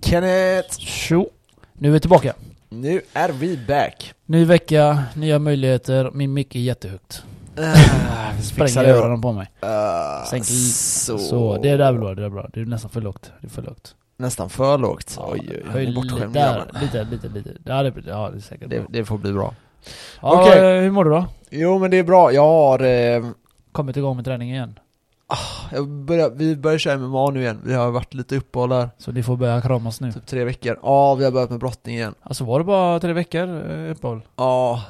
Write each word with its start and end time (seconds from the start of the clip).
Kenneth! 0.00 0.78
Tjo! 0.78 1.28
Nu 1.72 1.88
är 1.88 1.92
vi 1.92 2.00
tillbaka. 2.00 2.32
Nu 2.68 3.00
är 3.12 3.28
vi 3.28 3.56
back. 3.68 4.12
Ny 4.26 4.44
vecka, 4.44 5.02
nya 5.14 5.38
möjligheter. 5.38 6.10
Min 6.14 6.32
mick 6.32 6.54
är 6.56 6.60
jättehögt. 6.60 7.22
Uh, 7.58 8.40
Spränger 8.42 8.84
öronen 8.84 9.20
på 9.20 9.32
mig. 9.32 9.50
Uh, 9.64 10.26
Sänk 10.30 10.40
l- 10.42 10.46
så. 10.72 11.18
Så, 11.18 11.58
det 11.62 11.68
är 11.68 11.78
där 11.78 11.92
bra, 11.92 12.14
det 12.14 12.24
är 12.24 12.28
bra. 12.30 12.48
Det 12.52 12.60
är 12.60 12.64
nästan 12.64 12.90
för 12.90 13.00
lågt. 13.00 13.32
Det 13.40 13.46
är 13.46 13.50
för 13.50 13.62
lågt. 13.62 13.94
Nästan 14.16 14.50
för 14.50 14.78
lågt. 14.78 15.14
Ja, 15.18 15.28
oj, 15.32 15.40
oj, 15.50 15.62
höj 15.70 15.94
bortskämd 15.94 16.34
där, 16.34 16.62
lite, 16.80 17.04
lite, 17.04 17.28
lite. 17.28 17.50
Ja 17.64 17.82
det, 17.82 17.92
ja, 18.06 18.30
det 18.32 18.38
är 18.38 18.40
säkert 18.40 18.70
Det, 18.70 18.78
bra. 18.78 18.86
det 18.90 19.04
får 19.04 19.18
bli 19.18 19.32
bra. 19.32 19.54
Ja, 20.22 20.54
eh, 20.56 20.80
hur 20.82 20.90
mår 20.90 21.04
du 21.04 21.10
då? 21.10 21.26
Jo 21.50 21.78
men 21.78 21.90
det 21.90 21.96
är 21.98 22.02
bra, 22.04 22.32
jag 22.32 22.42
har... 22.46 22.82
Eh, 22.82 23.24
Kommit 23.72 23.96
igång 23.96 24.16
med 24.16 24.24
träning 24.24 24.50
igen. 24.50 24.78
Jag 25.72 25.88
börjar, 25.88 26.30
vi 26.30 26.56
börjar 26.56 26.78
köra 26.78 26.98
MMA 26.98 27.30
nu 27.30 27.40
igen. 27.40 27.60
Vi 27.64 27.74
har 27.74 27.90
varit 27.90 28.14
lite 28.14 28.36
uppehåll 28.36 28.68
där, 28.68 28.90
Så 28.98 29.12
ni 29.12 29.22
får 29.22 29.36
börja 29.36 29.60
kramas 29.60 30.00
nu. 30.00 30.12
typ 30.12 30.26
tre 30.26 30.44
veckor. 30.44 30.78
Ja, 30.82 31.14
vi 31.14 31.24
har 31.24 31.32
börjat 31.32 31.50
med 31.50 31.58
brottning 31.60 31.96
igen. 31.96 32.14
Alltså 32.22 32.44
var 32.44 32.58
det 32.58 32.64
bara 32.64 33.00
tre 33.00 33.12
veckor 33.12 33.70
eh, 33.70 33.90
uppehåll? 33.90 34.20
Ja, 34.36 34.82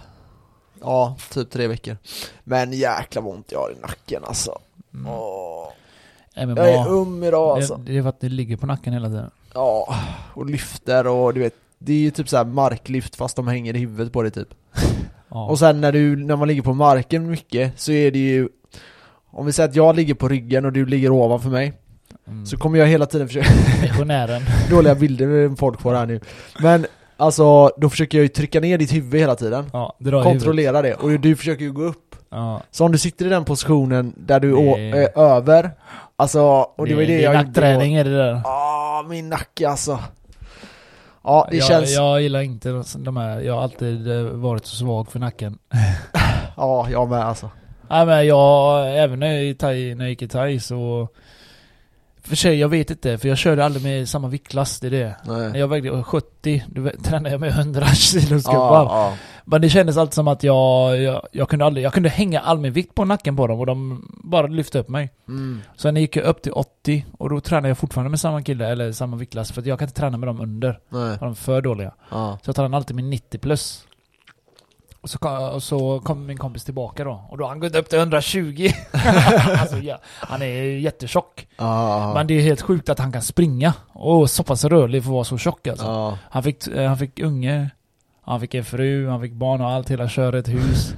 ja, 0.80 1.16
typ 1.30 1.50
tre 1.50 1.66
veckor. 1.66 1.96
Men 2.44 2.72
jäkla 2.72 3.20
vad 3.20 3.34
ont 3.34 3.52
jag 3.52 3.58
har 3.58 3.70
i 3.70 3.80
nacken 3.80 4.22
alltså. 4.24 4.58
Mm. 4.94 5.06
MMA. 6.36 6.68
Jag 6.68 6.68
är 6.68 6.88
um 6.88 7.24
idag 7.24 7.56
alltså. 7.56 7.76
det, 7.76 7.92
det 7.92 7.98
är 7.98 8.02
för 8.02 8.08
att 8.08 8.20
det 8.20 8.28
ligger 8.28 8.56
på 8.56 8.66
nacken 8.66 8.92
hela 8.92 9.08
tiden. 9.08 9.30
Ja, 9.54 9.94
och 10.34 10.46
lyfter 10.46 11.06
och 11.06 11.34
du 11.34 11.40
vet, 11.40 11.54
det 11.78 11.92
är 11.92 11.98
ju 11.98 12.10
typ 12.10 12.28
så 12.28 12.36
här 12.36 12.44
marklyft 12.44 13.16
fast 13.16 13.36
de 13.36 13.48
hänger 13.48 13.76
i 13.76 13.78
huvudet 13.78 14.12
på 14.12 14.22
dig 14.22 14.30
typ. 14.30 14.48
Och 15.28 15.58
sen 15.58 15.80
när 15.80 15.92
du, 15.92 16.16
när 16.16 16.36
man 16.36 16.48
ligger 16.48 16.62
på 16.62 16.74
marken 16.74 17.30
mycket 17.30 17.80
så 17.80 17.92
är 17.92 18.10
det 18.10 18.18
ju 18.18 18.48
Om 19.36 19.46
vi 19.46 19.52
säger 19.52 19.68
att 19.68 19.76
jag 19.76 19.96
ligger 19.96 20.14
på 20.14 20.28
ryggen 20.28 20.64
och 20.64 20.72
du 20.72 20.86
ligger 20.86 21.12
ovanför 21.12 21.50
mig 21.50 21.72
mm. 22.28 22.46
Så 22.46 22.56
kommer 22.56 22.78
jag 22.78 22.86
hela 22.86 23.06
tiden 23.06 23.26
försöka, 23.28 23.48
Missionären. 23.82 24.42
dåliga 24.70 24.94
bilder 24.94 25.56
folk 25.56 25.80
får 25.80 25.94
här 25.94 26.06
nu 26.06 26.20
Men 26.60 26.86
alltså, 27.16 27.70
då 27.76 27.90
försöker 27.90 28.18
jag 28.18 28.22
ju 28.22 28.28
trycka 28.28 28.60
ner 28.60 28.78
ditt 28.78 28.92
huvud 28.92 29.20
hela 29.20 29.34
tiden 29.36 29.70
Ja. 29.72 29.96
Kontrollera 30.22 30.82
det, 30.82 30.94
och 30.94 31.20
du 31.20 31.36
försöker 31.36 31.64
ju 31.64 31.72
gå 31.72 31.82
upp 31.82 32.16
Ja. 32.30 32.62
Så 32.70 32.84
om 32.84 32.92
du 32.92 32.98
sitter 32.98 33.26
i 33.26 33.28
den 33.28 33.44
positionen 33.44 34.14
där 34.16 34.40
du 34.40 34.52
Det- 34.52 34.90
är 34.90 35.18
över 35.18 35.70
Alltså, 36.16 36.42
och 36.42 36.86
det, 36.86 36.94
var 36.94 37.00
ju 37.02 37.06
det, 37.06 37.16
det 37.16 37.22
jag 37.22 37.34
nackträning 37.34 37.94
är 37.94 38.04
det 38.04 38.16
där. 38.16 38.32
då. 38.32 38.40
Ah, 38.44 39.04
min 39.08 39.28
nacke 39.28 39.68
alltså 39.68 39.98
Ja, 41.24 41.48
det 41.50 41.56
jag, 41.56 41.66
känns, 41.66 41.94
jag 41.94 42.22
gillar 42.22 42.40
inte 42.42 42.82
de 42.98 43.16
här, 43.16 43.40
jag 43.40 43.54
har 43.54 43.62
alltid 43.62 44.10
eh, 44.10 44.22
varit 44.22 44.66
så 44.66 44.76
svag 44.76 45.12
för 45.12 45.18
nacken. 45.18 45.58
ja 46.56 46.86
jag 46.90 47.08
med 47.10 47.24
alltså 47.24 47.50
Nej 47.90 48.06
men 48.06 48.26
jag, 48.26 48.98
även 49.02 49.20
när 49.20 49.32
jag, 49.32 49.44
i 49.44 49.54
thai, 49.54 49.94
när 49.94 50.04
jag 50.04 50.10
gick 50.10 50.22
i 50.22 50.28
thai 50.28 50.60
så 50.60 51.08
För 52.22 52.36
sig, 52.36 52.58
jag 52.60 52.68
vet 52.68 52.90
inte, 52.90 53.18
för 53.18 53.28
jag 53.28 53.38
körde 53.38 53.64
aldrig 53.64 53.84
med 53.84 54.08
samma 54.08 54.28
viktklass, 54.28 54.80
det 54.80 54.86
är 54.86 54.90
det. 54.90 55.16
När 55.24 55.48
Nej 55.50 55.60
jag 55.60 55.68
vägde 55.68 56.02
70, 56.02 56.64
då 56.66 56.90
tränade 57.04 57.30
jag 57.30 57.40
med 57.40 57.50
100 57.50 57.86
kilos 57.86 58.44
gubbar. 58.44 58.84
ja. 58.84 59.16
Men 59.46 59.60
det 59.60 59.68
kändes 59.70 59.96
alltid 59.96 60.14
som 60.14 60.28
att 60.28 60.42
jag, 60.42 61.00
jag, 61.02 61.26
jag 61.32 61.48
kunde 61.48 61.64
aldrig, 61.64 61.84
jag 61.84 61.92
kunde 61.92 62.08
hänga 62.08 62.40
all 62.40 62.58
min 62.58 62.72
vikt 62.72 62.94
på 62.94 63.04
nacken 63.04 63.36
på 63.36 63.46
dem 63.46 63.60
och 63.60 63.66
de 63.66 64.04
bara 64.24 64.46
lyfte 64.46 64.78
upp 64.78 64.88
mig. 64.88 65.10
Mm. 65.28 65.60
Sen 65.76 65.96
gick 65.96 66.16
jag 66.16 66.24
upp 66.24 66.42
till 66.42 66.52
80 66.52 67.06
och 67.18 67.30
då 67.30 67.40
tränade 67.40 67.68
jag 67.68 67.78
fortfarande 67.78 68.10
med 68.10 68.20
samma 68.20 68.42
kille, 68.42 68.66
eller 68.68 68.92
samma 68.92 69.16
viktklass, 69.16 69.52
för 69.52 69.60
att 69.60 69.66
jag 69.66 69.78
kan 69.78 69.88
inte 69.88 70.00
träna 70.00 70.16
med 70.16 70.28
dem 70.28 70.40
under. 70.40 70.78
Nej. 70.88 71.16
De 71.20 71.30
är 71.30 71.34
för 71.34 71.60
dåliga. 71.60 71.92
Ja. 72.10 72.38
Så 72.42 72.48
jag 72.48 72.56
tränade 72.56 72.76
alltid 72.76 72.96
med 72.96 73.04
90 73.04 73.38
plus. 73.38 73.84
Och 75.04 75.10
så, 75.10 75.18
kom- 75.18 75.48
och 75.48 75.62
så 75.62 76.00
kom 76.00 76.26
min 76.26 76.36
kompis 76.38 76.64
tillbaka 76.64 77.04
då, 77.04 77.24
och 77.28 77.38
då 77.38 77.44
har 77.44 77.48
han 77.48 77.60
gått 77.60 77.74
upp 77.74 77.88
till 77.88 77.98
120. 77.98 78.70
alltså, 79.60 79.78
ja, 79.78 79.98
han 80.04 80.42
är 80.42 80.62
jättetjock. 80.62 81.48
Ja. 81.56 82.14
Men 82.14 82.26
det 82.26 82.34
är 82.34 82.40
helt 82.42 82.62
sjukt 82.62 82.88
att 82.88 82.98
han 82.98 83.12
kan 83.12 83.22
springa. 83.22 83.74
Och 83.92 84.30
så 84.30 84.42
pass 84.42 84.64
rörlig 84.64 85.02
för 85.02 85.10
att 85.10 85.14
vara 85.14 85.24
så 85.24 85.38
tjock 85.38 85.66
alltså. 85.66 85.84
Ja. 85.86 86.18
Han, 86.30 86.42
fick, 86.42 86.66
eh, 86.66 86.88
han 86.88 86.98
fick 86.98 87.20
unge, 87.20 87.70
han 88.22 88.40
fick 88.40 88.54
en 88.54 88.64
fru, 88.64 89.08
han 89.08 89.20
fick 89.20 89.32
barn 89.32 89.60
och 89.60 89.70
allt, 89.70 89.90
hela 89.90 90.08
köret, 90.08 90.48
hus. 90.48 90.94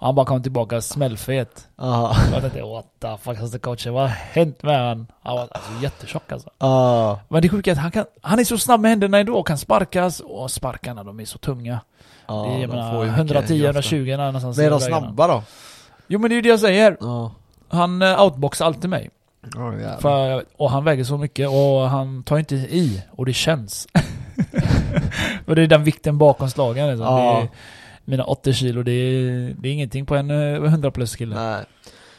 Han 0.00 0.14
bara 0.14 0.26
kom 0.26 0.42
tillbaka 0.42 0.80
smällfet. 0.80 1.68
Ja. 1.76 2.16
Jag 2.32 2.40
tänkte 2.40 2.62
what 2.62 2.86
the 3.00 3.16
fuck 3.22 3.38
has 3.38 3.52
the 3.52 3.58
coach, 3.58 3.86
vad 3.86 4.02
har 4.02 4.08
hänt 4.08 4.62
med 4.62 4.88
han? 4.88 5.06
Han 5.22 5.34
var 5.36 5.48
alltså 5.50 5.70
jättetjock 5.82 6.32
alltså. 6.32 6.50
Ja. 6.58 7.20
Men 7.28 7.42
det 7.42 7.48
sjuka 7.48 7.70
är 7.70 7.72
att 7.72 7.80
han, 7.80 7.90
kan, 7.90 8.04
han 8.22 8.38
är 8.38 8.44
så 8.44 8.58
snabb 8.58 8.80
med 8.80 8.90
händerna 8.90 9.18
ändå 9.18 9.38
och 9.38 9.46
kan 9.46 9.58
sparkas. 9.58 10.20
Och 10.20 10.50
sparkarna 10.50 11.04
de 11.04 11.20
är 11.20 11.24
så 11.24 11.38
tunga. 11.38 11.80
Ja, 12.28 12.46
det 12.48 12.54
är, 12.56 12.60
jag 12.60 12.70
menar, 12.70 12.92
får 12.92 13.04
ju 13.04 13.10
mycket 13.10 13.18
110, 13.18 13.46
kraft. 13.46 13.64
120 13.64 14.04
där 14.04 14.16
någonstans. 14.16 14.56
Men 14.56 14.66
är 14.66 14.70
de 14.70 14.80
snabba 14.80 15.26
då? 15.26 15.42
Jo 16.06 16.18
men 16.18 16.30
det 16.30 16.34
är 16.34 16.36
ju 16.36 16.42
det 16.42 16.48
jag 16.48 16.60
säger. 16.60 16.96
Ja. 17.00 17.32
Han 17.68 18.02
uh, 18.02 18.22
outboxar 18.22 18.66
alltid 18.66 18.90
mig. 18.90 19.10
Jävlar. 19.54 20.00
För, 20.00 20.44
och 20.56 20.70
han 20.70 20.84
väger 20.84 21.04
så 21.04 21.18
mycket 21.18 21.48
och 21.48 21.90
han 21.90 22.22
tar 22.22 22.38
inte 22.38 22.54
i. 22.54 23.02
Och 23.10 23.26
det 23.26 23.32
känns. 23.32 23.88
och 25.46 25.54
det 25.54 25.62
är 25.62 25.66
den 25.66 25.84
vikten 25.84 26.18
bakom 26.18 26.50
slagen 26.50 26.88
liksom. 26.88 27.06
Ja. 27.06 27.40
Är, 27.40 27.48
mina 28.04 28.24
80 28.24 28.52
kilo, 28.52 28.82
det 28.82 28.92
är, 28.92 29.54
det 29.58 29.68
är 29.68 29.72
ingenting 29.72 30.06
på 30.06 30.14
en 30.14 30.30
eh, 30.30 30.64
100 30.64 30.90
plus 30.90 31.16
kille. 31.16 31.34
Nej. 31.34 31.64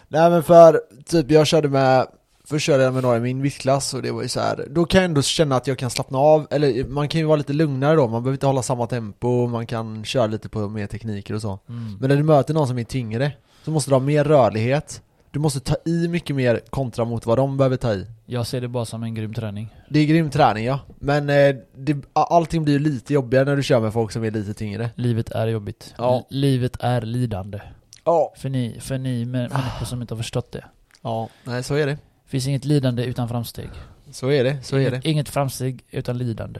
Nej 0.07 0.29
men 0.29 0.43
för, 0.43 0.81
typ 1.05 1.31
jag 1.31 1.47
körde 1.47 1.69
med 1.69 2.07
Först 2.49 2.65
körde 2.65 2.83
jag 2.83 2.93
med 2.93 3.03
några 3.03 3.17
i 3.17 3.19
min 3.19 3.41
viktklass 3.41 3.93
och 3.93 4.01
det 4.01 4.11
var 4.11 4.21
ju 4.21 4.27
så 4.27 4.39
här. 4.39 4.65
Då 4.69 4.85
kan 4.85 5.01
jag 5.01 5.05
ändå 5.05 5.21
känna 5.21 5.55
att 5.55 5.67
jag 5.67 5.77
kan 5.77 5.89
slappna 5.89 6.17
av, 6.17 6.47
eller 6.51 6.83
man 6.87 7.07
kan 7.07 7.21
ju 7.21 7.27
vara 7.27 7.35
lite 7.37 7.53
lugnare 7.53 7.95
då, 7.95 8.01
man 8.07 8.23
behöver 8.23 8.31
inte 8.35 8.47
hålla 8.47 8.61
samma 8.63 8.87
tempo, 8.87 9.47
man 9.47 9.65
kan 9.67 10.05
köra 10.05 10.27
lite 10.27 10.49
på 10.49 10.69
mer 10.69 10.87
tekniker 10.87 11.33
och 11.33 11.41
så 11.41 11.59
Mm. 11.69 11.97
Men 11.99 12.09
när 12.09 12.17
du 12.17 12.23
möter 12.23 12.53
någon 12.53 12.67
som 12.67 12.79
är 12.79 12.83
tyngre, 12.83 13.31
så 13.65 13.71
måste 13.71 13.91
du 13.91 13.95
ha 13.95 13.99
mer 13.99 14.23
rörlighet 14.23 15.01
Du 15.31 15.39
måste 15.39 15.59
ta 15.59 15.75
i 15.85 16.07
mycket 16.07 16.35
mer 16.35 16.61
kontra 16.69 17.05
mot 17.05 17.25
vad 17.25 17.37
de 17.37 17.57
behöver 17.57 17.77
ta 17.77 17.93
i 17.93 18.05
Jag 18.25 18.47
ser 18.47 18.61
det 18.61 18.67
bara 18.67 18.85
som 18.85 19.03
en 19.03 19.15
grym 19.15 19.33
träning. 19.33 19.75
Det 19.89 19.99
är 19.99 20.05
grym 20.05 20.29
träning 20.29 20.65
ja, 20.65 20.79
men 20.99 21.29
eh, 21.29 21.55
det, 21.75 21.97
allting 22.13 22.63
blir 22.63 22.73
ju 22.73 22.79
lite 22.79 23.13
jobbigare 23.13 23.45
när 23.45 23.55
du 23.55 23.63
kör 23.63 23.79
med 23.79 23.93
folk 23.93 24.11
som 24.11 24.23
är 24.23 24.31
lite 24.31 24.53
tyngre 24.53 24.89
Livet 24.95 25.29
är 25.31 25.47
jobbigt. 25.47 25.93
Ja. 25.97 26.17
L- 26.17 26.23
Livet 26.29 26.77
är 26.79 27.01
lidande. 27.01 27.59
Ja, 28.03 28.33
För 28.37 28.49
ni, 28.49 28.77
för 28.81 28.97
ni 28.97 29.25
mä- 29.25 29.31
människor 29.49 29.85
som 29.85 30.01
inte 30.01 30.13
har 30.13 30.17
förstått 30.21 30.51
det. 30.51 30.65
ja, 31.01 31.29
nej 31.43 31.63
så 31.63 31.75
är 31.75 31.85
det 31.87 31.97
finns 32.27 32.47
inget 32.47 32.65
lidande 32.65 33.03
utan 33.03 33.29
framsteg. 33.29 33.69
Så 34.11 34.31
är 34.31 34.43
det, 34.43 34.57
så 34.63 34.77
är 34.77 34.91
det 34.91 35.01
inget, 35.05 35.29
framsteg 35.29 35.83
utan 35.91 36.17
lidande. 36.17 36.59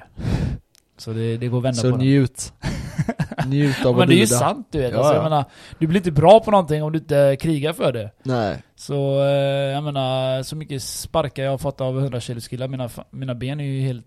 Så 0.98 1.14
det, 1.14 1.38
det 1.38 1.48
går 1.48 1.58
att 1.58 1.64
vända 1.64 1.82
Så 1.82 1.92
på 1.92 1.98
det. 1.98 2.04
njut 2.04 2.54
Njut 3.48 3.86
av 3.86 3.94
Men 3.94 4.02
att 4.04 4.08
det 4.08 4.14
är 4.14 4.16
ju 4.16 4.22
lida. 4.22 4.40
sant 4.40 4.68
du 4.72 4.80
vet. 4.80 4.92
Ja, 4.92 4.98
alltså, 4.98 5.14
jag 5.14 5.20
ja. 5.20 5.30
menar, 5.30 5.46
du 5.80 5.88
blir 5.88 6.00
inte 6.00 6.12
bra 6.12 6.40
på 6.40 6.52
någonting 6.52 6.84
om 6.84 6.92
du 6.92 7.00
inte 7.00 7.38
krigar 7.40 7.74
för 7.74 7.92
det. 7.94 8.12
Nej 8.24 8.64
Så 8.76 9.20
eh, 9.24 9.28
jag 9.74 9.84
menar, 9.84 10.44
så 10.44 10.56
mycket 10.56 10.84
sparkar 10.84 11.44
jag 11.44 11.52
har 11.52 11.58
fått 11.58 11.82
av 11.82 12.00
100 12.00 12.20
kilos 12.20 12.48
killar, 12.48 12.68
mina, 12.68 12.90
mina 13.12 13.36
ben 13.36 13.60
är 13.60 13.64
ju 13.64 13.82
helt... 13.82 14.06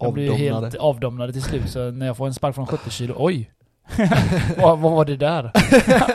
De 0.00 0.14
blir 0.14 0.24
ju 0.24 0.32
helt 0.32 0.74
avdomnade 0.74 1.32
till 1.32 1.42
slut, 1.42 1.70
så 1.70 1.90
när 1.90 2.06
jag 2.06 2.16
får 2.16 2.26
en 2.26 2.34
spark 2.34 2.54
från 2.54 2.66
70 2.66 2.90
kilo, 2.90 3.14
oj! 3.18 3.50
vad, 4.58 4.78
vad 4.78 4.92
var 4.92 5.04
det 5.04 5.16
där? 5.16 5.50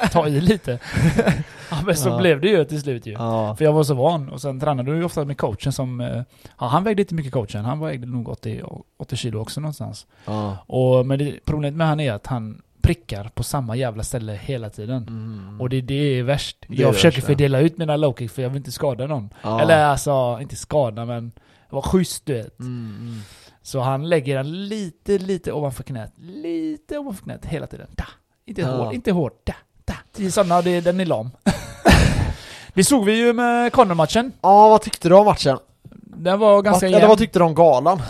Ta 0.11 0.27
i 0.27 0.41
lite. 0.41 0.79
ja 1.71 1.81
men 1.85 1.95
så 1.95 2.09
Ja. 2.09 2.17
blev 2.17 2.41
det 2.41 2.47
ju 2.47 2.65
till 2.65 2.81
slut 2.81 3.05
ju. 3.05 3.11
Ja, 3.11 3.55
För 3.55 3.65
jag 3.65 3.73
var 3.73 3.83
så 3.83 3.93
van, 3.93 4.29
och 4.29 4.41
sen 4.41 4.59
tränade 4.59 4.91
du 4.91 4.97
ju 4.97 5.03
ofta 5.03 5.25
med 5.25 5.37
coachen 5.37 5.71
som... 5.71 6.01
eh, 6.01 6.21
Ja, 6.59 6.67
han 6.67 6.83
vägde 6.83 7.01
inte 7.01 7.15
mycket 7.15 7.31
coachen, 7.33 7.65
han 7.65 7.79
vägde 7.79 8.07
nog 8.07 8.29
80, 8.29 8.61
80 8.97 9.15
kilo 9.15 9.39
också 9.41 9.61
någonstans. 9.61 10.05
ja 10.25 10.57
Och, 10.67 11.05
men 11.05 11.19
det, 11.19 11.39
problemet 11.45 11.77
med 11.77 11.87
han 11.87 11.99
är 11.99 12.13
att 12.13 12.27
han 12.27 12.61
prickar 12.81 13.31
på 13.33 13.43
samma 13.43 13.75
jävla 13.75 14.03
ställe 14.03 14.33
hela 14.43 14.69
tiden. 14.69 15.03
mm. 15.07 15.61
Och 15.61 15.69
det, 15.69 15.81
det 15.81 15.93
är 16.19 16.23
värst. 16.23 16.57
Det 16.67 16.77
är 16.77 16.81
jag 16.81 16.89
det 16.89 16.93
försöker 16.93 17.17
värsta. 17.17 17.27
fördela 17.27 17.59
ut 17.59 17.77
mina 17.77 17.97
low 17.97 18.15
kick 18.19 18.31
för 18.31 18.41
jag 18.41 18.49
vill 18.49 18.57
inte 18.57 18.71
skada 18.71 19.07
någon. 19.07 19.29
Eller 19.43 19.85
alltså, 19.85 20.37
inte 20.41 20.55
skada 20.55 21.05
men 21.05 21.31
vara 21.69 21.81
schysst 21.83 22.25
du 22.25 22.33
vet. 22.33 22.59
mm, 22.59 22.95
mm. 23.01 23.21
Så 23.65 23.79
han 23.79 24.09
lägger 24.09 24.35
den 24.35 24.67
lite, 24.67 25.17
lite 25.17 25.51
ovanför 25.53 25.83
knät. 25.83 26.13
Lite 26.17 26.97
ovanför 26.97 27.23
knät 27.23 27.45
hela 27.45 27.67
tiden. 27.67 27.87
Da. 27.95 28.05
Inte 28.45 28.61
Ja. 28.61 28.67
hårt, 28.67 28.93
inte 28.93 29.11
hårt. 29.11 29.41
Da, 29.45 29.53
da. 29.85 29.93
Det 30.15 30.25
är 30.25 30.29
sådana, 30.29 30.61
det, 30.61 30.81
den 30.81 30.99
är 30.99 31.05
lam. 31.05 31.29
det 32.73 32.83
såg 32.83 33.05
vi 33.05 33.17
ju 33.17 33.33
med 33.33 33.73
Connor-matchen. 33.73 34.31
Ja, 34.41 34.69
vad 34.69 34.81
tyckte 34.81 35.09
du 35.09 35.15
om 35.15 35.25
matchen? 35.25 35.57
Den 36.05 36.39
var 36.39 36.61
ganska 36.61 36.85
vad, 36.87 36.95
eller 36.95 37.07
vad 37.07 37.17
tyckte 37.17 37.39
du 37.39 37.43
om 37.45 37.55
galan? 37.55 38.01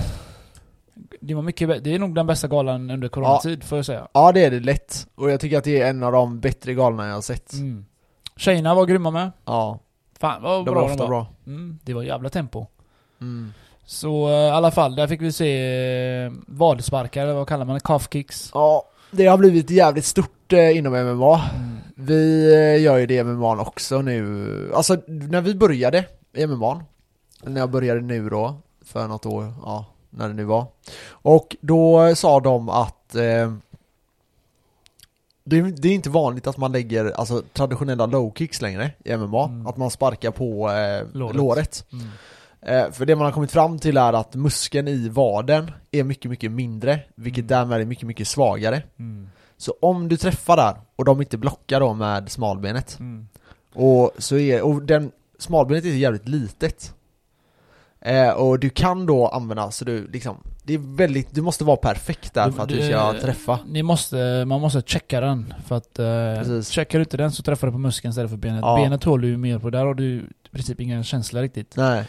Det 1.22 1.34
var 1.34 1.42
mycket 1.42 1.84
Det 1.84 1.96
är 1.96 2.00
nog 2.00 2.16
den 2.16 2.28
bästa 2.28 2.48
galan 2.48 2.90
under 2.92 3.08
coronatid, 3.08 3.64
får 3.64 3.78
jag 3.78 3.86
säga. 3.86 4.08
Ja 4.14 4.32
det 4.32 4.46
är 4.46 4.52
det 4.52 4.60
lätt, 4.60 5.08
och 5.16 5.32
jag 5.32 5.40
tycker 5.40 5.58
att 5.58 5.64
det 5.64 5.82
är 5.82 5.90
en 5.90 6.04
av 6.04 6.12
de 6.12 6.40
bättre 6.40 6.74
galorna 6.74 7.08
jag 7.08 7.14
har 7.14 7.22
sett 7.22 7.54
Mm. 7.54 7.86
Tjejerna 8.38 8.76
var 8.76 8.86
grymma 8.86 9.12
med. 9.12 9.32
Ja, 9.46 9.80
Fan 10.20 10.42
vad 10.42 10.52
de 10.60 10.66
bra 10.66 10.74
var 10.74 10.82
de 10.82 10.92
ofta 10.92 11.04
var. 11.04 11.10
bra 11.10 11.28
Mm, 11.48 11.80
det 11.84 11.94
var 11.94 12.04
jävla 12.04 12.30
tempo. 12.30 12.66
mm. 13.22 13.54
Så 13.86 14.28
eh, 14.28 14.34
i 14.34 14.50
alla 14.50 14.72
fall, 14.72 14.96
där 14.96 15.08
fick 15.08 15.22
vi 15.22 15.32
se 15.32 15.76
eh, 16.26 16.32
vadsparkar, 16.48 17.34
vad 17.34 17.48
kallar 17.48 17.66
man 17.66 17.74
det? 17.74 17.80
Calf 17.80 18.08
kicks. 18.12 18.52
Ja, 18.54 18.84
det 19.12 19.26
har 19.26 19.38
blivit 19.38 19.70
jävligt 19.70 20.06
stort 20.06 20.54
eh, 20.54 20.78
inom 20.78 20.94
MMA 20.94 21.42
Mm. 21.56 21.78
Vi 21.96 22.80
gör 22.82 22.98
ju 22.98 23.06
det 23.06 23.14
i 23.16 23.24
MMA 23.24 23.62
också 23.62 24.02
nu, 24.02 24.72
alltså 24.76 24.98
när 25.08 25.42
vi 25.42 25.56
började 25.56 26.06
i 26.34 26.48
MMA 26.48 26.82
När 27.44 27.62
jag 27.62 27.70
började 27.70 28.02
nu 28.02 28.30
då, 28.30 28.56
för 28.86 29.08
något 29.08 29.26
år, 29.26 29.54
ja, 29.66 29.86
när 30.10 30.28
det 30.28 30.34
nu 30.34 30.44
var 30.44 30.66
Och 31.10 31.56
då 31.62 32.16
sa 32.16 32.40
de 32.40 32.70
att 32.70 33.16
eh, 33.16 33.54
det, 35.44 35.58
är- 35.58 35.76
det 35.82 35.88
är 35.88 35.94
inte 35.94 36.10
vanligt 36.10 36.48
att 36.48 36.58
man 36.58 36.72
lägger 36.72 37.12
alltså, 37.20 37.42
traditionella 37.54 38.06
low 38.06 38.34
kicks 38.36 38.62
längre 38.62 38.92
i 39.06 39.18
MMA, 39.18 39.46
Mm. 39.46 39.68
att 39.68 39.78
man 39.78 39.92
sparkar 39.92 40.32
på 40.32 40.70
eh, 40.72 41.08
Låret. 41.14 41.36
låret, 41.36 41.86
Mm. 41.94 42.08
Eh, 42.66 42.92
för 42.92 43.06
det 43.06 43.16
man 43.16 43.26
har 43.26 43.32
kommit 43.32 43.52
fram 43.52 43.80
till 43.80 43.98
är 43.98 44.14
att 44.14 44.36
muskeln 44.36 44.88
i 44.88 45.10
vaden 45.10 45.72
är 45.92 46.04
mycket, 46.04 46.32
mycket 46.32 46.52
mindre, 46.52 47.00
vilket 47.16 47.40
Mm. 47.42 47.48
därmed 47.48 47.82
är 47.82 47.86
mycket, 47.86 48.08
mycket 48.08 48.28
svagare. 48.28 48.82
Mm. 49.00 49.30
Så 49.58 49.74
om 49.82 50.08
du 50.10 50.18
träffar 50.18 50.58
där, 50.58 50.76
och 50.96 51.06
de 51.06 51.22
inte 51.22 51.38
blockar 51.38 51.80
då 51.80 51.94
med 51.94 52.32
smalbenet, 52.32 53.00
Mm. 53.00 53.28
och 53.74 54.12
så 54.18 54.38
är, 54.38 54.62
och 54.62 54.82
den, 54.82 55.12
smalbenet 55.40 55.86
är 55.86 55.90
jävligt 55.90 56.28
litet. 56.28 56.94
Eh, 58.02 58.30
och 58.30 58.60
du 58.60 58.70
kan 58.70 59.06
då 59.06 59.28
använda, 59.28 59.72
så 59.72 59.86
du 59.86 60.08
liksom, 60.08 60.38
det 60.64 60.74
är 60.74 60.98
väldigt, 60.98 61.36
du 61.36 61.42
måste 61.42 61.64
vara 61.64 61.78
perfekt 61.78 62.34
där 62.34 62.52
för 62.52 62.64
att 62.64 62.70
du 62.70 62.88
ska 62.88 63.14
träffa. 63.22 63.60
Ni 63.68 63.84
måste, 63.84 64.46
man 64.46 64.62
måste 64.62 64.82
checka 64.86 65.20
den. 65.22 65.54
För 65.66 65.76
att 65.78 66.00
eh, 66.00 66.06
Precis. 66.38 66.70
checkar 66.70 67.00
du 67.00 67.04
inte 67.04 67.18
den 67.18 67.32
så 67.32 67.44
träffar 67.44 67.68
du 67.68 67.72
på 67.74 67.80
muskeln 67.80 68.10
istället 68.10 68.32
för 68.32 68.38
benet. 68.38 68.62
Ja. 68.62 68.76
Benet 68.76 69.04
håller 69.04 69.28
ju 69.28 69.38
mer 69.38 69.60
på, 69.60 69.70
där 69.70 69.86
har 69.86 69.94
du 69.94 70.06
i 70.16 70.50
princip 70.52 70.80
ingen 70.80 71.04
känsla 71.04 71.42
riktigt. 71.42 71.76
Nej. 71.76 72.06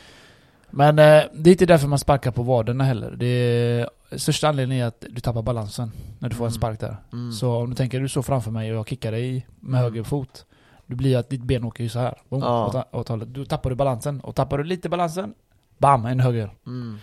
Men 0.76 0.98
eh, 0.98 1.22
det 1.34 1.50
är 1.50 1.52
inte 1.52 1.66
därför 1.66 1.88
man 1.88 1.98
sparkar 1.98 2.30
på 2.30 2.42
vaderna 2.42 2.84
heller. 2.84 3.10
Det 3.10 3.26
är, 3.26 3.88
största 4.18 4.48
anledningen 4.48 4.84
är 4.84 4.88
att 4.88 5.04
du 5.10 5.20
tappar 5.20 5.42
balansen 5.42 5.92
när 6.18 6.28
du 6.28 6.34
får 6.34 6.44
en 6.44 6.48
Mm. 6.48 6.58
spark 6.58 6.80
där. 6.80 6.96
Mm. 7.12 7.32
Så 7.32 7.56
om 7.56 7.70
du 7.70 7.76
tänker 7.76 8.00
du 8.00 8.08
står 8.08 8.22
framför 8.22 8.50
mig 8.50 8.72
och 8.72 8.78
jag 8.78 8.88
kickar 8.88 9.12
dig 9.12 9.46
med 9.60 9.68
Mm. 9.78 9.82
höger 9.82 10.02
fot. 10.02 10.44
Det 10.86 10.94
blir 10.94 11.16
att 11.18 11.28
ditt 11.30 11.42
ben 11.42 11.64
åker 11.64 11.82
ju 11.82 11.88
så 11.88 11.98
här. 11.98 12.18
Boom, 12.28 12.40
Ja. 12.42 12.66
åt, 12.66 12.94
åt 12.94 13.08
hållet. 13.08 13.28
Då 13.28 13.44
tappar 13.44 13.70
du 13.70 13.76
balansen. 13.76 14.20
Och 14.20 14.34
tappar 14.34 14.58
du 14.58 14.64
lite 14.64 14.88
balansen, 14.88 15.34
bam, 15.78 16.04
en 16.06 16.20
höger. 16.20 16.50
Mm. 16.66 16.98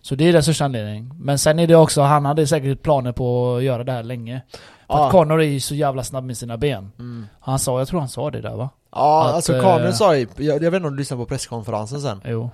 Så 0.00 0.14
det 0.14 0.24
är 0.24 0.32
den 0.32 0.42
största 0.42 0.64
anledningen. 0.64 1.14
Men 1.20 1.38
sen 1.38 1.58
är 1.58 1.66
det 1.66 1.76
också, 1.76 2.02
han 2.02 2.24
hade 2.24 2.46
säkert 2.46 2.82
planer 2.82 3.12
på 3.12 3.56
att 3.56 3.62
göra 3.62 3.84
det 3.84 3.92
här 3.92 4.02
länge. 4.02 4.42
För 4.50 4.94
Ja. 4.94 5.06
att 5.06 5.12
Connor 5.12 5.40
är 5.40 5.46
ju 5.46 5.60
så 5.60 5.74
jävla 5.74 6.02
snabb 6.02 6.24
med 6.24 6.36
sina 6.36 6.56
ben. 6.56 6.92
Mm. 6.98 7.26
Han 7.40 7.58
sa, 7.58 7.78
jag 7.78 7.88
tror 7.88 8.00
han 8.00 8.08
sa 8.08 8.30
det 8.30 8.40
där 8.40 8.56
va? 8.56 8.70
Ja, 8.92 9.28
Att, 9.28 9.34
alltså 9.34 9.56
eh, 9.56 9.62
Kaner 9.62 9.92
sa 9.92 10.16
ju, 10.16 10.26
jag, 10.36 10.62
jag 10.62 10.70
vet 10.70 10.74
inte 10.74 10.86
om 10.88 10.92
du 10.92 10.98
lyssnade 10.98 11.22
på 11.22 11.26
presskonferensen 11.28 12.00
sen 12.00 12.20
Jo. 12.24 12.50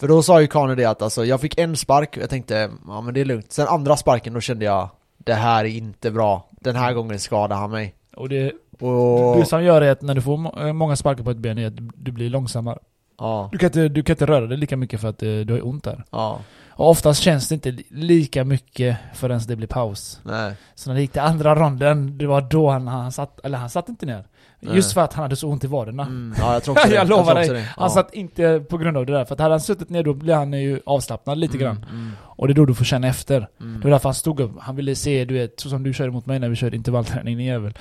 För 0.00 0.08
då 0.08 0.22
sa 0.22 0.40
ju 0.40 0.46
Kaner 0.46 0.76
det 0.76 0.84
att 0.84 1.02
alltså, 1.02 1.24
jag 1.24 1.40
fick 1.40 1.58
en 1.58 1.76
spark 1.76 2.16
och 2.16 2.22
jag 2.22 2.30
tänkte, 2.30 2.70
ja 2.86 3.00
men 3.00 3.14
det 3.14 3.20
är 3.20 3.24
lugnt 3.24 3.52
Sen 3.52 3.68
andra 3.68 3.96
sparken 3.96 4.34
då 4.34 4.40
kände 4.40 4.64
jag, 4.64 4.88
det 5.18 5.34
här 5.34 5.64
är 5.64 5.68
inte 5.68 6.10
bra 6.10 6.48
Den 6.50 6.76
här 6.76 6.92
gången 6.92 7.18
skadar 7.20 7.56
han 7.56 7.70
mig 7.70 7.94
Och 8.16 8.28
det, 8.28 8.52
Och, 8.80 9.36
det 9.36 9.46
som 9.46 9.64
gör 9.64 9.82
är 9.82 9.92
att 9.92 10.02
när 10.02 10.14
du 10.14 10.22
får 10.22 10.66
eh, 10.66 10.72
många 10.72 10.96
sparkar 10.96 11.24
på 11.24 11.30
ett 11.30 11.36
ben 11.36 11.58
är 11.58 11.66
att 11.66 11.76
du- 11.76 12.12
blir 12.12 12.30
långsammare. 12.30 12.78
ja, 13.18 13.48
Du 13.52 13.58
kan 13.58 13.66
inte, 13.66 13.88
du 13.88 14.02
kan 14.02 14.14
inte 14.14 14.26
röra 14.26 14.46
dig 14.46 14.58
lika 14.58 14.76
mycket 14.76 15.00
för 15.00 15.08
att 15.08 15.22
eh, 15.22 15.28
du 15.28 15.52
har 15.52 15.66
ont 15.66 15.84
där. 15.84 16.04
ja, 16.10 16.40
Och 16.68 16.90
oftast 16.90 17.20
känns 17.22 17.48
det 17.48 17.54
inte 17.54 17.70
li- 17.70 17.86
lika 17.90 18.44
mycket 18.44 18.96
förrän 19.14 19.40
det 19.48 19.56
blir 19.56 19.66
paus. 19.68 20.20
nej 20.22 20.54
Så 20.74 20.90
när 20.90 20.94
det 20.94 21.00
gick 21.00 21.12
till 21.12 21.20
andra 21.20 21.54
ronden, 21.54 22.18
det 22.18 22.26
var 22.26 22.40
då 22.40 22.70
han, 22.70 22.86
han 22.88 23.12
satt, 23.12 23.40
eller 23.44 23.58
han 23.58 23.70
satt 23.70 23.88
inte 23.88 24.06
ner. 24.06 24.24
Nej. 24.66 24.76
Just 24.76 24.92
för 24.92 25.00
att 25.00 25.12
han 25.12 25.22
hade 25.22 25.36
så 25.36 25.48
ont 25.48 25.64
i 25.64 25.66
vaderna. 25.66 26.02
mm, 26.02 26.34
Ja 26.38 26.52
jag 26.52 26.62
tror 26.62 26.78
Jag 26.94 27.08
lovar 27.08 27.44
tror 27.44 27.54
dig. 27.54 27.62
Han 27.62 27.84
ja. 27.84 27.88
satt 27.88 28.14
inte 28.14 28.64
på 28.68 28.78
grund 28.78 28.96
av 28.96 29.06
det 29.06 29.12
där, 29.12 29.24
för 29.24 29.34
att 29.34 29.40
hade 29.40 29.52
han 29.52 29.60
suttit 29.60 29.88
ner 29.90 30.02
då 30.02 30.14
blir 30.14 30.34
han 30.34 30.52
ju 30.52 30.80
avslappnad 30.86 31.38
lite 31.38 31.58
grann. 31.58 31.76
mm, 31.76 31.88
mm, 32.00 32.12
Och 32.22 32.46
det 32.46 32.52
är 32.52 32.54
då 32.54 32.64
du 32.64 32.74
får 32.74 32.84
känna 32.84 33.08
efter. 33.08 33.48
mm. 33.60 33.74
Det 33.80 33.84
var 33.84 33.90
därför 33.90 34.08
han 34.08 34.14
stod 34.14 34.40
upp. 34.40 34.50
Han 34.60 34.76
ville 34.76 34.94
se, 34.94 35.24
du 35.24 35.34
vet, 35.34 35.60
så 35.60 35.68
som 35.68 35.82
du 35.82 35.92
körde 35.92 36.10
mot 36.10 36.26
mig 36.26 36.38
när 36.38 36.48
vi 36.48 36.56
körde 36.56 36.76
intervallträning, 36.76 37.36
din 37.38 37.46
jävel. 37.46 37.74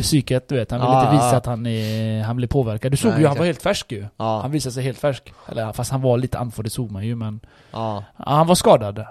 Psyket, 0.00 0.48
du 0.48 0.54
vet. 0.54 0.70
Han 0.70 0.80
ville 0.80 0.92
Ja, 0.92 1.00
inte 1.02 1.12
visa 1.14 1.30
ja. 1.30 1.36
att 1.36 1.46
han, 1.46 1.66
är, 1.66 2.22
han 2.22 2.36
blev 2.36 2.46
påverkad. 2.48 2.92
Du 2.92 2.96
såg 2.96 3.10
Nej, 3.12 3.20
ju, 3.20 3.26
han 3.26 3.36
var 3.38 3.44
helt 3.46 3.62
färsk 3.62 3.92
ju. 3.92 4.06
Ja, 4.16 4.40
Han 4.42 4.50
visade 4.50 4.72
sig 4.72 4.82
helt 4.84 4.98
färsk. 4.98 5.32
Eller 5.48 5.72
fast 5.72 5.90
han 5.92 6.02
var 6.02 6.18
lite 6.18 6.38
andfådd, 6.38 6.64
det 6.66 6.70
såg 6.70 6.90
man 6.90 7.06
ju, 7.06 7.14
men... 7.14 7.40
ja 7.72 8.04
han 8.16 8.46
var 8.46 8.54
skadad. 8.54 9.04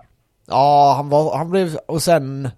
Ja, 0.47 0.93
han 0.97 1.09
var, 1.09 1.37
han 1.37 1.49
blev, 1.49 1.75
och 1.87 2.01
sen 2.01 2.49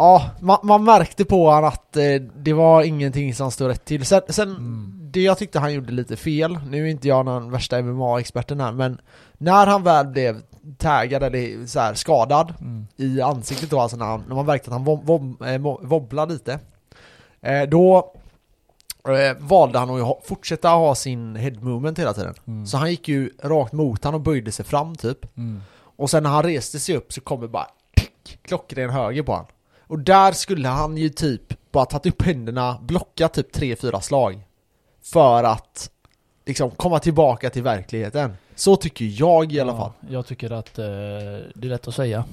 Ja, 0.00 0.30
man, 0.40 0.58
man 0.62 0.84
märkte 0.84 1.24
på 1.24 1.50
han 1.50 1.64
att 1.64 1.96
eh, 1.96 2.14
det 2.36 2.52
var 2.52 2.82
ingenting 2.82 3.34
som 3.34 3.50
stod 3.50 3.68
rätt 3.68 3.84
till. 3.84 4.04
Sen, 4.06 4.20
sen 4.28 4.48
Mm. 4.48 4.92
det 5.12 5.20
jag 5.22 5.38
tyckte 5.38 5.58
han 5.58 5.72
gjorde 5.74 5.92
lite 5.92 6.16
fel, 6.16 6.58
nu 6.70 6.86
är 6.86 6.90
inte 6.90 7.08
jag 7.08 7.24
någon 7.24 7.50
värsta 7.50 7.82
MMA-experten 7.82 8.60
här, 8.60 8.72
men 8.72 9.00
när 9.38 9.66
han 9.66 9.82
väl 9.82 10.06
blev 10.06 10.42
taggad 10.78 11.22
eller 11.22 11.66
så 11.66 11.80
här, 11.80 11.94
skadad 11.94 12.54
Mm. 12.60 12.86
i 12.96 13.20
ansiktet 13.20 13.70
då, 13.70 13.80
alltså 13.80 13.96
när, 13.96 14.04
han, 14.06 14.24
när 14.28 14.34
man 14.34 14.46
märkte 14.46 14.68
att 14.70 14.72
han 14.72 14.84
wob, 14.84 15.06
wob, 15.06 15.42
eh, 15.42 15.58
wobblade 15.88 16.32
lite, 16.32 16.58
eh, 17.40 17.62
då 17.62 18.12
eh, 19.08 19.36
valde 19.38 19.78
han 19.78 19.90
att 19.90 20.02
ha, 20.06 20.20
fortsätta 20.24 20.68
ha 20.68 20.94
sin 20.94 21.36
head 21.36 21.54
movement 21.60 21.98
hela 21.98 22.12
tiden. 22.12 22.34
Mm. 22.46 22.66
Så 22.66 22.76
han 22.76 22.90
gick 22.90 23.08
ju 23.08 23.30
rakt 23.42 23.72
mot 23.72 24.04
han 24.04 24.14
och 24.14 24.20
böjde 24.20 24.52
sig 24.52 24.64
fram 24.64 24.96
typ. 24.96 25.36
Mm. 25.36 25.60
Och 25.96 26.10
sen 26.10 26.22
när 26.22 26.30
han 26.30 26.42
reste 26.42 26.80
sig 26.80 26.96
upp 26.96 27.12
så 27.12 27.20
kommer 27.20 27.48
bara 27.48 27.66
klockren 28.42 28.90
höger 28.90 29.22
på 29.22 29.32
han. 29.34 29.44
Och 29.90 29.98
där 29.98 30.32
skulle 30.32 30.68
han 30.68 30.96
ju 30.96 31.08
typ 31.08 31.42
bara 31.72 31.84
tagit 31.84 32.06
upp 32.06 32.22
händerna, 32.22 32.78
blocka 32.82 33.28
typ 33.28 33.56
3-4 33.56 34.00
slag. 34.00 34.42
För 35.12 35.44
att 35.44 35.90
liksom 36.46 36.70
komma 36.70 36.98
tillbaka 36.98 37.50
till 37.50 37.62
verkligheten. 37.62 38.32
Så 38.54 38.76
tycker 38.76 39.04
jag 39.04 39.52
i 39.52 39.60
alla 39.60 39.72
Ja, 39.72 39.78
fall. 39.78 39.90
Jag 40.10 40.26
tycker 40.26 40.50
att 40.52 40.78
eh, 40.78 40.84
det 40.84 41.66
är 41.66 41.68
lätt 41.68 41.88
att 41.88 41.94
säga. 41.94 42.24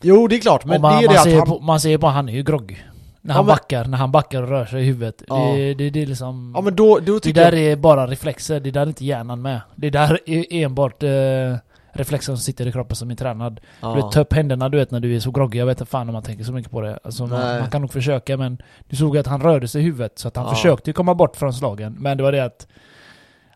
Jo, 0.00 0.28
det 0.28 0.36
är 0.36 0.40
klart, 0.40 0.64
men 0.64 0.80
man, 0.80 0.92
det 1.02 1.04
är 1.04 1.06
man, 1.06 1.14
det 1.14 1.20
ser 1.22 1.32
att 1.32 1.48
han... 1.48 1.58
på, 1.58 1.64
man 1.64 1.80
ser 1.80 1.98
på 1.98 2.06
han 2.06 2.28
är 2.28 2.32
ju 2.32 2.42
grogg. 2.42 2.86
När 3.20 3.34
Ja, 3.34 3.36
han 3.36 3.46
men- 3.46 3.52
backar, 3.52 3.84
när 3.84 3.98
han 3.98 4.12
backar 4.12 4.42
och 4.42 4.48
rör 4.48 4.64
sig 4.66 4.82
i 4.82 4.84
huvudet. 4.84 5.22
Ja. 5.28 5.52
Det, 5.56 5.74
det, 5.74 5.90
det 5.90 6.02
är 6.02 6.06
liksom... 6.06 6.52
Ja 6.54 6.60
men 6.60 6.76
då, 6.76 6.98
då 6.98 7.18
det 7.18 7.32
där 7.32 7.52
jag... 7.52 7.62
är 7.62 7.76
bara 7.76 8.06
reflexer, 8.06 8.60
det 8.60 8.70
där 8.70 8.80
är 8.82 8.86
inte 8.86 9.04
hjärnan 9.04 9.42
med. 9.42 9.60
Det 9.74 9.90
där 9.90 10.20
är 10.26 10.44
enbart 10.50 11.02
eh, 11.02 11.10
reflexer 11.96 12.32
som 12.32 12.36
sitter 12.38 12.66
i 12.66 12.72
kroppen 12.72 12.96
som 12.96 13.10
är 13.10 13.14
tränad. 13.14 13.60
Du 13.80 13.86
vet, 13.88 13.96
Ja. 13.98 14.10
ta 14.10 14.20
upp 14.20 14.32
händerna 14.32 14.68
du 14.68 14.78
vet 14.78 14.90
när 14.90 15.00
du 15.00 15.16
är 15.16 15.20
så 15.20 15.30
groggy, 15.30 15.58
jag 15.58 15.66
vet 15.66 15.80
inte 15.80 15.90
fan 15.90 16.08
om 16.08 16.12
man 16.12 16.22
tänker 16.22 16.44
så 16.44 16.52
mycket 16.52 16.70
på 16.72 16.80
det. 16.80 16.98
Alltså, 17.04 17.26
man, 17.26 17.58
man 17.60 17.70
kan 17.70 17.80
nog 17.80 17.92
försöka 17.92 18.36
men 18.36 18.58
du 18.88 18.96
såg 18.96 19.18
att 19.18 19.26
han 19.26 19.40
rörde 19.40 19.68
sig 19.68 19.80
i 19.80 19.84
huvudet 19.84 20.18
så 20.18 20.28
att 20.28 20.36
han 20.36 20.46
Ja. 20.46 20.54
försökte 20.54 20.92
komma 20.92 21.14
bort 21.14 21.36
från 21.36 21.52
slagen. 21.54 21.96
Men 21.98 22.16
det 22.16 22.22
var 22.22 22.32
det 22.32 22.44
att 22.44 22.66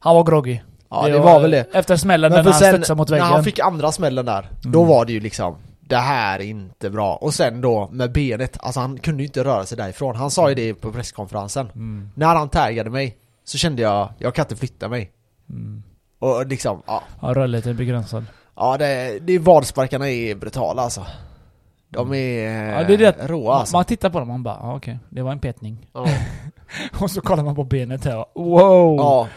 han 0.01 0.15
var 0.15 0.25
groggy. 0.25 0.59
ja, 0.91 1.09
det 1.09 1.19
var 1.19 1.41
väl 1.41 1.51
det. 1.51 1.67
Efter 1.73 1.97
smällen 1.97 2.33
Men 2.33 2.45
när 2.45 2.53
han 2.53 2.61
studsade 2.61 2.97
mot 2.99 3.09
när 3.09 3.17
väggen. 3.17 3.33
han 3.33 3.45
fick 3.45 3.59
andra 3.59 3.93
smällen 3.93 4.27
där, 4.27 4.51
då 4.63 4.79
Mm. 4.79 4.89
var 4.89 5.05
det 5.05 5.13
ju 5.13 5.21
liksom 5.21 5.57
det 5.81 5.97
här 5.97 6.39
är 6.39 6.45
inte 6.45 6.91
bra. 6.91 7.15
Och 7.17 7.35
sen 7.35 7.61
då 7.61 7.89
med 7.93 8.13
benet, 8.13 8.57
alltså 8.61 8.81
han 8.81 8.99
kunde 8.99 9.23
ju 9.23 9.27
inte 9.27 9.45
röra 9.45 9.67
sig 9.67 9.79
därifrån. 9.79 10.17
Han 10.17 10.31
sa 10.31 10.49
ju 10.49 10.55
det 10.55 10.75
på 10.75 10.93
presskonferensen. 10.93 11.67
Mm. 11.75 12.11
När 12.15 12.27
han 12.35 12.49
taggade 12.49 12.91
mig 12.91 13.17
så 13.45 13.59
kände 13.59 13.83
jag, 13.83 14.09
jag 14.19 14.35
kan 14.35 14.45
inte 14.45 14.57
flytta 14.57 14.89
mig. 14.89 15.11
Mm. 15.51 15.83
Och 16.21 16.47
liksom, 16.47 16.83
ja. 16.87 17.03
Ja, 17.23 17.29
rörligheten 17.35 17.71
är 17.73 17.77
begränsad. 17.77 18.25
Ja, 18.57 18.77
det, 18.79 19.19
det 19.23 19.39
vadsparkarna 19.39 20.11
är 20.11 20.35
brutala 20.35 20.83
alltså. 20.83 21.07
De 21.89 22.15
är, 22.15 22.73
Ja, 22.73 22.85
det 22.85 22.95
är 22.95 22.99
det. 22.99 23.17
råa 23.27 23.45
Man, 23.51 23.61
alltså. 23.61 23.77
man 23.77 23.85
tittar 23.85 24.11
på 24.11 24.19
dem 24.19 24.29
och 24.29 24.35
man 24.35 24.43
bara, 24.43 24.55
ah, 24.57 24.77
okej, 24.77 24.99
det 25.09 25.23
var 25.23 25.33
en 25.33 25.39
petning. 25.39 25.87
Ja. 25.93 26.07
och 27.01 27.11
så 27.11 27.21
kollar 27.21 27.45
man 27.45 27.55
på 27.55 27.65
benet 27.65 28.05
här 28.05 28.17
och, 28.39 28.45
wow! 28.45 28.97
ja, 28.97 29.29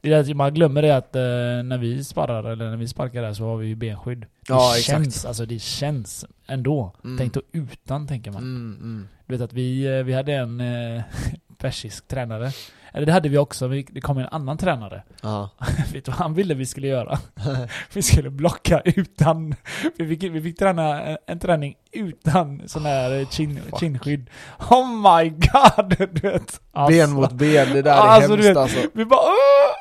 Det 0.00 0.12
är 0.12 0.20
att 0.20 0.36
man 0.36 0.54
glömmer 0.54 0.82
det 0.82 0.96
att 0.96 1.16
eh, 1.16 1.20
när 1.64 1.78
vi 1.78 2.04
sparrar 2.04 2.44
eller 2.52 2.70
när 2.70 2.76
vi 2.76 2.88
sparkar 2.88 3.22
där 3.22 3.32
så 3.32 3.44
har 3.44 3.56
vi 3.56 3.66
ju 3.66 3.74
benskydd. 3.74 4.20
Det 4.20 4.26
Ja, 4.48 4.76
exakt. 4.76 4.86
känns, 4.86 5.24
alltså 5.24 5.46
det 5.46 5.58
känns 5.58 6.24
ändå. 6.46 6.92
Mm. 7.04 7.18
Tänk 7.18 7.34
då 7.34 7.40
utan 7.52 8.06
tänker 8.06 8.30
man. 8.30 8.42
mm, 8.42 8.76
mm. 8.80 9.08
Du 9.26 9.34
vet 9.36 9.42
att 9.44 9.52
vi, 9.52 9.98
eh, 9.98 10.04
vi 10.04 10.12
hade 10.12 10.32
en 10.32 10.60
eh, 10.60 11.02
persisk 11.58 12.08
tränare. 12.08 12.50
Eller 12.92 13.06
det 13.06 13.12
hade 13.12 13.28
vi 13.28 13.38
också, 13.38 13.68
men 13.68 13.84
det 13.90 14.00
kom 14.00 14.18
en 14.18 14.26
annan 14.30 14.58
tränare. 14.58 15.02
Ja. 15.22 15.50
vet 15.92 16.04
du 16.04 16.10
vad 16.10 16.18
han 16.20 16.34
ville 16.34 16.54
vi 16.54 16.66
skulle 16.66 16.86
göra? 16.86 17.18
vi 17.92 18.02
skulle 18.02 18.30
blocka 18.30 18.80
utan... 18.84 19.54
Vi 19.98 20.08
fick, 20.08 20.22
vi 20.22 20.40
fick 20.42 20.58
träna 20.58 21.02
en, 21.02 21.16
en 21.26 21.38
träning 21.38 21.74
utan 21.92 22.62
sån 22.66 22.84
här 22.84 23.24
chin, 23.30 23.60
Fuck. 23.70 23.80
chinskydd. 23.80 24.30
Oh 24.70 24.86
my 24.88 25.28
god! 25.30 25.96
Du 26.22 26.28
vet. 26.28 26.60
Alltså. 26.72 26.92
Ben 26.98 27.10
mot 27.10 27.32
ben, 27.32 27.68
det 27.72 27.82
där 27.82 27.90
är 27.92 27.96
Alltså, 27.96 28.36
du 28.36 28.42
hemskt 28.42 28.50
vet, 28.50 28.56
alltså. 28.56 28.78
Vi 28.94 29.04
bara 29.04 29.20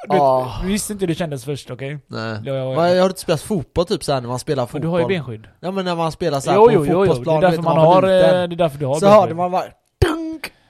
du 0.08 0.14
vet, 0.14 0.22
Ah. 0.22 0.60
Vi 0.64 0.72
visste 0.72 0.94
inte 0.94 1.04
hur 1.04 1.08
det 1.08 1.16
kändes 1.16 1.46
först, 1.46 1.72
okej? 1.72 2.00
Nej. 2.08 2.38
Ja, 2.46 2.54
ja. 2.54 2.90
Jag 2.90 3.02
har 3.04 3.10
inte 3.10 3.22
spelat 3.22 3.42
fotboll 3.42 3.86
typ 3.86 4.04
såhär 4.04 4.22
när 4.22 4.28
man 4.30 4.40
spelar 4.40 4.64
Men 4.64 4.68
fotboll. 4.68 4.82
du 4.82 4.88
har 4.88 5.00
ju 5.00 5.08
benskydd. 5.08 5.48
Ja 5.60 5.72
men 5.72 5.86
när 5.86 5.96
man 5.96 6.12
spelar 6.12 6.40
såhär 6.40 6.58
Jo, 6.58 6.66
på 6.66 6.72
jo, 6.74 6.86
jo, 6.86 6.92
jo. 6.92 7.02
Det 7.02 7.08
fotbollsplan, 7.08 7.38
är 7.38 7.42
därför 7.42 7.62
man 7.64 7.76
var 7.78 7.86
har... 7.86 8.04
eh, 8.04 8.08
Det 8.10 8.16
är 8.16 8.48
därför 8.48 8.78
du 8.80 8.86
har 8.86 8.94
Så 8.96 9.00
benskydd. 9.00 9.20
hörde 9.22 9.34
man 9.34 9.52
bara 9.52 9.64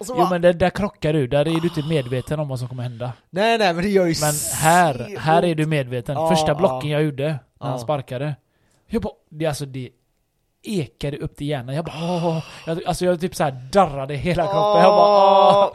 Jo 0.08 0.15
bara, 0.15 0.29
men 0.29 0.41
det, 0.41 0.53
där 0.53 0.70
krockar 0.70 1.13
du, 1.13 1.27
där 1.27 1.39
är 1.39 1.44
du 1.62 1.68
inte 1.68 1.84
medveten 1.89 2.39
om 2.39 2.48
vad 2.48 2.60
som 2.60 2.68
kommer 2.68 2.84
hända. 2.84 3.12
Nej 3.29 3.58
nej 3.58 3.74
men 3.74 3.84
det 3.84 3.89
gör 3.89 4.06
ju 4.06 4.15
Men 4.22 4.34
här, 4.53 5.15
här 5.20 5.44
är 5.46 5.56
du 5.56 5.65
medveten. 5.65 6.15
Ja, 6.15 6.29
Första 6.29 6.56
blocken 6.56 6.89
jag 6.89 7.03
gjorde, 7.03 7.24
när 7.27 7.38
Ja. 7.60 7.65
han 7.68 7.79
sparkade. 7.79 8.36
Jag 8.88 9.01
bara, 9.01 9.13
det, 9.29 9.46
alltså 9.46 9.65
det 9.65 9.89
ekade 10.63 11.18
upp 11.18 11.36
till 11.36 11.48
hjärnan. 11.48 11.75
Jag 11.75 11.86
bara 11.86 11.96
åh. 12.00 12.44
Jag, 12.68 12.84
alltså 12.86 13.06
jag 13.06 13.20
typ 13.22 13.36
så 13.36 13.44
här 13.44 13.51
darrade 13.72 14.15
hela 14.15 14.44
kroppen. 14.44 14.82
Jag 14.84 14.91
bara 14.91 15.65
åh. 15.65 15.72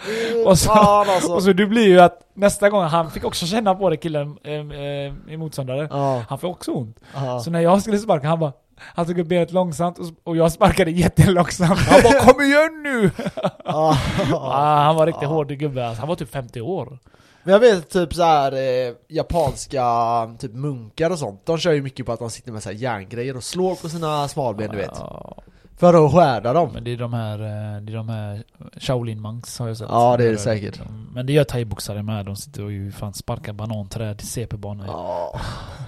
Och 0.46 0.58
så- 0.58 0.72
alltså. 0.72 1.32
Och 1.34 1.42
så 1.42 1.52
det 1.52 1.66
blir 1.66 1.86
ju 1.88 2.00
att 2.00 2.20
nästa 2.34 2.70
gång, 2.70 2.82
han 2.84 3.10
fick 3.10 3.24
också 3.24 3.46
känna 3.46 3.74
på 3.74 3.90
det 3.90 3.96
killen, 3.96 4.38
eh, 4.44 5.32
i 5.32 5.36
motståndare. 5.36 5.88
Han 6.28 6.38
fick 6.38 6.50
också 6.50 6.70
ont. 6.70 6.96
Så 7.44 7.50
när 7.50 7.60
jag 7.60 7.80
skulle 7.82 7.98
sparka, 7.98 8.28
han 8.28 8.40
bara 8.40 8.52
han 8.86 9.06
tog 9.06 9.18
upp 9.18 9.26
benet 9.28 9.52
långsamt 9.52 9.98
och, 10.24 10.36
jag 10.36 10.52
sparkade 10.52 10.90
jättelångsamt. 10.90 11.78
Han 11.78 12.02
bara 12.02 12.20
'Kom 12.20 12.42
igen 12.42 12.82
nu!' 12.82 13.10
Ja. 13.64 13.98
ah, 14.34 14.82
han 14.84 14.96
var 14.96 15.06
riktigt 15.06 15.22
Ja. 15.22 15.28
hård 15.28 15.48
gubbe 15.48 15.86
alltså. 15.88 16.00
Han 16.00 16.08
var 16.08 16.16
typ 16.16 16.30
50 16.32 16.60
år. 16.60 16.98
Men 17.42 17.52
jag 17.52 17.60
vet 17.60 17.88
typ 17.90 18.14
så 18.14 18.22
här 18.22 18.52
eh, 18.52 18.94
japanska 19.08 19.84
typ 20.38 20.54
munkar 20.54 21.10
och 21.10 21.18
sånt, 21.18 21.46
de 21.46 21.58
kör 21.58 21.72
ju 21.72 21.82
mycket 21.82 22.06
på 22.06 22.12
att 22.12 22.18
de 22.18 22.30
sitter 22.30 22.52
med 22.52 22.62
så 22.62 22.68
här 22.68 22.76
järngrejer 22.76 23.36
och 23.36 23.44
slår 23.44 23.74
på 23.74 23.88
sina 23.88 24.28
smalben 24.28 24.70
du 24.70 24.76
vet. 24.76 25.00
För 25.76 26.06
att 26.06 26.12
skärda 26.12 26.52
dem. 26.52 26.70
men 26.72 26.84
det 26.84 26.92
är 26.92 26.96
de 26.96 27.12
här, 27.12 27.38
eh, 27.38 27.80
det 27.82 27.92
är 27.92 27.96
de 27.96 28.08
här 28.08 28.42
Shaolin 28.76 29.20
monks 29.20 29.58
har 29.58 29.68
jag 29.68 29.76
sett. 29.76 29.88
Ja, 29.90 30.16
det 30.16 30.26
är 30.26 30.30
det 30.32 30.38
säkert. 30.38 30.80
Men 31.12 31.26
det 31.26 31.32
gör 31.32 31.44
thaiboxare 31.44 32.02
med. 32.02 32.26
De 32.26 32.36
sitter 32.36 32.64
och 32.64 32.72
ju 32.72 32.92
fan 32.92 33.14
sparkar 33.14 33.52
bananträd 33.52 34.20
i 34.22 34.26
CP-banor. 34.26 34.86
Ja. 34.86 35.40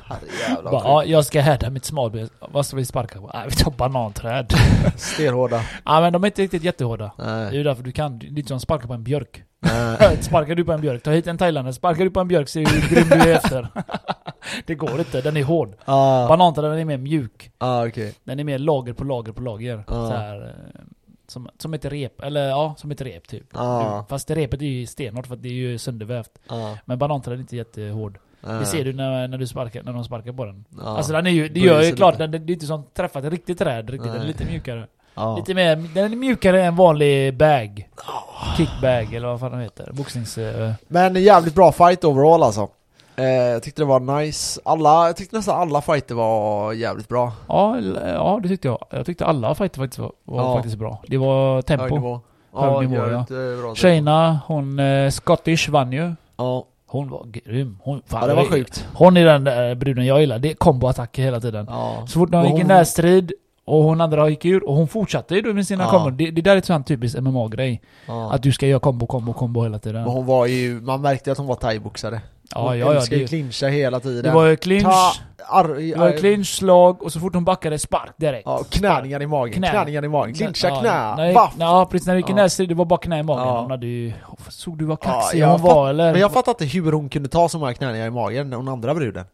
Herrejävlar 0.05 0.73
ja, 0.73 1.05
jag 1.05 1.25
ska 1.25 1.41
häda 1.41 1.71
mitt 1.71 1.85
smalben. 1.85 2.29
Vad 2.53 2.67
ska 2.67 2.77
vi 2.77 2.85
sparka 2.85 3.21
på? 3.21 3.31
Nej, 3.35 3.47
vi 3.49 3.57
tar 3.57 3.71
bananträd. 3.71 4.53
Stenhårda. 4.97 5.63
ja, 5.85 6.01
men 6.01 6.13
de 6.13 6.25
är 6.25 6.27
inte 6.29 6.43
riktigt 6.43 6.65
jättehårda. 6.65 7.13
Det 7.17 7.23
är 7.23 7.45
Nej. 7.45 7.57
ju 7.57 7.63
därför 7.63 7.83
du 7.83 7.93
kan, 7.93 8.19
det 8.19 8.27
är 8.27 8.31
lite 8.31 8.49
som 8.49 8.57
att 8.57 8.63
sparka 8.63 8.87
på 8.87 8.93
en 8.95 9.05
björk. 9.05 9.43
Nej. 9.67 10.23
Sparkar 10.23 10.55
du 10.55 10.65
på 10.65 10.73
en 10.73 10.81
björk, 10.81 11.03
ta 11.03 11.11
hit 11.11 11.27
en 11.27 11.39
thailändare, 11.39 11.73
sparkar 11.75 12.05
du 12.05 12.11
på 12.11 12.21
en 12.21 12.29
björk 12.29 12.49
ser 12.49 12.65
du 12.65 12.71
hur 12.71 12.89
grym 12.95 13.09
du 13.09 13.31
är 13.31 13.35
efter. 13.37 13.69
det 14.67 14.75
går 14.75 14.99
inte, 14.99 15.21
den 15.21 15.37
är 15.37 15.45
hård. 15.45 15.75
Ah, 15.85 16.29
Bananträden 16.29 16.79
är 16.79 16.85
mer 16.85 16.97
mjuk. 16.99 17.51
ah, 17.59 17.87
okej. 17.87 18.15
Den 18.25 18.41
är 18.41 18.45
mer 18.45 18.59
lager 18.59 18.93
på 18.93 19.05
lager 19.05 19.33
på 19.33 19.43
lager. 19.43 19.85
Ja. 19.89 19.93
Så 20.09 20.13
här, 20.17 20.43
eh, 20.47 20.81
som, 21.29 21.49
som 21.59 21.75
ett 21.75 21.85
rep, 21.85 22.21
eller 22.23 22.49
ja, 22.49 22.75
som 22.79 22.91
ett 22.91 23.01
rep 23.01 23.29
typ. 23.29 23.51
Du- 23.51 24.05
Fast 24.09 24.29
det 24.29 24.35
repet 24.35 24.63
är 24.63 24.67
ju 24.67 24.87
stenhårt 24.87 25.27
för 25.27 25.35
att 25.35 25.43
det 25.43 25.49
är 25.49 25.53
ju 25.53 25.79
söndervävt. 25.79 26.31
Ah, 26.47 26.75
Men 26.85 26.99
bananträd 26.99 27.35
är 27.35 27.41
inte 27.41 27.57
jättehård. 27.57 28.19
nej. 28.41 28.59
Det 28.61 28.67
ser 28.67 28.85
du 28.85 28.93
när, 28.93 29.29
när 29.29 29.39
du 29.39 29.47
sparkar, 29.47 29.83
när 29.83 29.93
de 29.93 30.05
sparkar 30.05 30.33
på 30.33 30.45
den. 30.45 30.65
Ja. 30.79 30.85
Alltså 30.97 31.13
den 31.13 31.27
är 31.27 31.31
ju, 31.31 31.49
det 31.49 31.61
gör 31.61 31.83
ju 31.83 31.97
klart, 31.97 32.19
den, 32.19 32.31
det 32.31 32.37
är 32.39 32.51
inte 32.51 32.67
som 32.67 32.85
träffat 32.95 33.25
ett 33.25 33.31
riktigt 33.33 33.59
träd 33.59 33.91
riktigt, 33.91 34.13
den 34.13 34.23
är 34.23 34.27
lite 34.27 34.45
mjukare. 34.45 34.87
Ja. 35.17 35.37
Lite 35.37 35.55
mer, 35.55 35.77
den 35.95 36.13
är 36.13 36.17
mjukare 36.17 36.65
än 36.65 36.77
vanlig 36.77 37.37
bag. 37.37 37.89
Kickbag 38.57 39.15
eller 39.15 39.27
vad 39.29 39.41
fan 39.41 39.51
den 39.53 39.61
heter. 39.61 39.91
Boxnings... 39.93 40.39
eh, 40.39 40.73
Men 40.89 41.23
jävligt 41.23 41.55
bra 41.55 41.73
fight 41.73 42.05
overall 42.05 42.43
alltså. 42.43 42.69
Eh, 43.17 43.25
jag 43.27 43.63
tyckte 43.63 43.83
det 43.83 43.87
var 43.87 44.01
nice. 44.21 44.61
Alla, 44.65 45.07
jag 45.07 45.17
tyckte 45.17 45.37
nästan 45.37 45.61
alla 45.61 45.81
fighter 45.81 46.15
var 46.15 46.73
jävligt 46.73 47.09
bra. 47.09 47.33
Ja, 47.49 47.79
ja 48.07 48.41
det 48.43 48.49
tyckte 48.49 48.69
jag. 48.69 48.79
Jag 48.91 49.07
tyckte 49.07 49.27
alla 49.27 49.55
fighter 49.55 49.81
faktiskt 49.81 49.99
var, 49.99 50.13
var 50.25 50.43
Ja. 50.45 50.55
faktiskt 50.55 50.77
bra. 50.79 51.03
Det 51.09 51.17
var 51.17 51.55
Hög 51.55 51.67
tempo. 51.67 51.95
nivå. 51.95 52.21
Hög 52.55 52.89
nivå, 52.91 53.03
jävligt, 53.07 53.31
eh, 53.31 53.37
bra 53.37 53.57
tempo. 53.63 53.75
Tjejerna, 53.75 54.41
hon 54.47 54.79
eh, 54.79 55.11
Scottish 55.11 55.71
vann 55.71 55.93
ju. 55.93 56.15
Ja. 56.37 56.65
Hon 56.89 57.11
var 57.11 57.25
grym. 57.25 57.79
Hon, 57.83 58.03
fan, 58.07 58.21
ja, 58.23 58.27
det 58.27 58.35
var 58.35 58.45
sjukt. 58.45 58.87
Hon 58.95 59.17
är 59.17 59.25
den 59.25 59.45
där 59.45 59.75
bruden 59.75 60.07
jag 60.07 60.21
gillar. 60.21 60.39
Det 60.39 60.51
är 60.51 60.55
komboattacker 60.55 61.23
hela 61.23 61.41
tiden. 61.41 61.67
Ja. 61.71 61.97
Så 62.07 62.19
fort 62.19 62.31
de 62.31 62.45
gick 62.47 62.59
i 62.61 62.65
närstrid 62.65 63.33
och 63.67 63.83
hon 63.83 64.01
andra 64.01 64.29
gick 64.29 64.45
ur 64.45 64.69
och 64.69 64.75
hon 64.75 64.89
fortsatte 64.89 65.35
ju 65.35 65.41
då 65.43 65.53
med 65.55 65.67
sina 65.67 65.85
Ja. 65.85 65.91
kombon. 65.91 66.17
Det, 66.17 66.31
det 66.31 66.43
där 66.43 66.53
är 66.53 66.57
ett 66.57 66.65
sånt 66.65 66.87
typiskt 66.87 67.21
MMA-grej. 67.21 67.83
Ja. 68.07 68.33
Att 68.33 68.43
du 68.43 68.53
ska 68.53 68.67
göra 68.67 68.81
kombo, 68.81 69.07
kombo, 69.07 69.33
kombo 69.33 69.63
hela 69.63 69.79
tiden. 69.79 70.03
Men 70.03 70.13
hon 70.13 70.27
var 70.27 70.47
ju, 70.47 70.81
man 70.81 71.01
märkte 71.01 71.33
att 71.33 71.39
hon 71.39 71.47
var 71.47 71.55
thaiboxare. 71.57 72.21
Ja, 72.55 72.61
Hon 72.69 72.79
ja, 72.79 72.87
ja. 72.87 72.95
älskar 72.95 73.17
ju 73.17 73.27
clincha 73.27 73.67
hela 73.67 74.01
tiden. 74.01 74.23
det 74.23 74.31
var 74.31 74.47
ju 74.47 74.57
clinch, 74.57 74.83
Ta, 74.85 75.13
ar, 75.49 75.65
det 75.69 75.99
var 75.99 76.09
ju 76.13 76.19
clinch, 76.19 76.47
slag 76.47 77.03
och 77.03 77.13
så 77.13 77.21
fort 77.21 77.35
hon 77.35 77.45
backade 77.45 77.79
spark 77.79 78.11
direkt. 78.17 78.43
Ja, 78.47 78.61
knäningar 78.71 79.23
i 79.23 79.27
magen, 79.27 79.55
Knä. 79.55 79.71
knäningar 79.71 80.05
i 80.05 80.09
magen, 80.09 80.35
clincha 80.35 80.69
Ja, 80.69 80.81
knä, 80.81 81.15
nej, 81.17 81.35
vaff! 81.35 81.55
Ja, 81.59 81.89
precis. 81.91 82.07
När 82.07 82.15
du 82.15 82.21
gick 82.21 82.31
Ja. 82.31 82.35
närstrid, 82.35 82.69
det 82.69 82.75
var 82.75 82.85
bara 82.85 83.01
knä 83.01 83.19
i 83.19 83.23
magen. 83.23 83.47
Ja. 83.47 83.61
Hon 83.61 83.71
hade 83.71 83.87
ju... 83.87 84.13
Såg 84.49 84.79
du 84.79 84.85
vad 84.85 84.99
Ja, 85.05 85.11
kaxig 85.11 85.39
jag 85.39 85.49
hon 85.49 85.59
fatt- 85.59 85.67
var 85.75 85.91
eller? 85.91 86.13
Men 86.13 86.21
jag 86.21 86.33
fattar 86.33 86.53
inte 86.53 86.65
hur 86.65 86.93
hon 86.93 87.09
kunde 87.09 87.29
ta 87.29 87.49
så 87.49 87.59
många 87.59 87.75
knäningar 87.75 88.07
i 88.07 88.11
magen, 88.11 88.53
hon 88.53 88.69
andra 88.69 88.95
bruden. 88.95 89.25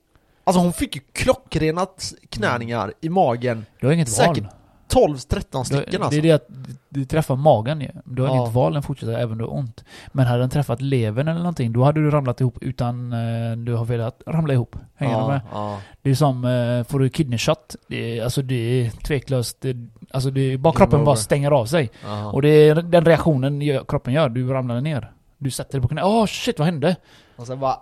Alltså 0.44 0.60
hon 0.62 0.72
fick 0.72 0.96
ju 0.96 1.02
klockrena 1.12 1.86
knäningar 2.28 2.92
i 3.00 3.08
magen, 3.08 3.66
Du 3.80 3.86
har 3.86 3.94
inget 3.94 4.08
säkert 4.08 4.44
val. 4.44 4.52
12-13 4.88 5.58
Du, 5.58 5.64
stycken 5.64 6.00
det 6.00 6.04
alltså. 6.06 6.18
är 6.18 6.22
det 6.22 6.32
att 6.32 6.46
du 6.88 7.04
träffar 7.04 7.36
magen 7.36 7.80
ju. 7.80 7.88
Du 8.04 8.22
har 8.22 8.28
Ja. 8.28 8.36
inget 8.42 8.52
val 8.54 8.72
än 8.72 8.78
att 8.78 8.84
fortsätta 8.84 9.12
även 9.18 9.32
om 9.32 9.38
du 9.38 9.44
har 9.44 9.54
ont. 9.54 9.84
Men 10.08 10.26
hade 10.26 10.40
den 10.40 10.50
träffat 10.50 10.80
levern 10.80 11.28
eller 11.28 11.38
någonting, 11.38 11.72
då 11.72 11.84
hade 11.84 12.00
du 12.00 12.10
ramlat 12.10 12.40
ihop 12.40 12.58
utan 12.60 13.12
eh, 13.12 13.56
du 13.56 13.74
har 13.74 13.84
velat 13.84 14.22
ramla 14.26 14.52
ihop. 14.54 14.76
Hänger 14.94 15.20
du 15.20 15.26
med? 15.26 15.40
ja, 15.52 15.70
ja. 15.72 15.78
Det 16.02 16.10
är 16.10 16.14
som, 16.14 16.44
eh, 16.44 16.84
får 16.84 16.98
du 16.98 17.08
kidney 17.08 17.38
shot, 17.38 17.76
det 17.88 18.18
är, 18.18 18.24
alltså 18.24 18.42
det 18.42 18.54
är 18.86 18.90
tveklöst, 18.90 19.56
det, 19.60 19.76
alltså 20.10 20.30
det 20.30 20.40
är 20.52 20.56
bara 20.58 20.74
kroppen 20.74 21.04
bara 21.04 21.16
stänger 21.16 21.50
av 21.50 21.66
sig. 21.66 21.90
ja. 22.04 22.32
Och 22.32 22.42
det 22.42 22.48
är 22.48 22.74
den 22.74 23.04
reaktionen 23.04 23.84
kroppen 23.88 24.14
gör, 24.14 24.28
du 24.28 24.48
ramlar 24.48 24.80
ner. 24.80 25.12
Du 25.38 25.50
sätter 25.50 25.72
dig 25.72 25.82
på 25.82 25.88
knä, 25.88 26.02
åh 26.02 26.26
shit 26.26 26.58
vad 26.58 26.66
hände? 26.66 26.96
Och 27.36 27.46
sen 27.46 27.60
bara 27.60 27.76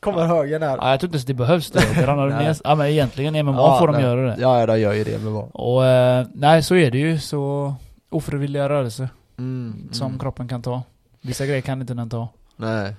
Kommer 0.00 0.26
högen 0.26 0.60
där. 0.60 0.76
Ja, 0.76 0.90
jag 0.90 1.00
tror 1.00 1.08
inte 1.08 1.16
ens 1.16 1.24
det 1.24 1.34
behövs 1.34 1.70
det. 1.70 2.06
Ner. 2.16 2.56
Ja 2.64 2.74
men 2.74 2.86
egentligen 2.86 3.36
i 3.36 3.42
MMA 3.42 3.52
Ja, 3.52 3.78
får 3.78 3.86
de 3.86 3.92
nej. 3.92 4.02
göra 4.02 4.20
det. 4.20 4.36
Ja, 4.40 4.60
ja, 4.60 4.66
de 4.66 4.80
gör 4.80 4.92
ju 4.92 5.04
det 5.04 5.22
med 5.22 5.32
vad. 5.32 5.48
Och 5.52 5.86
eh, 5.86 6.26
nej, 6.34 6.62
så 6.62 6.74
är 6.74 6.90
det 6.90 6.98
ju. 6.98 7.18
Så 7.18 7.74
ofrivilliga 8.10 8.68
rörelser 8.68 9.08
Mm, 9.38 9.88
som 9.92 10.06
mm. 10.06 10.18
kroppen 10.18 10.48
kan 10.48 10.62
ta. 10.62 10.82
Vissa 11.20 11.46
grejer 11.46 11.60
kan 11.60 11.80
inte 11.80 11.94
den 11.94 12.10
ta. 12.10 12.28
Nej. 12.56 12.94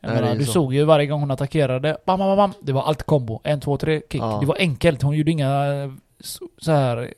Jag 0.00 0.12
Nej, 0.12 0.22
menar, 0.22 0.34
du 0.34 0.44
så. 0.44 0.52
såg 0.52 0.74
ju 0.74 0.84
varje 0.84 1.06
gång 1.06 1.20
hon 1.20 1.30
attackerade, 1.30 1.96
bam, 2.06 2.18
bam, 2.18 2.36
bam. 2.36 2.52
Det 2.60 2.72
var 2.72 2.82
allt 2.82 3.02
kombo. 3.02 3.40
En, 3.44 3.60
två, 3.60 3.76
tre, 3.76 4.02
kick. 4.10 4.20
Ja. 4.22 4.38
Det 4.40 4.46
var 4.46 4.56
enkelt. 4.58 5.02
Hon 5.02 5.16
gjorde 5.16 5.30
inga 5.30 5.66
eh, 5.66 5.90
så, 6.20 6.44
så 6.58 6.72
här 6.72 7.14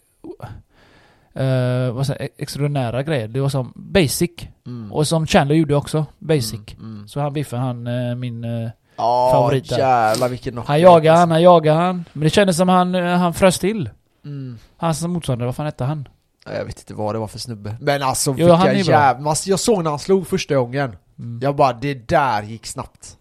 eh, 1.32 1.92
vad 1.92 2.06
säger, 2.06 2.28
extraordinära 2.36 3.02
grejer. 3.02 3.28
Det 3.28 3.40
var 3.40 3.48
som 3.48 3.72
basic. 3.76 4.30
Mm. 4.66 4.92
Och 4.92 5.08
som 5.08 5.26
Chandler 5.26 5.54
gjorde 5.54 5.76
också, 5.76 6.06
basic. 6.18 6.74
Mm, 6.78 6.94
mm. 6.94 7.08
Så 7.08 7.20
han 7.20 7.32
biffen, 7.32 7.60
han, 7.60 7.86
eh, 7.86 8.14
min... 8.14 8.70
eh, 8.96 9.04
Ja, 9.04 9.30
Favorit 9.32 9.68
där. 9.68 9.78
jävlar 9.78 10.28
vilken 10.28 10.52
knockout 10.52 10.68
han 10.68 10.80
jagade 10.80 11.10
han, 11.10 11.20
alltså. 11.22 11.32
han 11.34 11.42
jagade 11.42 11.78
han. 11.80 12.04
Men 12.12 12.22
det 12.24 12.30
kändes 12.30 12.56
som 12.56 12.68
han, 12.68 12.94
eh, 12.94 13.04
han 13.16 13.34
frös 13.34 13.58
till. 13.58 13.90
Mm. 14.24 14.58
Hans 14.76 15.02
motståndare, 15.02 15.46
vad 15.46 15.56
fan 15.56 15.66
hette 15.66 15.84
han? 15.84 16.08
Ja, 16.44 16.52
Jag 16.52 16.64
vet 16.64 16.78
inte 16.78 16.94
vad 16.94 17.14
det 17.14 17.18
var 17.18 17.26
för 17.26 17.38
snubbe. 17.38 17.76
Men 17.80 18.02
alltså 18.02 18.30
Jo, 18.30 18.36
vilka 18.36 18.54
han 18.54 18.78
jävla... 18.78 19.30
Alltså, 19.30 19.50
jag 19.50 19.60
såg 19.60 19.84
när 19.84 19.90
han 19.90 19.98
slog 19.98 20.26
första 20.26 20.54
gången. 20.54 20.96
Mm. 21.18 21.40
Jag 21.42 21.56
bara, 21.56 21.72
det 21.72 22.08
där 22.08 22.42
gick 22.42 22.66
snabbt. 22.66 23.16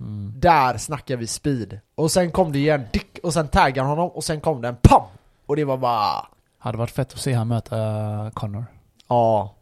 Mm. 0.00 0.32
Där 0.36 0.78
snackar 0.78 1.16
vi 1.16 1.26
speed. 1.26 1.80
Och 1.94 2.10
sen 2.10 2.30
kom 2.30 2.52
det 2.52 2.58
igen, 2.58 2.82
dick, 2.92 3.18
och 3.22 3.32
sen 3.32 3.48
taggade 3.48 3.80
han 3.88 3.88
honom 3.98 4.10
och 4.10 4.24
sen 4.24 4.40
kom 4.40 4.60
det 4.62 4.68
en 4.68 4.76
PAM! 4.82 5.02
Och 5.46 5.56
det 5.56 5.64
var 5.64 5.76
bara... 5.76 6.26
Hade 6.58 6.78
varit 6.78 6.90
fett 6.90 7.12
att 7.12 7.20
se 7.20 7.32
han 7.32 7.48
möta 7.48 7.76
uh, 8.24 8.30
Connor. 8.30 8.64
Ja. 9.08 9.54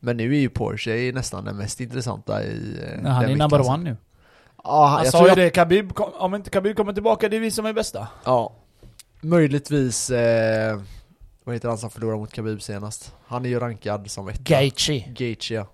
Men 0.00 0.16
nu 0.16 0.34
är 0.36 0.40
ju 0.40 0.48
Porsche 0.48 1.12
nästan 1.14 1.44
den 1.44 1.56
mest 1.56 1.80
intressanta 1.80 2.42
i 2.44 2.78
eh, 2.82 3.02
Nej, 3.02 3.12
han 3.12 3.22
den 3.22 3.30
är 3.32 3.36
number 3.36 3.58
veckan. 3.58 3.74
one 3.74 3.84
nu. 3.90 3.96
Ja, 4.64 4.84
han, 4.86 4.90
Han 4.90 5.04
jag 5.04 5.12
sa 5.12 5.22
ju 5.22 5.28
jag, 5.28 5.36
det, 5.38 5.50
Khabib, 5.50 5.94
kom, 5.94 6.10
om 6.18 6.34
inte 6.34 6.50
Khabib 6.50 6.76
kommer 6.76 6.92
tillbaka, 6.92 7.28
det 7.28 7.36
är 7.36 7.40
vi 7.40 7.50
som 7.50 7.66
är 7.66 7.72
bästa. 7.72 8.08
Ja. 8.24 8.52
Möjligtvis... 9.20 10.10
Eh, 10.10 10.80
vad 11.44 11.54
heter 11.54 11.68
han 11.68 11.78
som 11.78 11.90
förlorade 11.90 12.18
mot 12.18 12.32
Khabib 12.32 12.62
senast? 12.62 13.14
Han 13.26 13.44
är 13.44 13.48
ju 13.48 13.58
rankad 13.60 14.10
som 14.10 14.28
etta. 14.28 14.38
Gaethje. 14.42 15.04
Gaethje 15.08 15.56
ja. 15.58 15.66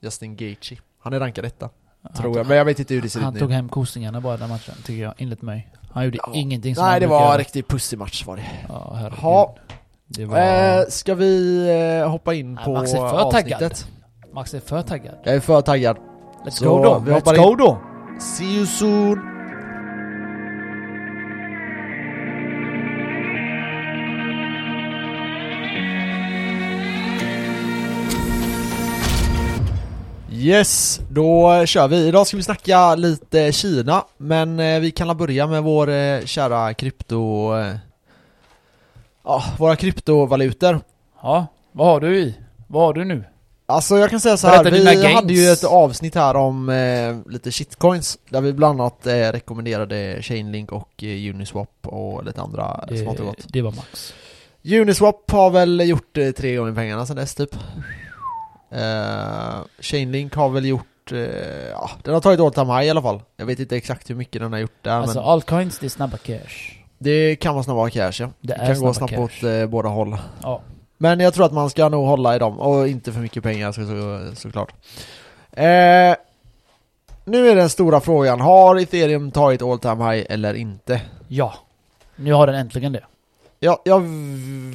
Justin 0.00 0.36
Gaethje. 0.36 0.78
Han 1.02 1.12
är 1.12 1.20
rankad 1.20 1.44
etta, 1.44 1.70
Han 2.02 2.12
tror 2.12 2.24
tog- 2.24 2.36
jag. 2.36 2.46
Men 2.46 2.56
jag 2.56 2.64
vet 2.64 2.78
inte 2.78 2.94
hur 2.94 3.02
det 3.02 3.08
ser 3.08 3.20
Han 3.20 3.34
ut 3.34 3.40
tog 3.40 3.48
nu. 3.48 3.54
hem 3.54 3.68
kostingarna 3.68 4.20
bara 4.20 4.36
den 4.36 4.48
matchen, 4.48 4.74
tycker 4.84 5.02
jag, 5.02 5.14
enligt 5.18 5.42
mig. 5.42 5.68
Han 5.92 6.04
gjorde 6.04 6.18
Ja. 6.22 6.30
ingenting 6.34 6.74
som 6.74 6.84
Nej, 6.84 6.92
han 6.92 7.00
det 7.00 7.06
var 7.06 7.32
en 7.32 7.38
riktig 7.38 7.68
pussig 7.68 7.98
match 7.98 8.24
var 8.26 8.36
det. 8.36 8.46
Ja, 8.68 8.92
herregud. 8.94 9.60
Det 10.06 10.24
var... 10.24 10.38
Eh, 10.80 10.84
ska 10.88 11.14
vi 11.14 11.66
eh, 12.02 12.10
hoppa 12.10 12.34
in 12.34 12.54
Nej, 12.54 12.64
på 12.64 12.72
Max 12.72 12.92
är 12.94 12.96
för 12.96 13.30
taggad. 13.30 13.62
avsnittet? 13.62 13.88
Max 14.32 14.54
är 14.54 14.60
för 14.60 14.82
taggad. 14.82 15.14
Jag 15.24 15.34
är 15.34 15.40
för 15.40 15.60
taggad. 15.60 15.96
Let's 16.46 16.50
Så, 16.50 16.76
go 16.76 16.84
då! 16.84 16.98
vi 16.98 17.10
Let's 17.10 17.14
hoppar 17.14 17.36
go 17.36 17.50
in. 17.50 17.56
då! 17.58 17.78
See 18.18 18.54
you 18.54 18.66
soon! 18.66 19.34
Yes, 30.44 31.00
då 31.10 31.66
kör 31.66 31.88
vi. 31.88 32.06
Idag 32.06 32.26
ska 32.26 32.36
vi 32.36 32.42
snacka 32.42 32.94
lite 32.94 33.52
Kina, 33.52 34.04
men 34.16 34.60
eh, 34.60 34.80
vi 34.80 34.90
kan 34.90 35.16
börja 35.16 35.46
med 35.46 35.62
vår 35.62 35.88
eh, 35.88 36.24
kära 36.24 36.74
krypto... 36.74 37.54
Eh, 37.56 37.76
ja, 39.24 39.44
våra 39.58 39.76
kryptovalutor. 39.76 40.80
Ja, 41.22 41.46
vad 41.72 41.86
har 41.86 42.00
du 42.00 42.18
i? 42.18 42.34
Vad 42.66 42.82
har 42.82 42.92
du 42.92 43.04
nu? 43.04 43.24
Alltså 43.66 43.98
jag 43.98 44.10
kan 44.10 44.20
säga 44.20 44.36
så 44.36 44.46
här, 44.48 44.64
vi 44.64 44.84
gains. 44.84 45.14
hade 45.14 45.32
ju 45.32 45.48
ett 45.48 45.64
avsnitt 45.64 46.14
här 46.14 46.36
om 46.36 46.68
eh, 46.68 47.32
lite 47.32 47.50
shitcoins 47.52 48.18
Där 48.30 48.40
vi 48.40 48.52
bland 48.52 48.80
annat 48.80 49.06
eh, 49.06 49.12
rekommenderade 49.12 50.18
Chainlink 50.22 50.72
och 50.72 51.04
eh, 51.04 51.30
Uniswap 51.34 51.70
och 51.82 52.24
lite 52.24 52.40
andra 52.42 52.84
Det, 52.88 52.98
smått 52.98 53.20
och 53.20 53.26
gott 53.26 53.44
det 53.48 53.62
var 53.62 53.72
Max. 53.72 54.14
Uniswap 54.64 55.30
har 55.30 55.50
väl 55.50 55.88
gjort 55.88 56.16
eh, 56.18 56.30
tre 56.30 56.56
gånger 56.56 56.72
pengarna 56.74 57.06
sen 57.06 57.16
dess 57.16 57.34
typ 57.34 57.54
eh, 58.70 59.54
Chainlink 59.80 60.34
har 60.34 60.48
väl 60.48 60.64
gjort, 60.66 61.12
eh, 61.12 61.18
ja 61.70 61.90
den 62.02 62.14
har 62.14 62.20
tagit 62.20 62.40
all 62.40 62.52
time 62.52 62.72
high 62.76 62.86
i 62.86 62.90
alla 62.90 63.02
fall 63.02 63.22
Jag 63.36 63.46
vet 63.46 63.58
inte 63.60 63.76
exakt 63.76 64.10
hur 64.10 64.14
mycket 64.14 64.40
den 64.42 64.52
har 64.52 64.60
gjort 64.60 64.82
där 64.82 64.90
Alltså 64.90 65.18
men 65.18 65.28
altcoins, 65.28 65.78
det 65.78 65.86
är 65.86 65.90
snabba 65.90 66.16
cash. 66.16 66.78
det 66.98 67.36
kan 67.36 67.54
vara 67.54 67.64
snabba 67.64 67.90
cash 67.90 68.12
ja 68.20 68.30
Det 68.40 68.54
Det 68.54 68.66
kan 68.66 68.80
gå 68.80 68.94
snabbt 68.94 69.12
cash. 69.12 69.18
åt 69.20 69.42
eh, 69.42 69.66
båda 69.66 69.88
håll 69.88 70.16
Ja. 70.42 70.60
Men 70.98 71.20
jag 71.20 71.34
tror 71.34 71.46
att 71.46 71.52
man 71.52 71.70
ska 71.70 71.88
nog 71.88 72.06
hålla 72.06 72.36
i 72.36 72.38
dem, 72.38 72.60
och 72.60 72.88
inte 72.88 73.12
för 73.12 73.20
mycket 73.20 73.42
pengar 73.42 73.72
så, 73.72 73.86
så, 73.86 74.36
såklart 74.40 74.72
eh, 75.52 76.16
Nu 77.24 77.48
är 77.48 77.54
den 77.54 77.70
stora 77.70 78.00
frågan, 78.00 78.40
har 78.40 78.76
ethereum 78.76 79.30
tagit 79.30 79.62
all 79.62 79.78
time 79.78 80.12
high 80.12 80.26
eller 80.28 80.54
inte? 80.54 81.00
Ja. 81.28 81.54
Nu 82.16 82.32
har 82.32 82.46
den 82.46 82.56
äntligen 82.56 82.92
det. 82.92 83.04
Ja, 83.60 83.82
jag 83.84 84.00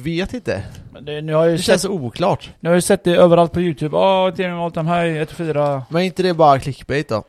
vet 0.02 0.34
inte, 0.34 0.62
Men 0.92 1.04
det 1.04 1.20
nu 1.20 1.34
har 1.34 1.42
jag 1.42 1.50
ju 1.50 1.56
det 1.56 1.62
sett, 1.62 1.66
känns 1.66 1.84
oklart 1.84 2.50
nu 2.60 2.68
har 2.68 2.74
jag 2.74 2.82
sett 2.82 3.04
det 3.04 3.16
överallt 3.16 3.52
på 3.52 3.60
youtube. 3.60 3.96
Ja, 3.96 4.28
Ethereum 4.28 4.60
all 4.60 4.72
time 4.72 4.90
high, 4.90 5.22
1-4. 5.24 5.82
Men 5.88 6.02
är 6.02 6.06
inte 6.06 6.22
det 6.22 6.34
bara 6.34 6.58
clickbait 6.58 7.08
då? 7.08 7.24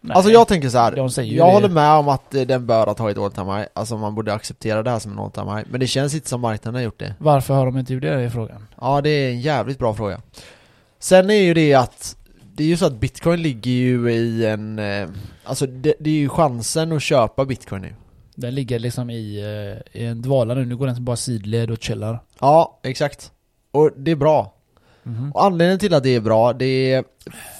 Nej. 0.00 0.14
Alltså 0.14 0.32
jag 0.32 0.48
tänker 0.48 0.68
så 0.68 0.78
här. 0.78 0.96
Jag 0.96 1.48
det. 1.48 1.52
håller 1.52 1.68
med 1.68 1.92
om 1.92 2.08
att 2.08 2.34
eh, 2.34 2.42
den 2.42 2.66
bör 2.66 2.86
ha 2.86 2.94
tagit 2.94 3.18
all 3.18 3.32
time 3.32 3.56
high, 3.56 3.66
alltså 3.72 3.96
man 3.96 4.14
borde 4.14 4.34
acceptera 4.34 4.82
det 4.82 4.90
här 4.90 4.98
som 4.98 5.12
en 5.12 5.18
all 5.18 5.30
time 5.30 5.56
high 5.56 5.66
Men 5.70 5.80
det 5.80 5.86
känns 5.86 6.14
inte 6.14 6.28
som 6.28 6.40
marknaden 6.40 6.74
har 6.74 6.82
gjort 6.82 6.98
det 6.98 7.14
Varför 7.18 7.54
har 7.54 7.66
de 7.66 7.78
inte 7.78 7.94
gjort 7.94 8.02
det 8.02 8.24
i 8.24 8.30
frågan? 8.30 8.66
Ja, 8.80 9.00
det 9.00 9.10
är 9.10 9.30
en 9.30 9.40
jävligt 9.40 9.78
bra 9.78 9.94
fråga. 9.94 10.20
Sen 10.98 11.30
är 11.30 11.34
ju 11.34 11.54
det 11.54 11.74
att 11.74 12.16
det 12.54 12.64
är 12.64 12.68
ju 12.68 12.76
så 12.76 12.86
att 12.86 13.00
bitcoin 13.00 13.42
ligger 13.42 13.70
ju 13.70 14.10
i 14.12 14.46
en... 14.46 14.78
Eh, 14.78 15.08
alltså 15.44 15.66
det, 15.66 15.94
det 16.00 16.10
är 16.10 16.14
ju 16.14 16.28
chansen 16.28 16.92
att 16.92 17.02
köpa 17.02 17.44
bitcoin 17.44 17.82
nu. 17.82 17.94
Den 18.34 18.54
ligger 18.54 18.78
liksom 18.78 19.10
i, 19.10 19.38
eh, 19.92 20.00
i 20.02 20.06
en 20.06 20.22
dvala 20.22 20.54
nu. 20.54 20.64
Nu 20.64 20.76
går 20.76 20.86
den 20.86 21.04
bara 21.04 21.16
sidled 21.16 21.70
och 21.70 21.82
chillar. 21.82 22.20
Ja, 22.40 22.80
exakt. 22.82 23.32
Och 23.70 23.90
det 23.96 24.10
är 24.10 24.16
bra. 24.16 24.54
Mhm. 25.08 25.32
Och 25.32 25.44
anledningen 25.44 25.78
till 25.78 25.94
att 25.94 26.02
det 26.02 26.14
är 26.14 26.20
bra, 26.20 26.52
det 26.52 27.04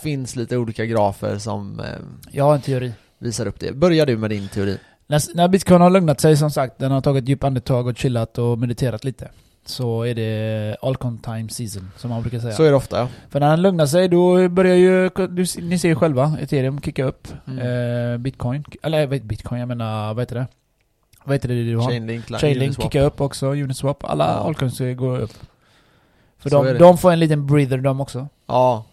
finns 0.02 0.36
lite 0.36 0.56
olika 0.56 0.84
grafer 0.86 1.38
som 1.38 1.80
eh, 1.80 1.86
Jag 2.32 2.44
har 2.44 2.54
en 2.54 2.60
teori. 2.60 2.92
visar 3.18 3.46
upp 3.46 3.60
det. 3.60 3.72
Börjar 3.72 4.06
du 4.06 4.16
med 4.16 4.30
din 4.30 4.48
teori? 4.48 4.78
När, 5.06 5.36
när 5.36 5.48
bitcoin 5.48 5.80
har 5.80 5.90
lugnat 5.90 6.20
sig 6.20 6.36
som 6.36 6.50
sagt, 6.50 6.78
den 6.78 6.90
har 6.92 7.00
tagit 7.00 7.22
ett 7.22 7.28
djupt 7.28 7.44
andetag 7.44 7.86
och 7.86 7.96
chillat 7.98 8.38
och 8.38 8.58
mediterat 8.58 9.04
lite. 9.04 9.28
Så 9.66 10.02
är 10.02 10.14
det 10.14 10.76
Alcon 10.82 11.18
time 11.18 11.48
season, 11.48 11.90
som 11.96 12.10
man 12.10 12.22
brukar 12.22 12.38
säga. 12.38 12.52
Så 12.54 12.62
är 12.62 12.70
det 12.70 12.76
ofta 12.76 12.98
ja. 12.98 13.08
För 13.30 13.40
när 13.40 13.50
den 13.50 13.62
lugnar 13.62 13.86
sig, 13.86 14.08
då 14.08 14.48
börjar 14.48 14.74
ju, 14.74 15.08
du, 15.28 15.44
ni 15.62 15.78
ser 15.78 15.88
ju 15.88 15.94
själva, 15.94 16.38
ethereum 16.42 16.80
kicka 16.80 17.04
upp. 17.04 17.28
Mm. 17.46 17.58
Eh, 18.12 18.18
bitcoin, 18.18 18.64
eller 18.82 19.00
jag 19.00 19.06
vet 19.08 19.22
bitcoin, 19.22 19.60
jag 19.60 19.68
menar, 19.68 20.14
vad 20.14 20.22
heter 20.22 20.34
det? 20.34 20.46
Vad 21.24 21.34
heter 21.34 21.48
det 21.48 21.64
du 21.64 21.76
har? 21.76 21.90
Chainlink, 21.90 22.38
Chainlink 22.40 22.82
kickar 22.82 23.02
upp 23.04 23.20
också, 23.20 23.46
Uniswap. 23.46 24.04
Alla 24.04 24.24
Ja. 24.24 24.30
altcoins 24.30 24.78
går 24.78 25.18
upp. 25.18 25.32
För 26.38 26.50
Så 26.50 26.62
är 26.62 26.66
de, 26.66 26.72
det. 26.72 26.78
de 26.78 26.98
får 26.98 27.12
en 27.12 27.18
liten 27.20 27.46
breather 27.46 27.78
de 27.78 28.00
också. 28.00 28.28
Ja. 28.46 28.84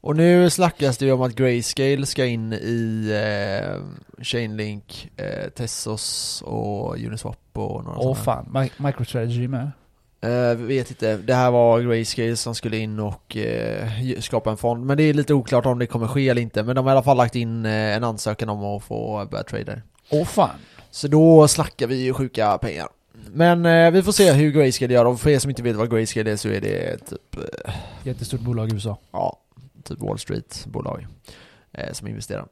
Och 0.00 0.16
nu 0.16 0.50
snackas 0.50 0.98
det 0.98 1.04
ju 1.06 1.12
om 1.12 1.22
att 1.22 1.34
Grayscale 1.34 2.06
ska 2.06 2.24
in 2.26 2.52
i 2.52 3.10
eh, 3.10 3.82
Chainlink, 4.24 5.10
eh, 5.16 5.48
Tessos 5.50 6.42
och 6.46 6.96
Uniswap 6.98 7.38
och 7.52 7.84
några 7.84 7.98
Åh 7.98 8.14
fan, 8.14 8.46
Mi- 8.54 8.70
MicroStrategy 8.86 9.48
med. 9.48 9.70
Eh, 10.20 10.54
vet 10.56 10.90
inte, 10.90 11.16
det 11.16 11.34
här 11.34 11.50
var 11.50 11.80
Grayscale 11.80 12.36
som 12.36 12.54
skulle 12.54 12.76
in 12.76 13.00
och 13.00 13.36
eh, 13.36 13.88
skapa 14.20 14.50
en 14.50 14.56
fond. 14.56 14.86
Men 14.86 14.96
det 14.96 15.02
är 15.02 15.14
lite 15.14 15.34
oklart 15.34 15.66
om 15.66 15.78
det 15.78 15.86
kommer 15.86 16.06
ske 16.06 16.28
eller 16.28 16.42
inte. 16.42 16.62
Men 16.62 16.76
de 16.76 16.84
har 16.84 16.92
i 16.92 16.96
alla 16.96 17.02
fall 17.02 17.16
lagt 17.16 17.36
in 17.36 17.66
eh, 17.66 17.72
en 17.96 18.04
ansökan 18.04 18.48
om 18.48 18.64
att 18.64 18.82
få 18.82 19.26
börja 19.30 19.44
trader. 19.44 19.82
Åh 20.10 20.24
fan. 20.24 20.50
Så 20.90 21.08
då 21.08 21.48
snackar 21.48 21.86
vi 21.86 21.96
ju 22.04 22.12
sjuka 22.12 22.58
pengar. 22.58 22.88
Men 23.32 23.66
eh, 23.66 23.90
vi 23.90 24.02
får 24.02 24.12
se 24.12 24.32
hur 24.32 24.50
Grayscale 24.52 24.94
gör. 24.94 25.04
Och 25.04 25.20
för 25.20 25.30
er 25.30 25.38
som 25.38 25.50
inte 25.50 25.62
vet 25.62 25.76
vad 25.76 25.90
Grayscale 25.90 26.32
är 26.32 26.36
så 26.36 26.48
är 26.48 26.60
det 26.60 26.96
typ, 26.96 27.36
eh, 27.36 27.74
Jättestort 28.02 28.40
bolag 28.40 28.70
i 28.70 28.74
USA. 28.74 28.98
ja, 29.12 29.38
typ 29.84 30.00
Wall 30.00 30.18
Street-bolag 30.18 31.06
eh, 31.72 31.92
som 31.92 32.08
investerar. 32.08 32.46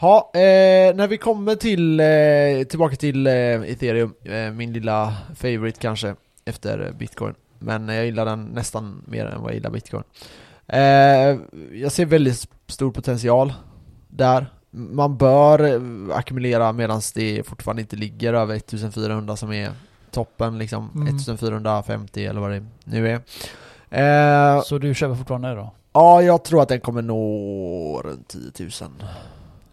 Ja, 0.00 0.30
eh, 0.34 0.94
när 0.94 1.06
vi 1.06 1.18
kommer 1.18 1.54
till, 1.54 2.00
eh, 2.00 2.66
tillbaka 2.68 2.96
till 2.96 3.26
eh, 3.26 3.32
ethereum, 3.62 4.14
min 4.56 4.72
lilla 4.72 5.16
favorite 5.36 5.80
kanske, 5.80 6.14
efter 6.44 6.92
bitcoin. 6.98 7.34
Men 7.58 7.88
jag 7.88 8.04
gillar 8.04 8.24
den 8.24 8.44
nästan 8.44 9.02
mer 9.06 9.26
än 9.26 9.40
vad 9.40 9.50
jag 9.50 9.54
gillar 9.54 9.70
bitcoin. 9.70 10.02
Jag 11.72 11.92
ser 11.92 12.06
väldigt 12.06 12.48
stor 12.66 12.90
potential 12.90 13.52
där. 14.08 14.46
Man 14.74 15.16
bör 15.16 15.80
ackumulera 16.12 16.72
medan 16.72 17.00
det 17.14 17.42
fortfarande 17.46 17.82
inte 17.82 17.96
ligger 17.96 18.34
över 18.34 18.54
1400 18.56 19.36
som 19.36 19.52
är 19.52 19.70
toppen 20.10 20.58
liksom. 20.58 20.90
Mm. 20.94 21.16
1450 21.16 22.24
eller 22.26 22.40
vad 22.40 22.50
det 22.50 22.64
nu 22.84 23.08
är. 23.08 23.20
Eh, 24.56 24.62
Så 24.62 24.78
du 24.78 24.94
köper 24.94 25.14
fortfarande 25.14 25.54
då? 25.54 25.70
Ja, 25.92 26.22
jag 26.22 26.44
tror 26.44 26.62
att 26.62 26.68
den 26.68 26.80
kommer 26.80 27.02
nå 27.02 28.02
runt 28.04 28.28
10 28.54 28.64
000. 28.64 28.70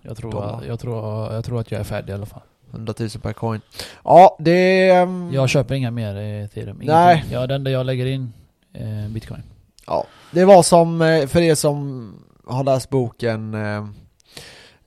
Jag 0.01 0.17
tror, 0.17 0.31
Dollar. 0.31 0.63
jag, 0.67 0.79
tror, 0.79 1.33
jag 1.33 1.45
tror 1.45 1.59
att 1.59 1.71
jag 1.71 1.79
är 1.79 1.83
färdig 1.83 2.09
i 2.11 2.15
alla 2.15 2.25
fall. 2.25 2.41
100 2.71 2.93
000 2.99 3.09
per 3.09 3.33
coin. 3.33 3.61
Ja, 4.03 4.37
det... 4.39 4.89
ehm, 4.89 5.29
Jag 5.33 5.49
köper 5.49 5.75
inga 5.75 5.91
mer 5.91 6.15
ethereum. 6.15 6.81
Ingenting. 6.81 6.87
Nej. 6.87 7.25
Ja, 7.31 7.47
det 7.47 7.55
enda 7.55 7.71
jag 7.71 7.85
lägger 7.85 8.05
in 8.05 8.33
eh, 8.73 9.09
bitcoin. 9.09 9.43
Ja, 9.87 10.05
det 10.31 10.45
var 10.45 10.63
som, 10.63 11.01
eh, 11.01 11.27
för 11.27 11.41
er 11.41 11.55
som 11.55 12.13
har 12.47 12.63
läst 12.63 12.89
boken 12.89 13.53
eh, 13.53 13.87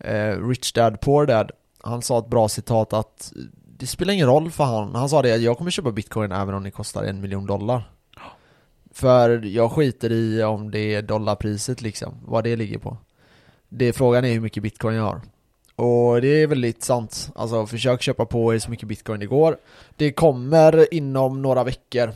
eh, 0.05 0.49
Rich 0.49 0.73
Dad 0.73 1.01
Poor 1.01 1.27
Dad. 1.27 1.51
Han 1.81 2.03
sa 2.03 2.19
ett 2.19 2.27
bra 2.27 2.49
citat 2.49 2.93
att 2.93 3.33
det 3.79 3.87
spelar 3.87 4.15
ingen 4.15 4.27
roll 4.27 4.51
för 4.51 4.65
han. 4.65 4.95
Han 4.95 5.09
sa 5.09 5.23
det 5.23 5.35
att 5.35 5.41
jag 5.41 5.59
kommer 5.59 5.71
köpa 5.71 5.93
bitcoin 5.93 6.33
även 6.33 6.55
om 6.55 6.63
det 6.63 6.71
kostar 6.71 7.05
en 7.05 7.21
miljon 7.21 7.47
dollar. 7.47 7.91
För 8.93 9.45
jag 9.45 9.73
skiter 9.73 10.13
i 10.13 10.43
om 10.43 10.71
det 10.71 10.95
är 10.95 11.03
dollarpriset 11.03 11.83
liksom, 11.83 12.15
vad 12.25 12.45
det 12.45 12.57
ligger 12.57 12.79
på. 12.79 12.97
Det 13.69 13.93
frågan 13.93 14.25
är 14.25 14.33
hur 14.33 14.41
mycket 14.41 14.63
bitcoin 14.63 14.97
jag 14.97 15.03
har. 15.03 15.21
Och 15.77 16.21
det 16.21 16.43
är 16.43 16.47
väldigt 16.47 16.83
sant. 16.83 17.31
Alltså 17.35 17.67
försök 17.67 18.03
köpa 18.03 18.27
på 18.27 18.55
er 18.55 18.59
så 18.59 18.71
mycket 18.71 18.89
bitcoin 18.89 19.21
det 19.21 19.27
går. 19.27 19.57
Det 19.97 20.13
kommer 20.13 20.95
inom 20.95 21.43
några 21.43 21.65
veckor 21.65 22.13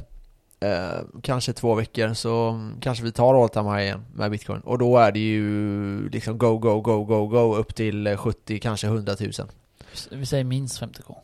eh, 0.60 1.00
kanske 1.22 1.52
två 1.52 1.74
veckor 1.74 2.14
så 2.14 2.60
kanske 2.80 3.04
vi 3.04 3.12
tar 3.12 3.42
all 3.42 3.48
time 3.48 3.70
high 3.70 3.82
igen 3.82 4.04
med 4.14 4.30
bitcoin. 4.30 4.60
Och 4.60 4.78
då 4.78 4.98
är 4.98 5.12
det 5.12 5.18
ju 5.18 6.08
liksom 6.08 6.38
go, 6.38 6.58
go, 6.58 6.80
go, 6.80 7.04
go, 7.04 7.26
go 7.26 7.56
upp 7.56 7.74
till 7.74 8.06
eh, 8.06 8.16
70, 8.16 8.58
kanske 8.58 8.86
100 8.86 9.16
000. 9.20 9.30
Vi 10.10 10.26
säger 10.26 10.44
minst 10.44 10.82
50k. 10.82 11.14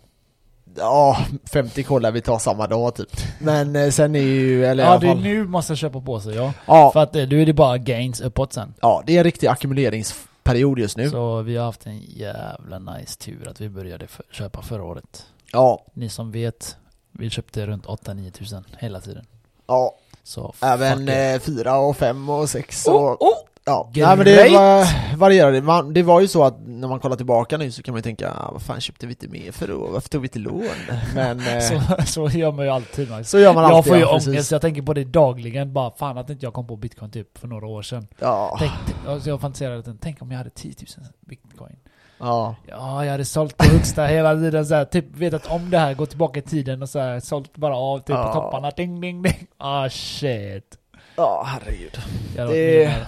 Ja, 0.76 1.18
50 1.52 1.82
k 1.82 1.98
lär 1.98 2.10
vi 2.10 2.20
ta 2.20 2.38
samma 2.38 2.66
dag 2.66 2.94
typ. 2.94 3.08
Men 3.40 3.76
eh, 3.76 3.90
sen 3.90 4.14
är 4.16 4.20
ju, 4.20 4.64
eller 4.66 4.84
Ja, 4.84 4.98
det 4.98 5.08
är 5.08 5.14
nu 5.14 5.44
man 5.46 5.62
ska 5.62 5.74
köpa 5.76 6.00
på 6.00 6.20
sig 6.20 6.34
ja. 6.34 6.52
Ja, 6.66 6.90
För 6.92 7.00
att 7.00 7.16
eh, 7.16 7.28
nu 7.28 7.42
är 7.42 7.46
det 7.46 7.52
bara 7.52 7.78
gains 7.78 8.20
uppåt 8.20 8.52
sen. 8.52 8.74
ja, 8.80 9.02
det 9.06 9.14
är 9.14 9.18
en 9.18 9.24
riktig 9.24 9.46
ackumuleringsperiod 9.46 10.78
just 10.78 10.96
nu. 10.96 11.10
Så 11.10 11.42
vi 11.42 11.56
har 11.56 11.64
haft 11.64 11.86
en 11.86 12.00
jävla 12.00 12.78
nice 12.78 13.18
tur 13.18 13.48
att 13.48 13.60
vi 13.60 13.68
började 13.68 14.06
för, 14.06 14.24
köpa 14.30 14.62
förra 14.62 14.84
året. 14.84 15.26
Ja, 15.52 15.84
Ni 15.94 16.08
som 16.08 16.30
vet, 16.32 16.76
vi 17.12 17.30
köpte 17.30 17.66
runt 17.66 17.86
8-9 17.86 18.30
tusen 18.30 18.64
hela 18.78 19.00
tiden. 19.00 19.26
ja. 19.66 19.94
Så 20.24 20.54
Även 20.60 20.98
fuck 20.98 21.08
it. 21.08 21.48
eh, 21.48 21.54
4 21.56 21.76
och 21.78 21.96
5 21.96 22.28
och 22.30 22.48
6 22.48 22.86
Oh, 22.88 22.94
och... 22.94 23.22
oh. 23.22 23.34
Ja, 23.64 23.90
Great. 23.92 24.08
Nej, 24.08 24.16
men 24.16 24.26
det 24.26 24.58
var, 24.58 25.16
varierade. 25.16 25.62
Man, 25.62 25.94
det 25.94 26.02
var 26.02 26.20
ju 26.20 26.28
så 26.28 26.44
att 26.44 26.54
när 26.66 26.88
man 26.88 27.00
kollar 27.00 27.16
tillbaka 27.16 27.56
nu 27.58 27.70
så 27.72 27.82
kan 27.82 27.92
man 27.94 27.98
ju 27.98 28.02
tänka 28.02 28.30
ah, 28.30 28.50
vad 28.52 28.62
fan 28.62 28.80
köpte 28.80 29.06
vi 29.06 29.12
inte 29.12 29.28
mer 29.28 29.52
för 29.52 29.68
då? 29.68 29.86
Varför 29.86 30.08
tog 30.08 30.22
vi 30.22 30.26
inte 30.26 30.38
lån? 30.38 30.62
Men 31.14 31.40
eh, 31.40 31.60
så, 31.60 31.80
Så, 32.06 32.28
så 32.28 32.38
gör 32.38 32.52
man 32.52 32.64
ju 32.64 32.70
alltid. 32.70 33.10
Max. 33.10 33.34
gör 33.34 33.54
man 33.54 33.62
jag 33.62 33.72
alltid. 33.72 33.90
får 33.90 33.96
ju 33.96 34.02
ja, 34.02 34.20
ångest, 34.26 34.50
jag 34.52 34.60
tänker 34.60 34.82
på 34.82 34.94
det 34.94 35.04
dagligen. 35.04 35.72
Bara 35.72 35.90
fan 35.90 36.18
att 36.18 36.30
inte 36.30 36.46
jag 36.46 36.54
kom 36.54 36.66
på 36.66 36.76
bitcoin 36.76 37.10
typ 37.10 37.38
för 37.38 37.48
några 37.48 37.66
år 37.66 37.82
sedan. 37.82 38.06
Ja, 38.18 38.56
Tänk, 38.58 38.72
alltså 39.06 39.28
jag 39.28 39.40
fantiserade, 39.40 39.96
tänk 40.00 40.22
om 40.22 40.30
jag 40.30 40.38
hade 40.38 40.50
10 40.50 40.74
000 40.98 41.06
bitcoin. 41.20 41.76
Ja. 42.22 42.54
Ja, 42.68 43.04
jag 43.04 43.12
hade 43.12 43.24
sålt 43.24 43.56
på 43.56 43.64
högsta 43.64 44.06
hela 44.06 44.34
tiden 44.34 44.66
så 44.66 44.74
här, 44.74 44.84
typ 44.84 45.16
vetat 45.16 45.46
om 45.46 45.70
det 45.70 45.78
här, 45.78 45.94
gått 45.94 46.08
tillbaka 46.10 46.38
i 46.40 46.42
tiden 46.42 46.82
och 46.82 46.88
så 46.88 46.98
här, 46.98 47.20
sålt 47.20 47.56
bara 47.56 47.76
av 47.76 47.98
typ 47.98 48.08
Ja. 48.08 48.26
på 48.26 48.40
topparna, 48.40 48.70
ding 48.70 49.00
ding 49.00 49.22
ding. 49.22 49.46
Ah 49.58 49.88
shit. 49.88 50.78
Ja, 51.16 51.44
herregud. 51.46 51.98
Jag 52.36 52.48
Det-. 52.48 53.06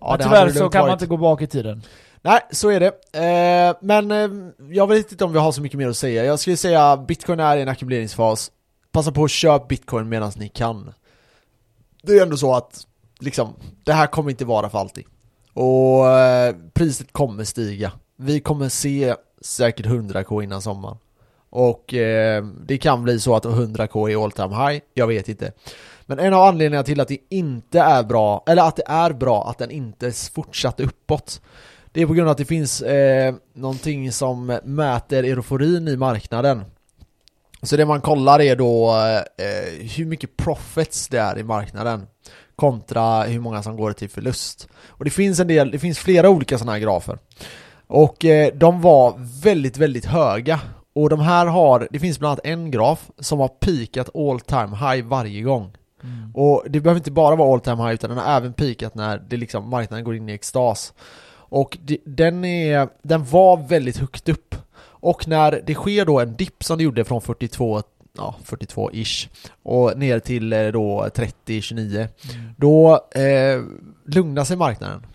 Ja, 0.00 0.10
Men 0.10 0.18
det 0.18 0.24
tyvärr 0.24 0.50
så 0.50 0.68
kan 0.70 0.80
man 0.80 0.92
inte 0.92 1.06
gå 1.06 1.16
bak 1.16 1.42
i 1.42 1.46
tiden. 1.46 1.82
Nej, 2.22 2.40
så 2.50 2.68
är 2.70 2.80
det. 2.80 2.86
Eh, 3.68 3.76
men 3.80 4.10
eh, 4.10 4.28
jag 4.70 4.86
vet 4.86 5.12
inte 5.12 5.24
om 5.24 5.32
vi 5.32 5.38
har 5.38 5.52
så 5.52 5.62
mycket 5.62 5.78
mer 5.78 5.88
att 5.88 5.96
säga. 5.96 6.24
Jag 6.24 6.38
skulle 6.38 6.56
säga 6.56 6.96
bitcoin 6.96 7.40
är 7.40 7.56
i 7.56 7.62
en 7.62 7.68
ackumuleringsfas. 7.68 8.50
Passa 8.92 9.12
på 9.12 9.24
att 9.24 9.30
köpa 9.30 9.66
bitcoin 9.66 10.08
medan 10.08 10.32
ni 10.36 10.48
kan. 10.48 10.94
Det 12.02 12.12
är 12.12 12.22
ändå 12.22 12.36
så 12.36 12.54
att 12.54 12.86
liksom, 13.20 13.54
det 13.84 13.92
här 13.92 14.06
kommer 14.06 14.30
inte 14.30 14.44
vara 14.44 14.68
för 14.70 14.78
alltid. 14.78 15.04
Och 15.52 16.08
eh, 16.10 16.54
priset 16.74 17.12
kommer 17.12 17.44
stiga. 17.44 17.92
Vi 18.16 18.40
kommer 18.40 18.68
se 18.68 19.14
säkert 19.40 19.86
100k 19.86 20.42
innan 20.42 20.62
sommaren. 20.62 20.96
Och 21.50 21.94
eh, 21.94 22.44
det 22.66 22.78
kan 22.78 23.02
bli 23.02 23.20
så 23.20 23.34
att 23.34 23.44
100k 23.44 24.10
är 24.10 24.24
all 24.24 24.32
time 24.32 24.54
high, 24.56 24.82
jag 24.94 25.06
vet 25.06 25.28
inte. 25.28 25.52
Men 26.06 26.18
en 26.18 26.34
av 26.34 26.42
anledningarna 26.42 26.84
till 26.84 27.00
att 27.00 27.08
det 27.08 27.18
inte 27.28 27.80
är 27.80 28.02
bra, 28.02 28.44
eller 28.46 28.62
att 28.62 28.76
det 28.76 28.86
är 28.86 29.12
bra 29.12 29.48
att 29.50 29.58
den 29.58 29.70
inte 29.70 30.12
fortsatte 30.12 30.82
uppåt 30.82 31.40
det 31.94 32.02
är 32.02 32.06
på 32.06 32.14
grund 32.14 32.28
av 32.28 32.32
att 32.32 32.38
det 32.38 32.44
finns 32.44 32.82
eh, 32.82 33.34
någonting 33.52 34.12
som 34.12 34.58
mäter 34.64 35.24
euforin 35.24 35.88
i 35.88 35.96
marknaden. 35.96 36.64
Så 37.62 37.76
det 37.76 37.86
man 37.86 38.00
kollar 38.00 38.40
är 38.40 38.56
då 38.56 38.90
eh, 39.38 39.86
hur 39.96 40.06
mycket 40.06 40.36
profits 40.36 41.08
det 41.08 41.18
är 41.18 41.38
i 41.38 41.42
marknaden 41.42 42.06
kontra 42.56 43.22
hur 43.22 43.40
många 43.40 43.62
som 43.62 43.76
går 43.76 43.92
till 43.92 44.08
förlust. 44.08 44.68
Och 44.88 45.04
det 45.04 45.10
finns 45.10 45.40
en 45.40 45.46
del, 45.46 45.70
det 45.70 45.78
finns 45.78 45.98
flera 45.98 46.28
olika 46.28 46.58
sådana 46.58 46.72
här 46.72 46.78
grafer. 46.78 47.18
Och 47.86 48.24
eh, 48.24 48.54
de 48.54 48.80
var 48.80 49.14
väldigt, 49.42 49.76
väldigt 49.76 50.04
höga. 50.04 50.60
Och 50.94 51.10
de 51.10 51.20
här 51.20 51.46
har, 51.46 51.88
det 51.90 51.98
finns 51.98 52.18
bland 52.18 52.30
annat 52.30 52.46
en 52.46 52.70
graf 52.70 53.10
som 53.18 53.40
har 53.40 53.48
peakat 53.48 54.16
all 54.16 54.40
time 54.40 54.76
high 54.76 55.06
varje 55.06 55.42
gång. 55.42 55.72
Mm. 56.02 56.34
Och 56.34 56.64
det 56.68 56.80
behöver 56.80 56.98
inte 57.00 57.10
bara 57.10 57.36
vara 57.36 57.52
all 57.54 57.60
time 57.60 57.82
high 57.82 57.94
utan 57.94 58.10
den 58.10 58.18
har 58.18 58.36
även 58.36 58.52
peakat 58.52 58.94
när 58.94 59.18
det 59.28 59.36
liksom, 59.36 59.68
marknaden 59.70 60.04
går 60.04 60.16
in 60.16 60.28
i 60.28 60.32
extas. 60.32 60.92
Och 61.46 61.78
det, 61.82 61.98
den, 62.04 62.44
är, 62.44 62.88
den 63.02 63.24
var 63.24 63.56
väldigt 63.56 63.96
högt 63.96 64.28
upp. 64.28 64.54
Och 64.76 65.28
när 65.28 65.62
det 65.66 65.74
sker 65.74 66.04
då 66.04 66.20
en 66.20 66.36
dipp 66.36 66.64
som 66.64 66.78
det 66.78 66.84
gjorde 66.84 67.04
från 67.04 67.20
42, 67.20 67.82
ja 68.16 68.34
42-ish 68.44 69.28
och 69.62 69.98
ner 69.98 70.18
till 70.18 70.52
eh, 70.52 70.66
då 70.66 71.06
30-29 71.14 72.08
Mm. 72.34 72.54
då 72.56 73.00
eh, 73.14 73.62
lugnar 74.06 74.44
sig 74.44 74.56
marknaden. 74.56 75.06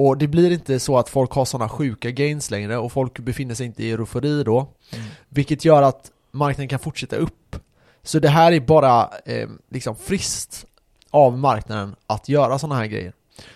Och 0.00 0.18
det 0.18 0.28
blir 0.28 0.52
inte 0.52 0.80
så 0.80 0.98
att 0.98 1.08
folk 1.08 1.32
har 1.32 1.44
sådana 1.44 1.68
sjuka 1.68 2.10
gains 2.10 2.50
längre 2.50 2.78
och 2.78 2.92
folk 2.92 3.18
befinner 3.18 3.54
sig 3.54 3.66
inte 3.66 3.84
i 3.84 3.90
eufori 3.90 4.44
då. 4.44 4.58
Mm. 4.58 5.06
Vilket 5.28 5.64
gör 5.64 5.82
att 5.82 6.10
marknaden 6.30 6.68
kan 6.68 6.78
fortsätta 6.78 7.16
upp. 7.16 7.56
Så 8.02 8.18
det 8.18 8.28
här 8.28 8.52
är 8.52 8.60
bara 8.60 9.10
eh, 9.24 9.48
liksom 9.70 9.96
friskt 9.96 10.66
av 11.10 11.38
marknaden 11.38 11.96
att 12.06 12.28
göra 12.28 12.58
sådana 12.58 12.74
här 12.74 12.86
grejer. 12.86 13.12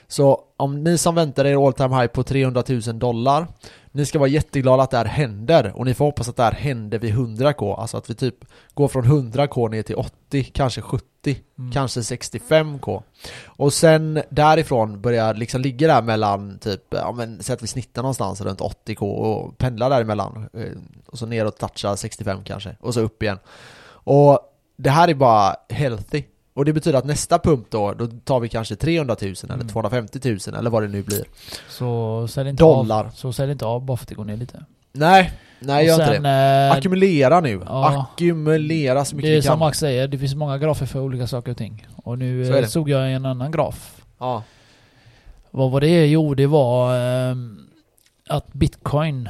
Så 0.08 0.40
om 0.56 0.84
ni 0.84 0.98
som 0.98 1.14
väntar 1.14 1.44
er 1.44 1.66
all 1.66 1.72
time 1.72 1.96
high 1.96 2.06
på 2.06 2.22
300 2.22 2.62
000 2.68 2.98
dollar 2.98 3.46
Ni 3.92 4.06
ska 4.06 4.18
vara 4.18 4.28
jätteglada 4.28 4.82
att 4.82 4.90
det 4.90 4.96
här 4.96 5.04
händer 5.04 5.72
och 5.76 5.84
ni 5.84 5.94
får 5.94 6.04
hoppas 6.04 6.28
att 6.28 6.36
det 6.36 6.42
här 6.42 6.52
händer 6.52 6.98
vid 6.98 7.14
100k, 7.14 7.80
alltså 7.80 7.96
att 7.96 8.10
vi 8.10 8.14
typ 8.14 8.44
går 8.74 8.88
från 8.88 9.04
100k 9.04 9.70
ner 9.70 9.82
till 9.82 9.96
80, 9.96 10.44
kanske 10.44 10.80
70, 10.80 11.06
Mm. 11.26 11.72
kanske 11.72 12.00
65k. 12.00 13.02
Och 13.46 13.72
sen 13.72 14.22
därifrån 14.30 15.00
börjar 15.00 15.34
liksom 15.34 15.60
ligga 15.60 15.86
där 15.88 16.02
mellan 16.02 16.58
typ, 16.58 16.82
ja 16.90 17.12
men 17.12 17.42
säg 17.42 17.54
att 17.54 17.62
vi 17.62 17.66
snittar 17.66 18.02
någonstans 18.02 18.40
runt 18.40 18.60
80k 18.60 19.02
och 19.02 19.58
pendlar 19.58 19.90
däremellan. 19.90 20.48
eh, 20.54 20.62
Och 21.06 21.18
så 21.18 21.26
ner 21.26 21.46
och 21.46 21.56
touchar 21.56 21.96
65 21.96 22.44
kanske, 22.44 22.76
och 22.80 22.94
så 22.94 23.00
upp 23.00 23.22
igen. 23.22 23.38
Och 24.04 24.40
det 24.76 24.90
här 24.90 25.08
är 25.08 25.14
bara 25.14 25.56
healthy. 25.68 26.22
Och 26.54 26.64
det 26.64 26.72
betyder 26.72 26.98
att 26.98 27.04
nästa 27.04 27.38
pump 27.38 27.70
då, 27.70 27.92
då 27.92 28.06
tar 28.24 28.40
vi 28.40 28.48
kanske 28.48 28.76
300 28.76 29.16
000 29.22 29.34
eller 29.42 29.54
Mm. 29.54 29.68
250 29.68 30.20
000 30.24 30.38
eller 30.58 30.70
vad 30.70 30.82
det 30.82 30.88
nu 30.88 31.02
blir. 31.02 31.24
Så 31.68 32.28
sälj 32.28 32.50
inte 32.50 32.62
Dollar. 32.62 33.04
av. 33.04 33.10
Så 33.10 33.32
sälj 33.32 33.52
inte 33.52 33.66
av 33.66 33.84
bara 33.84 33.96
för 33.96 34.04
att 34.04 34.08
det 34.08 34.14
går 34.14 34.24
ner 34.24 34.36
lite. 34.36 34.64
Nej, 34.92 35.32
nej 35.64 35.86
gör 35.86 35.94
inte 35.94 36.18
det. 36.18 36.66
eh, 36.70 36.72
Ackumulera 36.72 37.40
nu. 37.40 37.60
ja. 37.66 38.08
Ackumulera 38.12 39.04
så 39.04 39.16
mycket 39.16 39.28
det 39.28 39.32
är 39.32 39.36
vi 39.36 39.42
som. 39.42 39.58
Max 39.58 39.78
säger, 39.78 40.08
det 40.08 40.18
finns 40.18 40.34
många 40.34 40.58
grafer 40.58 40.86
för 40.86 41.00
olika 41.00 41.26
saker 41.26 41.50
och 41.50 41.56
ting. 41.58 41.86
Och 41.96 42.18
nu 42.18 42.44
Så 42.46 42.52
är 42.52 42.56
eh, 42.56 42.62
det. 42.62 42.68
såg 42.68 42.88
jag 42.88 43.12
en 43.12 43.26
annan 43.26 43.50
graf. 43.50 44.02
Ja. 44.18 44.42
Vad 45.50 45.70
var 45.70 45.80
det? 45.80 46.06
Jo, 46.06 46.34
det 46.34 46.46
var 46.46 46.96
ehm, 46.98 47.58
att 48.28 48.52
bitcoin, 48.52 49.28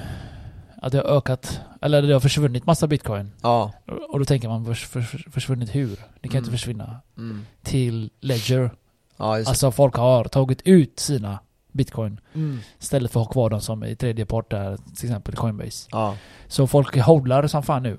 att 0.82 0.92
det 0.92 0.98
har 0.98 1.04
ökat, 1.16 1.60
eller 1.82 2.02
det 2.02 2.12
har 2.12 2.20
försvunnit 2.20 2.66
massa 2.66 2.86
bitcoin. 2.86 3.32
Ja. 3.42 3.72
Och 4.08 4.18
då 4.18 4.24
tänker 4.24 4.48
man, 4.48 4.64
förs, 4.64 4.86
förs, 4.86 5.26
försvunnit 5.32 5.74
hur? 5.74 5.88
Det 6.20 6.28
kan 6.28 6.30
Mm. 6.30 6.38
inte 6.38 6.50
försvinna. 6.50 6.96
Mm. 7.18 7.46
Till 7.62 8.10
ledger. 8.20 8.70
Ja, 9.16 9.36
just 9.36 9.46
det. 9.46 9.50
Alltså 9.50 9.70
folk 9.70 9.94
har 9.96 10.24
tagit 10.24 10.62
ut 10.64 10.98
sina 11.00 11.38
bitcoin 11.72 12.20
Mm. 12.34 12.60
istället 12.80 13.12
för 13.12 13.20
att 13.20 13.26
ha 13.26 13.32
kvar 13.32 13.50
dem 13.50 13.60
som 13.60 13.84
i 13.84 13.96
tredje 13.96 14.26
part 14.26 14.50
där, 14.50 14.76
till 14.96 15.04
exempel 15.08 15.34
Coinbase. 15.34 15.88
Ja. 15.90 16.16
Så 16.48 16.66
folk 16.66 16.96
hodlar 16.98 17.46
som 17.46 17.62
fan 17.62 17.82
nu. 17.82 17.98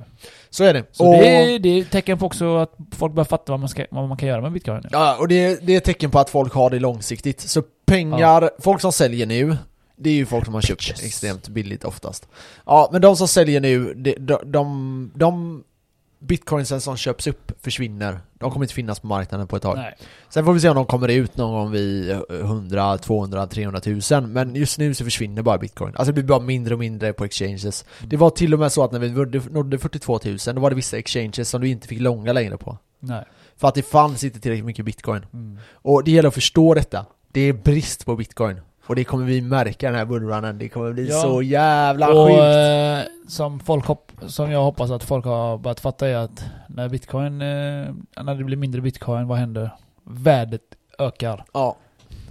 Så 0.50 0.64
är 0.64 0.74
det. 0.74 0.84
Så 0.92 1.06
och, 1.08 1.14
det, 1.14 1.54
är, 1.54 1.60
det 1.60 1.70
är 1.70 1.82
ett 1.82 1.92
tecken 1.92 2.18
på 2.18 2.26
också 2.26 2.58
att 2.58 2.76
folk 2.92 3.14
börjar 3.14 3.26
fatta 3.26 3.52
vad 3.52 3.60
man, 3.60 3.70
ska, 3.70 3.86
vad 3.92 4.08
man 4.08 4.18
kan 4.18 4.30
göra 4.30 4.42
med 4.42 4.52
bitcoin 4.52 4.82
nu. 4.84 4.90
Ja, 4.92 5.18
och 5.20 5.28
det, 5.28 5.68
det 5.68 5.74
är 5.74 5.78
ett 5.78 5.84
tecken 5.84 6.12
på 6.12 6.20
att 6.20 6.30
folk 6.30 6.54
har 6.54 6.70
det 6.70 6.80
långsiktigt. 6.80 7.42
Så 7.42 7.62
pengar, 7.86 8.50
folk 8.60 8.82
som 8.82 8.92
säljer 8.92 9.26
nu, 9.26 9.58
det 9.96 10.10
är 10.10 10.14
ju 10.14 10.26
folk 10.26 10.46
som 10.46 10.54
har 10.54 10.62
köpt 10.62 10.80
Bitches. 10.80 11.04
extremt 11.06 11.48
billigt 11.48 11.84
oftast. 11.84 12.28
Ja, 12.66 12.90
men 12.92 13.02
de 13.02 13.16
som 13.16 13.28
säljer 13.28 13.62
nu, 13.62 13.94
de, 13.94 14.16
de, 14.20 14.40
de, 14.52 15.12
de 15.16 15.64
bitcoinsen 16.24 16.82
som 16.82 16.98
köps 16.98 17.28
upp 17.28 17.52
försvinner. 17.62 18.20
De 18.34 18.52
kommer 18.52 18.64
inte 18.66 18.74
finnas 18.74 19.00
på 19.00 19.08
marknaden 19.08 19.48
på 19.48 19.56
ett 19.56 19.62
tag. 19.62 19.78
Nej. 19.78 19.96
Sen 20.30 20.46
får 20.46 20.54
vi 20.54 20.60
se 20.60 20.70
om 20.70 20.76
de 20.76 20.86
kommer 20.86 21.08
ut 21.08 21.38
någon 21.38 21.52
gång 21.54 21.72
vid 21.72 22.12
100, 22.30 22.98
200, 22.98 23.48
300 23.48 23.80
tusen 23.80 24.34
Men 24.34 24.56
just 24.56 24.78
nu 24.80 24.94
så 24.94 25.04
försvinner 25.04 25.42
bara 25.42 25.58
bitcoin 25.58 25.96
Alltså 25.96 26.06
det 26.06 26.14
blir 26.14 26.24
bara 26.24 26.40
mindre 26.40 26.74
och 26.74 26.80
mindre 26.80 27.14
på 27.14 27.26
exchanges 27.26 27.86
Det 28.08 28.18
var 28.18 28.30
till 28.30 28.54
och 28.54 28.60
med 28.60 28.72
så 28.72 28.84
att 28.84 28.92
när 28.92 29.00
vi 29.00 29.10
nådde- 29.12 29.42
nådde 29.52 29.78
42 29.78 30.20
000 30.26 30.38
Då 30.56 30.62
var 30.62 30.70
det 30.70 30.76
vissa 30.76 30.98
exchanges 30.98 31.50
som 31.50 31.62
du 31.62 31.68
inte 31.68 31.88
fick 31.88 32.00
långa 32.00 32.34
längre 32.34 32.58
på 32.58 32.78
Nej. 33.00 33.24
För 33.58 33.68
att 33.68 33.76
det 33.76 33.82
fanns 33.84 34.24
inte 34.24 34.40
tillräckligt 34.40 34.66
mycket 34.66 34.86
bitcoin 34.86 35.26
Mm. 35.34 35.58
Och 35.74 36.04
det 36.04 36.12
gäller 36.12 36.28
att 36.28 36.34
förstå 36.34 36.74
detta 36.74 37.06
Det 37.32 37.42
är 37.42 37.54
brist 37.54 38.06
på 38.06 38.16
bitcoin 38.16 38.62
Och 38.88 38.96
det 38.96 39.04
kommer 39.04 39.26
vi 39.26 39.42
märka 39.42 39.88
den 39.88 39.96
här 39.96 40.06
bullrunnen 40.06 40.58
Det 40.58 40.70
kommer 40.70 40.94
bli 40.94 41.10
Ja. 41.10 41.22
så 41.22 41.42
jävla 41.42 42.10
Och 42.14 42.28
sjukt 42.28 42.40
eh, 42.40 43.28
som, 43.28 43.60
folk 43.60 43.86
som 44.28 44.52
jag 44.52 44.64
hoppas 44.64 44.92
att 44.92 45.04
folk 45.04 45.26
har 45.26 45.58
börjat 45.58 45.80
fatta 45.80 46.08
är 46.08 46.16
att 46.16 46.46
när 46.68 46.90
bitcoin, 46.90 47.42
eh, 47.42 47.94
när 48.24 48.36
det 48.36 48.44
blir 48.44 48.58
mindre 48.58 48.82
bitcoin, 48.82 49.28
vad 49.28 49.38
händer? 49.38 49.70
Värdet 50.04 50.62
ökar 51.00 51.46
Ja, 51.54 51.76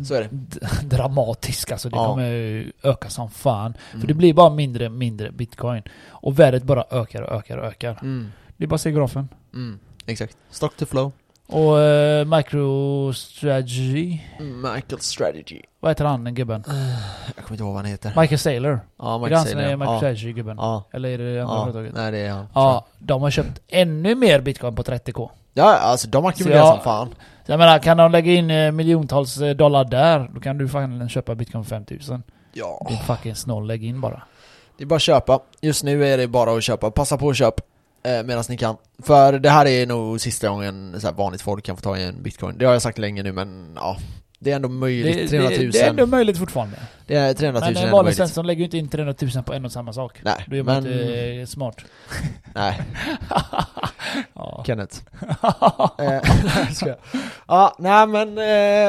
så 0.04 0.14
är 0.14 0.20
det 0.20 0.28
D- 0.32 0.66
dramatiskt 0.82 1.72
alltså. 1.72 1.88
Det 1.88 1.96
Ja. 1.96 2.06
kommer 2.06 2.72
öka 2.82 3.08
som 3.10 3.30
fan. 3.30 3.74
För 3.90 3.96
Mm. 3.96 4.06
det 4.06 4.14
blir 4.14 4.34
bara 4.34 4.50
mindre, 4.50 4.88
mindre 4.88 5.30
bitcoin. 5.32 5.82
Och 6.08 6.38
värdet 6.38 6.62
bara 6.62 6.84
ökar 6.90 7.22
och 7.22 7.32
ökar 7.36 7.58
och 7.58 7.64
ökar. 7.66 7.98
mm. 8.02 8.32
Det 8.56 8.64
är 8.64 8.68
bara 8.68 8.74
att 8.74 8.80
se 8.80 8.92
grafen. 8.92 9.28
Mm. 9.54 9.78
Exakt 10.06 10.36
Stock 10.50 10.76
to 10.76 10.86
flow 10.86 11.12
Och 11.52 11.80
eh, 11.80 12.24
MicroStrategy. 12.24 14.18
Michael 14.40 15.00
strategy 15.00 15.62
vad 15.80 15.90
heter 15.90 16.04
han 16.04 16.34
gubben? 16.34 16.64
Jag 17.36 17.44
kommer 17.44 17.50
inte 17.52 17.62
ihåg 17.64 17.72
vad 17.72 17.76
han 17.82 17.84
heter 17.84 18.12
Michael 18.20 18.38
Saylor. 18.38 18.80
Ja, 18.98 19.14
är 19.14 19.18
det 19.18 19.24
Michael 19.24 19.36
han 19.38 19.46
som 19.46 19.58
är 19.58 19.62
Saylor 19.64 19.76
MicroStrategy-gubben? 19.76 20.56
ja. 20.56 20.84
Eller 20.92 21.08
är 21.08 21.18
det 21.18 21.42
andra 21.42 21.54
Ja, 21.54 21.64
företaget? 21.64 21.94
nej 21.94 22.12
det 22.12 22.18
är 22.18 22.30
han. 22.30 22.46
Ja, 22.54 22.86
de 22.98 23.22
har 23.22 23.30
köpt 23.30 23.60
ännu 23.68 24.14
mer 24.14 24.40
bitcoin 24.40 24.74
på 24.74 24.82
30k. 24.82 25.30
Ja, 25.54 25.74
alltså 25.78 26.08
de 26.08 26.26
ackumulerar 26.26 26.60
Så 26.62 26.66
jag- 26.66 26.74
som 26.76 26.84
fan. 26.84 27.14
Jag 27.46 27.58
menar, 27.58 27.78
kan 27.78 27.96
de 27.96 28.12
lägga 28.12 28.32
in 28.32 28.50
eh, 28.50 28.72
miljontals 28.72 29.38
eh, 29.40 29.56
dollar 29.56 29.84
där, 29.84 30.30
då 30.34 30.40
kan 30.40 30.58
du 30.58 30.68
fan 30.68 31.08
köpa 31.08 31.34
bitcoin 31.34 31.64
för 31.64 31.68
5000. 31.76 32.22
Ja. 32.52 32.86
Det 32.88 32.94
är 32.94 32.98
fucking 33.16 33.34
snål, 33.34 33.66
lägg 33.66 33.84
in 33.84 34.00
bara. 34.00 34.22
Det 34.78 34.84
är 34.84 34.86
bara 34.86 34.96
att 34.96 35.02
köpa. 35.02 35.40
Just 35.60 35.84
nu 35.84 36.06
är 36.06 36.18
det 36.18 36.26
bara 36.28 36.52
att 36.56 36.62
köpa. 36.62 36.90
Passa 36.90 37.18
på 37.18 37.30
att 37.30 37.36
köpa 37.36 37.62
eh, 38.04 38.22
medan 38.22 38.44
ni 38.48 38.56
kan. 38.56 38.76
För 39.02 39.38
det 39.38 39.50
här 39.50 39.66
är 39.66 39.86
nog 39.86 40.20
sista 40.20 40.48
gången 40.48 41.00
så 41.00 41.06
här, 41.06 41.14
vanligt 41.14 41.42
folk 41.42 41.64
kan 41.64 41.76
få 41.76 41.82
ta 41.82 41.96
i 41.96 42.04
en 42.04 42.22
bitcoin. 42.22 42.58
Det 42.58 42.64
har 42.64 42.72
jag 42.72 42.82
sagt 42.82 42.98
länge 42.98 43.22
nu 43.22 43.32
men 43.32 43.72
ja. 43.74 43.96
Det 44.38 44.52
är 44.52 44.56
ändå 44.56 44.68
möjligt. 44.68 45.16
Det, 45.16 45.28
300 45.28 45.50
000. 45.58 45.70
det, 45.70 45.80
är 45.80 45.90
ändå 45.90 46.06
möjligt 46.06 46.38
fortfarande. 46.38 46.76
det 47.06 47.14
är 47.14 47.34
300 47.34 47.60
000 47.60 47.68
Men 47.68 47.76
en 47.76 47.84
ändå 47.84 47.96
vanlig. 47.96 48.14
Svensson 48.14 48.46
lägger 48.46 48.58
ju 48.58 48.64
inte 48.64 48.78
in 48.78 48.88
300 48.88 49.14
000 49.34 49.44
på 49.44 49.52
en 49.52 49.64
och 49.64 49.72
samma 49.72 49.92
sak. 49.92 50.20
Nej, 50.24 50.44
Då 50.46 50.56
är 50.56 50.62
man 50.62 50.82
men... 50.82 50.92
inte 50.92 51.24
eh, 51.24 51.46
smart. 51.46 51.76
Nej. 52.54 52.82
Kenneth. 54.66 54.98
eh, 55.98 56.20
ja, 57.48 57.76
nej 57.78 58.06
men, 58.06 58.38
eh, 58.38 58.44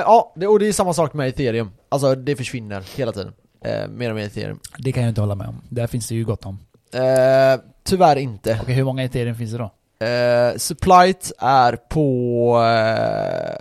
ja, 0.06 0.34
det, 0.36 0.48
och 0.48 0.60
det 0.60 0.68
är 0.68 0.74
samma 0.74 0.94
sak 0.94 1.14
med 1.14 1.28
ethereum. 1.28 1.72
Alltså 1.90 2.16
det 2.16 2.36
försvinner 2.36 2.84
hela 2.96 3.12
tiden. 3.12 3.34
Eh, 3.66 3.88
mer 3.88 4.10
och 4.10 4.16
mer 4.16 4.26
ethereum. 4.26 4.60
Det 4.78 4.92
kan 4.92 5.04
jag 5.04 5.10
inte 5.10 5.22
hålla 5.22 5.36
med 5.36 5.48
om. 5.48 5.62
Där 5.70 5.88
finns 5.88 6.08
det 6.08 6.16
ju 6.16 6.26
gott 6.26 6.46
om. 6.46 6.60
Eh, 6.94 7.60
tyvärr 7.84 8.16
inte. 8.16 8.60
Okej, 8.62 8.76
hur 8.76 8.84
många 8.84 9.04
ethereum 9.04 9.36
finns 9.36 9.52
det 9.52 9.58
då? 9.58 9.72
Eh, 10.06 10.56
supplyt 10.58 11.32
är 11.40 11.76
på 11.76 12.64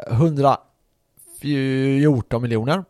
eh, 0.09 0.13
114 0.13 2.43
miljoner. 2.43 2.85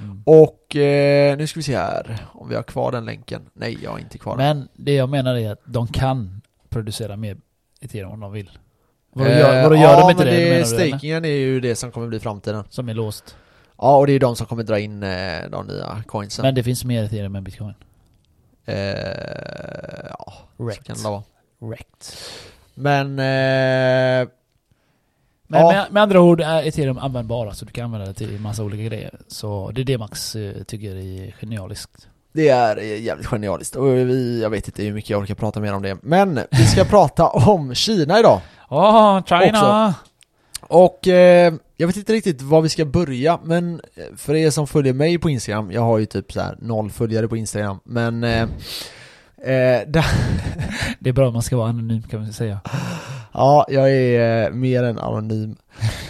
Mm. 0.00 0.22
Och 0.26 0.76
eh, 0.76 1.36
nu 1.36 1.46
ska 1.46 1.58
vi 1.58 1.62
se 1.64 1.76
här 1.76 2.26
om 2.32 2.48
vi 2.48 2.54
har 2.54 2.62
kvar 2.62 2.92
den 2.92 3.04
länken. 3.04 3.42
Nej, 3.52 3.78
jag 3.82 3.90
har 3.90 3.98
inte 3.98 4.18
kvar 4.18 4.36
den. 4.36 4.58
Men 4.58 4.68
det 4.72 4.94
jag 4.94 5.08
menar 5.08 5.36
är 5.36 5.52
att 5.52 5.60
de 5.64 5.86
kan 5.86 6.40
producera 6.68 7.16
mer 7.16 7.36
ethereum 7.80 8.12
om 8.12 8.20
de 8.20 8.32
vill. 8.32 8.50
Vadå 9.12 9.30
Eh, 9.30 9.38
gör, 9.38 9.62
vadå, 9.62 9.76
gör 9.76 9.82
ja, 9.82 10.00
de 10.00 10.10
inte 10.10 10.24
men 10.24 10.34
det? 10.34 10.40
det 10.40 10.44
menar 10.50 10.58
du, 10.58 10.64
stakingen 10.90 11.24
är 11.24 11.28
ju 11.28 11.60
det 11.60 11.76
som 11.76 11.90
kommer 11.90 12.06
bli 12.06 12.20
framtiden. 12.20 12.64
Som 12.70 12.88
är 12.88 12.94
låst. 12.94 13.36
Ja, 13.78 13.96
och 13.96 14.06
det 14.06 14.12
är 14.12 14.20
de 14.20 14.36
som 14.36 14.46
kommer 14.46 14.62
dra 14.62 14.78
in 14.78 15.02
eh, 15.02 15.10
de 15.50 15.66
nya 15.66 16.02
coinsen. 16.06 16.42
Men 16.42 16.54
det 16.54 16.62
finns 16.62 16.84
mer 16.84 17.04
ethereum 17.04 17.36
än 17.36 17.44
bitcoin. 17.44 17.74
Eh, 18.66 20.06
ja, 20.10 20.32
så 20.56 20.66
Rekt. 20.68 20.86
kan 20.86 20.96
det 20.96 21.02
vara. 21.04 21.22
Rekt. 21.72 22.16
Men, 22.74 23.06
eh, 23.18 24.28
Men 25.46 25.60
Ja. 25.60 25.72
med, 25.72 25.86
med 25.92 26.02
andra 26.02 26.20
ord 26.20 26.40
är 26.40 26.62
ethereum 26.62 26.98
användbara 26.98 27.54
så 27.54 27.64
du 27.64 27.72
kan 27.72 27.84
använda 27.84 28.06
det 28.06 28.14
till 28.14 28.40
massa 28.40 28.62
olika 28.64 28.82
grejer. 28.82 29.18
Så 29.28 29.70
det 29.74 29.80
är 29.80 29.84
det 29.84 29.98
Max 29.98 30.36
eh, 30.36 30.62
tycker 30.62 30.96
är 30.96 31.32
genialiskt. 31.40 32.08
det 32.32 32.48
är 32.48 32.76
eh, 32.78 33.02
jävligt 33.02 33.26
genialiskt. 33.26 33.76
Och 33.76 33.86
vi, 33.96 34.42
jag 34.42 34.50
vet 34.50 34.68
inte 34.68 34.82
hur 34.82 34.92
mycket 34.92 35.10
jag 35.10 35.20
orkar 35.22 35.34
prata 35.34 35.60
mer 35.60 35.74
om 35.74 35.82
det. 35.82 35.96
Men 36.02 36.40
vi 36.50 36.66
ska 36.66 36.84
prata 36.90 37.28
om 37.28 37.74
Kina 37.74 38.18
idag. 38.18 38.40
Åh, 38.68 39.22
China! 39.24 39.94
Och 40.68 41.08
eh, 41.08 41.54
jag 41.76 41.86
vet 41.86 41.96
inte 41.96 42.12
riktigt 42.12 42.42
var 42.42 42.60
vi 42.60 42.68
ska 42.68 42.84
börja, 42.84 43.38
men 43.44 43.80
eh, 43.94 44.16
för 44.16 44.34
er 44.34 44.50
som 44.50 44.66
följer 44.66 44.92
mig 44.92 45.18
på 45.18 45.30
Instagram, 45.30 45.72
jag 45.72 45.82
har 45.82 45.98
ju 45.98 46.06
typ 46.06 46.32
så 46.32 46.40
här 46.40 46.56
noll 46.60 46.90
följare 46.90 47.28
på 47.28 47.36
Instagram, 47.36 47.80
men 47.84 48.24
eh, 48.24 48.42
eh, 48.42 48.48
där, 49.86 50.06
Det 51.00 51.08
är 51.08 51.12
bra 51.12 51.26
om 51.26 51.32
man 51.32 51.42
ska 51.42 51.56
vara 51.56 51.68
anonym 51.68 52.02
kan 52.02 52.20
man 52.20 52.32
säga. 52.32 52.60
ja, 53.32 53.66
jag 53.68 53.90
är 53.92 54.44
eh, 54.46 54.50
mer 54.50 54.82
än 54.82 54.98
anonym. 54.98 55.56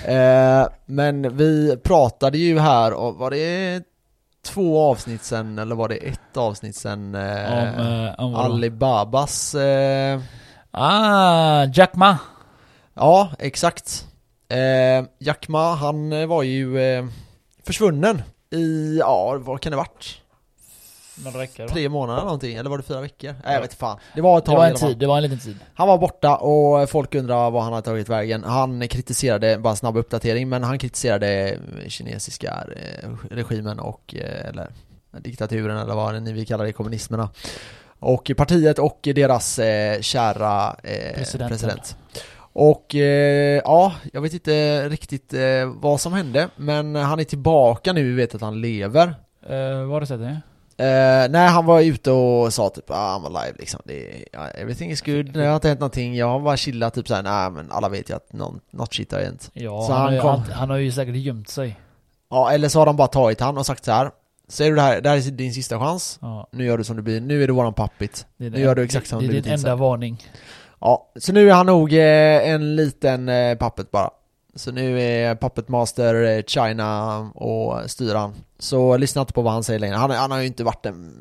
Eh, 0.05 0.67
men 0.87 1.37
vi 1.37 1.77
pratade 1.83 2.39
ju 2.39 2.59
här, 2.59 2.93
och 2.93 3.15
var 3.15 3.31
det 3.31 3.83
två 4.47 4.91
avsnitt 4.91 5.25
sen, 5.25 5.59
eller 5.59 5.75
var 5.75 5.89
det 5.89 5.95
ett 5.97 6.37
avsnitt 6.37 6.77
sen? 6.77 7.15
Om, 7.15 8.15
om? 8.19 8.35
Alibabas 8.35 9.57
Ah, 10.77 11.65
Jack 11.75 11.95
Ma! 11.97 12.19
Ja, 12.95 13.31
exakt. 13.39 14.07
Eh, 14.49 15.05
Jack 15.19 15.49
Ma, 15.49 15.75
han 15.75 16.13
eh, 16.13 16.27
var 16.27 16.43
ju 16.43 16.81
eh, 16.81 17.05
försvunnen 17.67 18.23
i, 18.51 18.97
ja, 18.99 19.39
vad 19.41 19.61
kan 19.61 19.71
det 19.71 19.77
varit? 19.77 20.21
Några 21.25 21.39
veckor? 21.39 21.69
Tre 21.69 21.89
månader 21.89 22.19
eller 22.19 22.25
någonting, 22.25 22.57
eller 22.57 22.71
var 22.71 22.77
det 22.77 22.83
fyra 22.85 23.01
veckor? 23.01 23.35
Nej 23.45 23.55
jag 23.55 23.61
vet 23.61 23.75
fan. 23.75 23.99
Det 24.15 24.21
var 24.21 24.39
ett 24.39 24.45
Det 24.45 24.51
tag 24.51 24.57
var 24.57 24.67
i 24.67 24.71
en 24.71 24.77
tid, 24.77 24.99
det 24.99 25.07
var 25.07 25.17
en 25.17 25.23
liten 25.23 25.39
tid. 25.39 25.57
Han 25.75 25.89
var 25.89 25.99
borta 25.99 26.37
och 26.37 26.91
folk 26.91 27.15
undrar 27.15 27.51
vad 27.51 27.63
han 27.63 27.73
har 27.73 27.81
tagit 27.81 28.09
vägen. 28.09 28.45
Han 28.45 28.89
kritiserade, 28.89 29.59
bara 29.59 29.71
en 29.71 29.77
snabb 29.77 29.97
uppdatering, 29.97 30.49
men 30.49 30.63
han 30.63 30.79
kritiserade 30.79 31.59
kinesiska 31.89 32.65
eh, 32.77 33.11
regimen 33.31 33.79
och, 33.79 34.15
eh, 34.19 34.49
eller 34.49 34.69
diktaturen 35.19 35.77
eller 35.77 35.95
vad 35.95 36.23
ni 36.23 36.33
vill 36.33 36.47
kalla 36.47 36.65
det, 36.65 36.73
kommunismerna. 36.73 37.31
Och 37.99 38.31
partiet 38.37 38.79
och 38.79 38.99
deras 39.03 39.59
eh, 39.59 40.01
kära 40.01 40.77
eh, 40.83 41.15
president. 41.49 41.97
Och 42.57 42.95
eh, 42.95 43.61
ja, 43.65 43.93
jag 44.13 44.21
vet 44.21 44.33
inte 44.33 44.89
riktigt 44.89 45.35
eh, 45.35 45.41
vad 45.75 46.01
som 46.01 46.13
hände, 46.13 46.49
men 46.57 46.95
han 46.95 47.21
är 47.21 47.25
tillbaka 47.25 47.93
nu, 47.93 48.03
vi 48.05 48.15
vet 48.15 48.35
att 48.35 48.41
han 48.41 48.61
lever. 48.61 49.15
Vad 49.49 49.89
har 49.89 50.01
du 50.01 50.07
sett 50.07 50.21
det? 50.21 50.41
Eh, 50.77 51.31
nej, 51.31 51.49
han 51.49 51.67
var 51.67 51.81
ute 51.81 52.11
och 52.11 52.53
sa 52.53 52.69
typ 52.71 52.91
ah, 52.91 53.19
I'm 53.19 53.27
alive 53.37 53.57
liksom. 53.59 53.81
Det, 53.85 54.25
everything 54.55 54.91
is 54.91 55.03
good, 55.03 55.33
det 55.33 55.47
har 55.47 55.55
inte 55.55 55.69
hänt 55.69 55.81
någonting. 55.81 56.17
Jag 56.17 56.27
har 56.29 56.41
bara 56.41 56.57
chillat 56.57 56.95
typ 56.95 57.09
såhär, 57.09 57.23
nej 57.23 57.51
men 57.51 57.71
alla 57.73 57.89
vet 57.89 58.11
ju 58.11 58.17
att 58.17 58.33
någon, 58.33 58.61
något 58.71 58.95
shit 58.95 59.13
har 59.13 59.21
hänt. 59.21 59.51
Ja, 59.53 59.83
Så 59.87 59.93
han, 59.93 60.01
han 60.01 60.07
har 60.09 60.13
ju- 60.15 60.21
kom- 60.21 60.31
han, 60.31 60.53
han 60.53 60.71
har 60.71 60.77
ju 60.77 60.93
säkert 60.93 61.17
gömt 61.17 61.49
sig. 61.49 61.77
Ja, 62.31 62.51
eller 62.51 62.69
så 62.69 62.79
har 62.79 62.87
de 62.87 62.97
bara 62.97 63.09
tagit 63.09 63.41
han 63.41 63.59
och 63.59 63.67
sagt 63.67 63.85
så 63.85 63.93
här. 63.93 64.11
Säger 64.49 64.71
du 64.71 64.77
det 64.77 64.83
här, 64.83 65.01
det 65.01 65.09
här 65.09 65.17
är 65.17 65.31
din 65.31 65.55
sista 65.55 65.79
chans. 65.79 66.19
Ja, 66.23 66.49
Nu 66.53 66.65
gör 66.67 66.79
du 66.79 66.85
som 66.85 66.97
du 66.97 67.03
blir, 67.03 67.21
nu 67.21 67.43
är 67.43 67.47
du 67.47 67.53
våran 67.53 67.75
det 68.39 68.47
är 68.47 68.51
Nu 68.51 68.61
gör 68.61 68.75
du 68.75 68.83
exakt 68.83 69.05
det, 69.07 69.11
som 69.11 69.19
Det 69.19 69.23
du 69.23 69.27
är 69.27 69.29
blivit 69.29 69.45
din 69.45 69.53
enda 69.55 69.77
varning. 69.77 70.23
Ja, 70.85 71.07
så 71.17 71.33
nu 71.33 71.51
är 71.51 71.55
han 71.55 71.67
nog 71.67 71.93
eh, 71.93 72.49
en 72.51 72.77
liten 72.77 73.29
eh, 73.29 73.59
puppet 73.59 73.91
bara. 73.91 74.11
Så 74.57 74.73
nu 74.73 75.01
är 75.03 75.35
Puppet 75.35 75.69
Master 75.69 76.25
eh, 76.25 76.43
China 76.47 77.19
och 77.35 77.91
styr 77.91 78.15
han. 78.15 78.35
Så 78.59 78.97
lyssna 78.97 79.21
inte 79.21 79.33
på 79.33 79.43
vad 79.43 79.53
han 79.53 79.65
säger 79.65 79.79
längre. 79.81 79.95
Han, 79.97 80.11
han 80.11 80.31
har 80.31 80.39
ju 80.41 80.47
inte 80.47 80.65
varit 80.65 80.83
den 80.83 81.13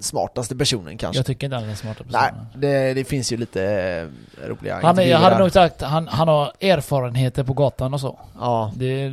smartaste 0.00 0.56
personen 0.56 0.98
kanske. 0.98 1.18
Jag 1.18 1.26
tycker 1.26 1.46
inte 1.46 1.54
han 1.56 1.64
är 1.64 1.68
den 1.68 1.76
smarta 1.76 2.04
Nej, 2.10 2.30
personen. 2.30 2.46
det, 2.60 2.94
det 2.94 3.04
finns 3.04 3.32
ju 3.32 3.36
lite 3.36 4.08
roliga 4.44 4.78
Han 4.82 4.98
är, 4.98 5.02
jag 5.02 5.18
hade 5.18 5.38
nog 5.38 5.52
sagt, 5.52 5.82
han, 5.82 6.08
han 6.08 6.28
har 6.28 6.52
erfarenheter 6.60 7.44
på 7.44 7.52
gatan 7.52 7.94
och 7.94 8.00
så. 8.00 8.18
Ja, 8.40 8.72
Det, 8.76 9.12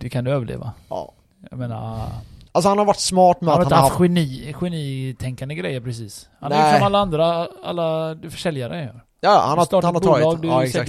det 0.00 0.08
kan 0.08 0.24
du 0.24 0.30
överleva. 0.30 0.72
ja. 0.88 1.12
Jag 1.50 1.58
menar, 1.58 2.08
Alltså 2.54 2.68
han 2.68 2.78
har 2.78 2.84
varit 2.84 3.00
smart 3.00 3.40
med 3.40 3.48
han 3.48 3.56
har 3.56 3.60
att 3.62 3.66
inte 3.66 3.74
han 3.74 3.82
har 3.84 3.90
haft 3.90 4.00
geni, 4.00 4.52
grejer 5.54 5.80
precis. 5.80 6.28
Han 6.40 6.52
är 6.52 6.56
Nej. 6.56 6.72
ju 6.72 6.78
som 6.78 6.86
alla 6.86 6.98
andra, 6.98 7.48
alla 7.64 8.16
försäljare 8.30 8.82
gör. 8.82 9.04
Ja, 9.20 9.30
han 9.46 9.58
Du 9.70 9.76
har, 9.76 9.82
han 9.82 9.94
har 9.94 10.00
bolag, 10.00 10.22
tagit. 10.22 10.42
du 10.42 10.48
Ja, 10.48 10.64
exakt. 10.64 10.88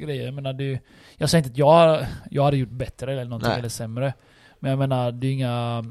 grejer. 0.00 0.24
Jag 0.24 0.34
menar, 0.34 0.52
det, 0.52 0.78
jag 1.16 1.30
säger 1.30 1.44
inte 1.44 1.52
att 1.52 1.58
jag, 1.58 2.06
jag 2.30 2.44
hade 2.44 2.56
gjort 2.56 2.70
bättre 2.70 3.12
eller 3.12 3.24
någonting 3.24 3.48
Nej. 3.50 3.58
eller 3.58 3.68
sämre. 3.68 4.14
Men 4.60 4.70
jag 4.70 4.78
menar, 4.78 5.12
det 5.12 5.26
är 5.26 5.32
inga... 5.32 5.84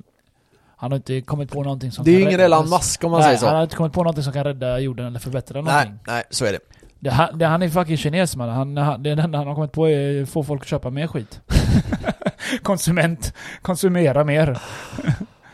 Han 0.79 0.91
har 0.91 0.95
inte 0.95 1.21
kommit 1.21 1.51
på 1.51 1.63
någonting 1.63 1.91
som 1.91 2.05
Det 2.05 2.11
är 2.11 2.15
ju 2.15 2.21
ingen 2.21 2.39
Elon 2.39 2.69
Musk 2.69 3.03
om 3.03 3.11
man 3.11 3.19
Nej, 3.19 3.27
säger 3.27 3.37
så. 3.39 3.45
han 3.45 3.55
har 3.55 3.63
inte 3.63 3.75
kommit 3.75 3.93
på 3.93 4.03
någonting 4.03 4.23
som 4.23 4.33
kan 4.33 4.43
rädda 4.43 4.79
jorden 4.79 5.05
eller 5.05 5.19
förbättra 5.19 5.61
Nej, 5.61 5.73
någonting. 5.73 5.99
nej, 6.07 6.23
så 6.29 6.45
är 6.45 6.51
det. 6.51 6.59
Det, 6.99 7.09
han, 7.09 7.37
det, 7.37 7.45
han 7.45 7.61
är 7.61 7.69
fucking 7.69 7.97
kines 7.97 8.35
man. 8.35 8.49
Han, 8.49 8.77
han, 8.77 9.03
det 9.03 9.09
enda 9.09 9.37
han 9.37 9.47
har 9.47 9.55
kommit 9.55 9.71
på 9.71 9.89
är 9.89 10.23
att 10.23 10.29
få 10.29 10.43
folk 10.43 10.61
att 10.61 10.67
köpa 10.67 10.89
mer 10.89 11.07
skit. 11.07 11.41
Konsument. 12.63 13.33
Konsumera 13.61 14.23
mer. 14.23 14.61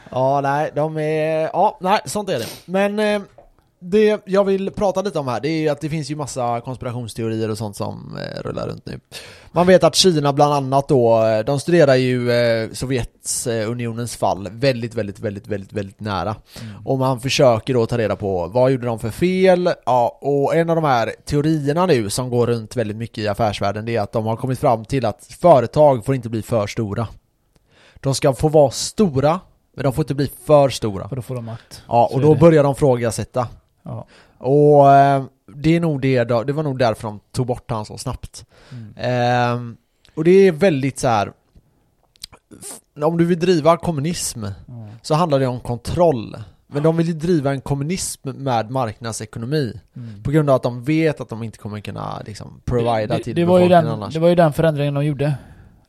Ja, 0.10 0.41
nej, 0.41 0.71
de 0.75 0.97
är... 0.97 1.49
Ja, 1.53 1.77
nej, 1.82 1.99
sånt 2.06 2.29
är 2.29 2.39
det. 2.39 2.47
Men 2.65 2.99
eh, 2.99 3.21
det 3.84 4.22
jag 4.26 4.43
vill 4.43 4.72
prata 4.72 5.02
lite 5.02 5.19
om 5.19 5.28
här, 5.28 5.39
det 5.39 5.50
är 5.50 5.72
att 5.72 5.82
det 5.82 5.89
finns 5.89 6.12
ju 6.12 6.15
massa 6.15 6.62
konspirationsteorier 6.62 7.52
och 7.52 7.58
sånt 7.58 7.76
som 7.76 8.17
eh, 8.17 8.41
rullar 8.41 8.67
runt 8.67 8.86
nu. 8.86 9.00
Man 9.52 9.67
vet 9.67 9.84
att 9.84 9.96
Kina 9.96 10.34
bland 10.34 10.54
annat 10.54 10.88
då, 10.88 11.24
eh, 11.24 11.46
de 11.46 11.60
studerar 11.60 11.96
ju 11.96 12.32
eh, 12.32 12.69
Sovjetunionens 12.72 14.15
fall 14.15 14.50
väldigt, 14.52 14.96
väldigt, 14.96 15.19
väldigt, 15.19 15.48
väldigt, 15.48 15.74
väldigt 15.74 16.00
nära. 16.00 16.36
Och 16.86 16.98
man 16.98 17.19
försöker 17.19 17.74
då 17.74 17.86
ta 17.86 17.98
reda 17.98 18.15
på 18.15 18.48
vad 18.48 18.72
gjorde 18.72 18.86
de 18.86 19.00
för 19.00 19.10
fel? 19.10 19.69
Ja, 19.86 20.19
och 20.22 20.56
en 20.56 20.69
av 20.69 20.76
de 20.76 20.86
här 20.86 21.13
teorierna 21.26 21.86
nu 21.86 22.10
som 22.10 22.30
går 22.30 22.48
runt 22.48 22.76
väldigt 22.76 22.98
mycket 22.98 23.17
i 23.17 23.28
affärsvärlden 23.28 23.86
det 23.86 23.96
är 23.96 24.02
att 24.02 24.12
de 24.12 24.26
har 24.26 24.36
kommit 24.36 24.60
fram 24.60 24.86
till 24.86 25.06
att 25.06 25.26
företag 25.41 26.06
får 26.06 26.15
inte 26.15 26.30
bli 26.30 26.41
för 26.41 26.67
stora. 26.67 27.08
De 27.96 28.15
ska 28.15 28.34
få 28.34 28.48
vara 28.48 28.72
stora, 28.72 29.39
men 29.76 29.84
de 29.84 29.93
får 29.93 30.04
inte 30.04 30.15
bli 30.15 30.32
för 30.46 30.69
stora. 30.69 31.10
För 31.10 31.15
då 31.15 31.22
får 31.22 31.36
de 31.36 31.46
makt. 31.46 31.84
Ja, 31.88 32.10
och 32.13 32.22
då 32.22 32.36
börjar 32.36 32.63
de 32.63 32.76
frågasätta. 32.76 33.48
Ja. 33.84 34.06
Och 34.38 34.91
eh, 34.91 35.24
det 35.56 35.76
är 35.76 35.80
nog 35.80 36.02
det, 36.02 36.24
då, 36.24 36.43
det 36.43 36.54
var 36.54 36.63
nog 36.63 36.80
därför 36.80 37.08
de 37.08 37.19
tog 37.32 37.48
bort 37.48 37.72
han 37.72 37.86
så 37.86 37.98
snabbt. 37.98 38.46
Mm. 38.72 38.93
Ehm, 38.98 39.78
och 40.15 40.24
det 40.24 40.32
är 40.32 40.52
väldigt 40.52 41.00
så 41.00 41.08
här. 41.08 41.32
Om 43.04 43.17
du 43.17 43.26
vill 43.26 43.39
driva 43.39 43.78
kommunism 43.78 44.43
Ja. 44.43 44.88
så 45.02 45.13
handlar 45.15 45.39
det 45.39 45.48
om 45.48 45.60
kontroll. 45.60 46.36
Men 46.67 46.84
de 46.84 46.98
vill 46.98 47.08
ju 47.08 47.13
driva 47.13 47.52
en 47.52 47.62
kommunism 47.62 48.30
med 48.30 48.72
marknadsekonomi. 48.72 49.80
Mm. 49.96 50.24
På 50.24 50.32
grund 50.32 50.50
av 50.50 50.56
att 50.56 50.63
de 50.63 50.84
vet 50.84 51.22
att 51.22 51.30
de 51.30 51.43
inte 51.43 51.58
kommer 51.58 51.80
kunna 51.80 52.22
liksom 52.26 52.62
provida 52.65 53.19
till 53.19 53.36
det, 53.36 53.46
var 53.46 53.60
ju 53.60 53.67
den, 53.69 53.88
annars. 53.88 54.13
det 54.13 54.19
var 54.19 54.30
ju 54.30 54.36
den 54.36 54.54
förändringen 54.54 54.93
de 54.93 55.06
gjorde. 55.06 55.34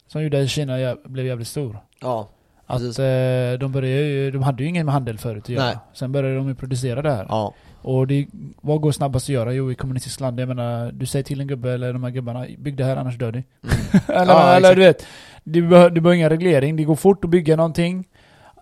Som 0.06 0.22
gjorde 0.22 0.42
att 0.42 0.48
Kina 0.50 0.96
blev 1.04 1.26
jävligt 1.26 1.48
stor. 1.48 1.78
Ja, 2.00 2.28
Att 2.66 2.80
eh, 2.82 3.58
de 3.60 3.72
började 3.72 4.02
ju, 4.02 4.30
de 4.30 4.42
hade 4.42 4.62
ju 4.62 4.68
ingen 4.68 4.88
handel 4.88 5.18
förut 5.18 5.42
att 5.44 5.48
göra. 5.48 5.64
Nej. 5.64 5.76
Sen 5.92 6.12
började 6.12 6.36
de 6.36 6.48
ju 6.48 6.54
producera 6.54 7.02
det 7.02 7.12
här. 7.12 7.26
ja, 7.28 7.54
Och 7.84 8.06
det, 8.06 8.26
vad 8.60 8.80
går 8.80 8.92
snabbast 8.92 9.24
att 9.24 9.28
göra? 9.28 9.52
Jo, 9.52 9.72
i 9.72 9.74
kommunistiskt 9.74 10.20
land, 10.20 10.40
jag 10.40 10.48
menar, 10.48 10.92
du 10.92 11.06
säger 11.06 11.22
till 11.22 11.40
en 11.40 11.46
gubbe 11.46 11.72
eller 11.72 11.92
de 11.92 12.04
här 12.04 12.10
gubbarna, 12.10 12.46
bygg 12.58 12.76
det 12.76 12.84
här 12.84 12.96
annars 12.96 13.18
dör 13.18 13.32
ni. 13.32 13.44
mm. 13.62 14.02
eller, 14.20 14.32
Ja, 14.32 14.56
eller 14.56 14.74
du 14.74 14.80
vet, 14.82 15.06
du 15.44 15.68
behöver, 15.68 15.90
du 15.90 16.00
behöver 16.00 16.16
ingen 16.16 16.28
reglering, 16.30 16.76
det 16.76 16.84
går 16.84 16.96
fort 16.96 17.24
att 17.24 17.30
bygga 17.30 17.56
någonting. 17.56 18.04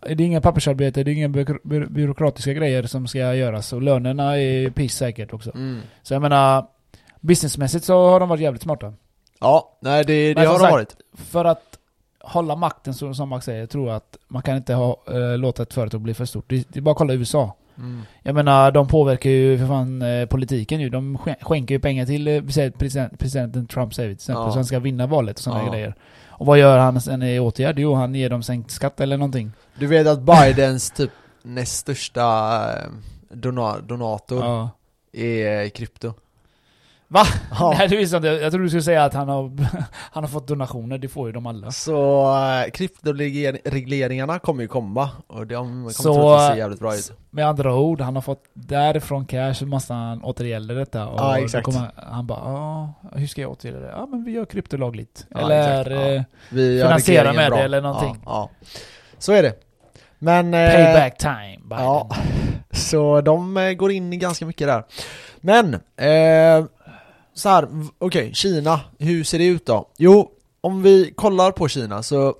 Det 0.02 0.10
är 0.12 0.20
inga 0.20 0.40
pappersarbete, 0.40 1.02
det 1.04 1.10
är 1.10 1.14
inga 1.14 1.28
byråk- 1.28 1.60
by- 1.64 1.86
byråkratiska 1.86 2.52
grejer 2.52 2.82
som 2.82 3.06
ska 3.06 3.34
göras. 3.34 3.72
Och 3.72 3.82
lönerna 3.82 4.38
är 4.38 4.70
piss 4.70 4.94
säkert 4.96 5.32
också. 5.32 5.50
Mm. 5.54 5.80
Så 6.02 6.14
jag 6.14 6.22
menar, 6.22 6.66
businessmässigt 7.20 7.84
så 7.84 8.08
har 8.10 8.20
de 8.20 8.28
varit 8.28 8.40
jävligt 8.42 8.62
smarta. 8.62 8.92
Ja, 9.40 9.76
nej 9.80 10.04
det, 10.04 10.34
det 10.34 10.40
har 10.40 10.54
de 10.54 10.58
sagt, 10.60 10.72
varit. 10.72 10.96
För 11.14 11.44
att 11.44 11.78
hålla 12.20 12.56
makten, 12.56 12.94
som 12.94 13.28
Max 13.28 13.44
säger, 13.44 13.60
jag 13.60 13.70
tror 13.70 13.90
att 13.90 14.16
man 14.28 14.42
kan 14.42 14.56
inte 14.56 14.74
ha, 14.74 14.96
eh, 15.10 15.38
låta 15.38 15.62
ett 15.62 15.74
företag 15.74 16.00
bli 16.00 16.14
för 16.14 16.24
stort. 16.24 16.44
Det, 16.48 16.68
det 16.68 16.78
är 16.78 16.80
bara 16.80 16.90
att 16.90 16.96
kolla 16.98 17.14
USA. 17.14 17.54
Mm. 17.78 18.02
Jag 18.22 18.34
menar, 18.34 18.70
de 18.72 18.88
påverkar 18.88 19.30
ju 19.30 19.58
för 19.58 19.66
fan 19.66 20.02
eh, 20.02 20.26
politiken 20.26 20.80
ju. 20.80 20.88
De 20.90 21.18
skän- 21.18 21.36
skänker 21.44 21.74
ju 21.74 21.78
pengar 21.80 22.06
till 22.06 22.28
eh, 22.28 22.42
president, 22.78 23.18
presidenten 23.18 23.66
Trump 23.66 23.94
säger 23.94 24.08
vi 24.08 24.14
till 24.14 24.22
exempel, 24.22 24.42
Ja. 24.44 24.50
så 24.52 24.58
han 24.58 24.64
ska 24.64 24.78
vinna 24.78 25.06
valet 25.06 25.36
och 25.36 25.42
sådana 25.42 25.64
Ja. 25.64 25.72
grejer. 25.72 25.94
Och 26.28 26.46
vad 26.46 26.58
gör 26.58 26.78
han 26.78 27.00
sen 27.00 27.22
i 27.22 27.38
åtgärd? 27.40 27.78
Jo, 27.78 27.94
han 27.94 28.14
ger 28.14 28.30
dem 28.30 28.42
sänkt 28.42 28.70
skatt 28.70 29.00
eller 29.00 29.16
någonting. 29.16 29.52
Du 29.78 29.86
vet 29.86 30.06
att 30.06 30.20
Bidens 30.22 30.90
typ 30.96 31.10
näst 31.42 31.76
största 31.76 32.22
eh, 32.72 32.88
dona, 33.30 33.78
donator 33.80 34.38
Ja. 34.44 34.70
är 35.12 35.68
krypto. 35.68 36.14
Va? 37.12 37.24
Ja. 37.58 37.74
Nej, 37.78 37.88
det 37.88 37.96
visste 37.96 38.16
jag 38.16 38.20
inte. 38.24 38.42
Jag 38.42 38.52
tror 38.52 38.62
du 38.62 38.68
skulle 38.68 38.82
säga 38.82 39.04
att 39.04 39.14
han 39.14 39.28
har, 39.28 39.50
han 40.12 40.24
har 40.24 40.28
fått 40.28 40.48
donationer, 40.48 40.98
det 40.98 41.08
får 41.08 41.26
ju 41.28 41.32
de 41.32 41.46
alla. 41.46 41.70
Så 41.70 42.24
äh, 42.64 42.70
kryptoregleringarna 42.70 44.38
kommer 44.38 44.62
ju 44.62 44.68
komma 44.68 45.10
och 45.26 45.46
de 45.46 45.56
kommer 45.66 45.90
Så, 45.90 46.02
troligtvis 46.02 46.48
se 46.52 46.58
jävligt 46.58 46.80
bra 46.80 46.94
ut. 46.94 47.12
Med 47.30 47.46
andra 47.46 47.74
ord, 47.74 48.00
han 48.00 48.14
har 48.14 48.22
fått 48.22 48.44
därifrån 48.54 49.26
cash, 49.26 49.54
så 49.54 49.66
måste 49.66 49.92
han 49.92 50.24
återgälda 50.24 50.74
detta. 50.74 51.06
Och 51.06 51.20
Ja, 51.20 51.38
exakt. 51.38 51.64
Kommer, 51.64 51.90
han 51.96 52.26
bara, 52.26 52.38
ja, 52.44 52.92
hur 53.14 53.26
ska 53.26 53.40
jag 53.40 53.50
återgälda 53.50 53.80
det? 53.80 53.92
Ja, 53.96 54.06
men 54.06 54.24
vi 54.24 54.32
gör 54.32 54.44
krypto 54.44 54.76
lagligt. 54.76 55.26
Ja, 55.30 55.38
eller 55.40 55.90
ja. 55.90 56.14
eh, 56.14 56.22
Vi 56.50 56.82
Finansiera 56.82 57.32
med 57.32 57.44
det 57.46 57.50
bra. 57.50 57.58
eller 57.58 57.80
någonting. 57.80 58.22
Ja. 58.24 58.50
Så 59.18 59.32
är 59.32 59.42
det. 59.42 59.54
Men... 60.18 60.54
eh, 60.54 60.70
payback 60.70 61.18
time. 61.18 61.58
Biden. 61.64 61.84
Ja, 61.84 62.10
så 62.70 63.20
de 63.20 63.56
eh, 63.56 63.72
går 63.72 63.92
in 63.92 64.12
i 64.12 64.16
ganska 64.16 64.46
mycket 64.46 64.66
där. 64.68 64.84
Men, 65.40 65.74
eh, 65.74 66.64
så 67.34 67.48
här, 67.48 67.68
okej, 67.98 68.34
Kina, 68.34 68.80
hur 68.98 69.24
ser 69.24 69.38
det 69.38 69.46
ut 69.46 69.66
då? 69.66 69.88
Jo, 69.98 70.30
om 70.60 70.82
vi 70.82 71.12
kollar 71.16 71.52
på 71.52 71.68
Kina 71.68 72.02
så 72.02 72.34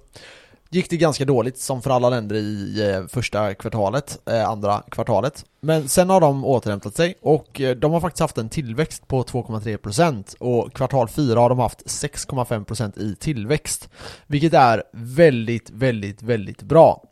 gick 0.71 0.91
det 0.91 0.97
ganska 0.97 1.25
dåligt 1.25 1.59
som 1.59 1.83
för 1.83 1.91
alla 1.91 2.11
länder 2.11 2.37
i 2.37 2.91
eh, 2.91 3.07
första 3.07 3.55
kvartalet, 3.55 4.19
eh, 4.31 4.49
andra 4.49 4.83
kvartalet. 4.91 5.45
Men 5.61 5.89
sen 5.89 6.11
har 6.11 6.21
de 6.21 6.45
återhämtat 6.45 6.97
sig 6.97 7.15
och 7.23 7.61
eh, 7.61 7.77
de 7.77 7.93
har 7.93 8.01
faktiskt 8.01 8.21
haft 8.21 8.39
en 8.39 8.49
tillväxt 8.49 9.09
på 9.09 9.23
2,3% 9.23 10.37
och 10.39 10.73
kvartal 10.73 11.09
4 11.09 11.41
har 11.41 11.49
de 11.49 11.59
haft 11.59 11.83
6,5% 11.87 12.99
i 12.99 13.15
tillväxt. 13.15 13.89
Vilket 14.27 14.55
är 14.55 14.83
väldigt, 14.93 15.71
väldigt, 15.71 16.23
väldigt 16.23 16.63
bra. 16.63 17.03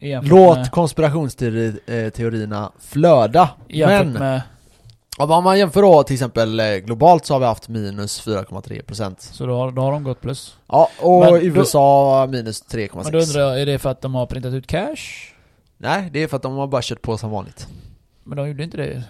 Jämfört 0.00 0.30
Låt 0.30 0.56
med, 0.56 0.70
konspirationsteorierna 0.70 2.72
flöda. 2.80 3.50
jämfört 3.68 4.06
Men 4.06 4.12
med, 4.12 4.42
om 5.30 5.44
man 5.44 5.58
jämför 5.58 5.82
då 5.82 6.02
till 6.02 6.14
exempel 6.14 6.60
eh, 6.60 6.66
globalt 6.76 7.24
så 7.26 7.34
har 7.34 7.40
vi 7.40 7.46
haft 7.46 7.68
minus 7.68 8.26
4,3%. 8.26 9.14
så 9.18 9.46
då 9.46 9.56
har, 9.56 9.70
då 9.70 9.82
har 9.82 9.92
de 9.92 10.04
gått 10.04 10.20
plus. 10.20 10.56
Ja, 10.66 10.88
och 11.00 11.20
Men 11.20 11.30
då- 11.30 11.40
USA 11.40 12.26
minus 12.30 12.64
Men 12.72 12.80
då 12.88 12.98
3,6. 13.00 13.22
undrar 13.28 13.40
jag, 13.40 13.60
är 13.60 13.66
det 13.66 13.78
för 13.78 13.90
att 13.90 14.00
de 14.00 14.14
har 14.14 14.26
printat 14.26 14.52
ut 14.52 14.66
cash? 14.66 14.96
Nej, 15.78 16.10
det 16.12 16.22
är 16.22 16.28
för 16.28 16.36
att 16.36 16.42
de 16.42 16.56
har 16.56 16.66
bara 16.66 16.82
kört 16.82 17.02
på 17.02 17.18
som 17.18 17.30
vanligt. 17.30 17.68
Men 18.24 18.36
de 18.36 18.48
gjorde 18.48 18.62
inte 18.64 18.76
det. 18.76 19.02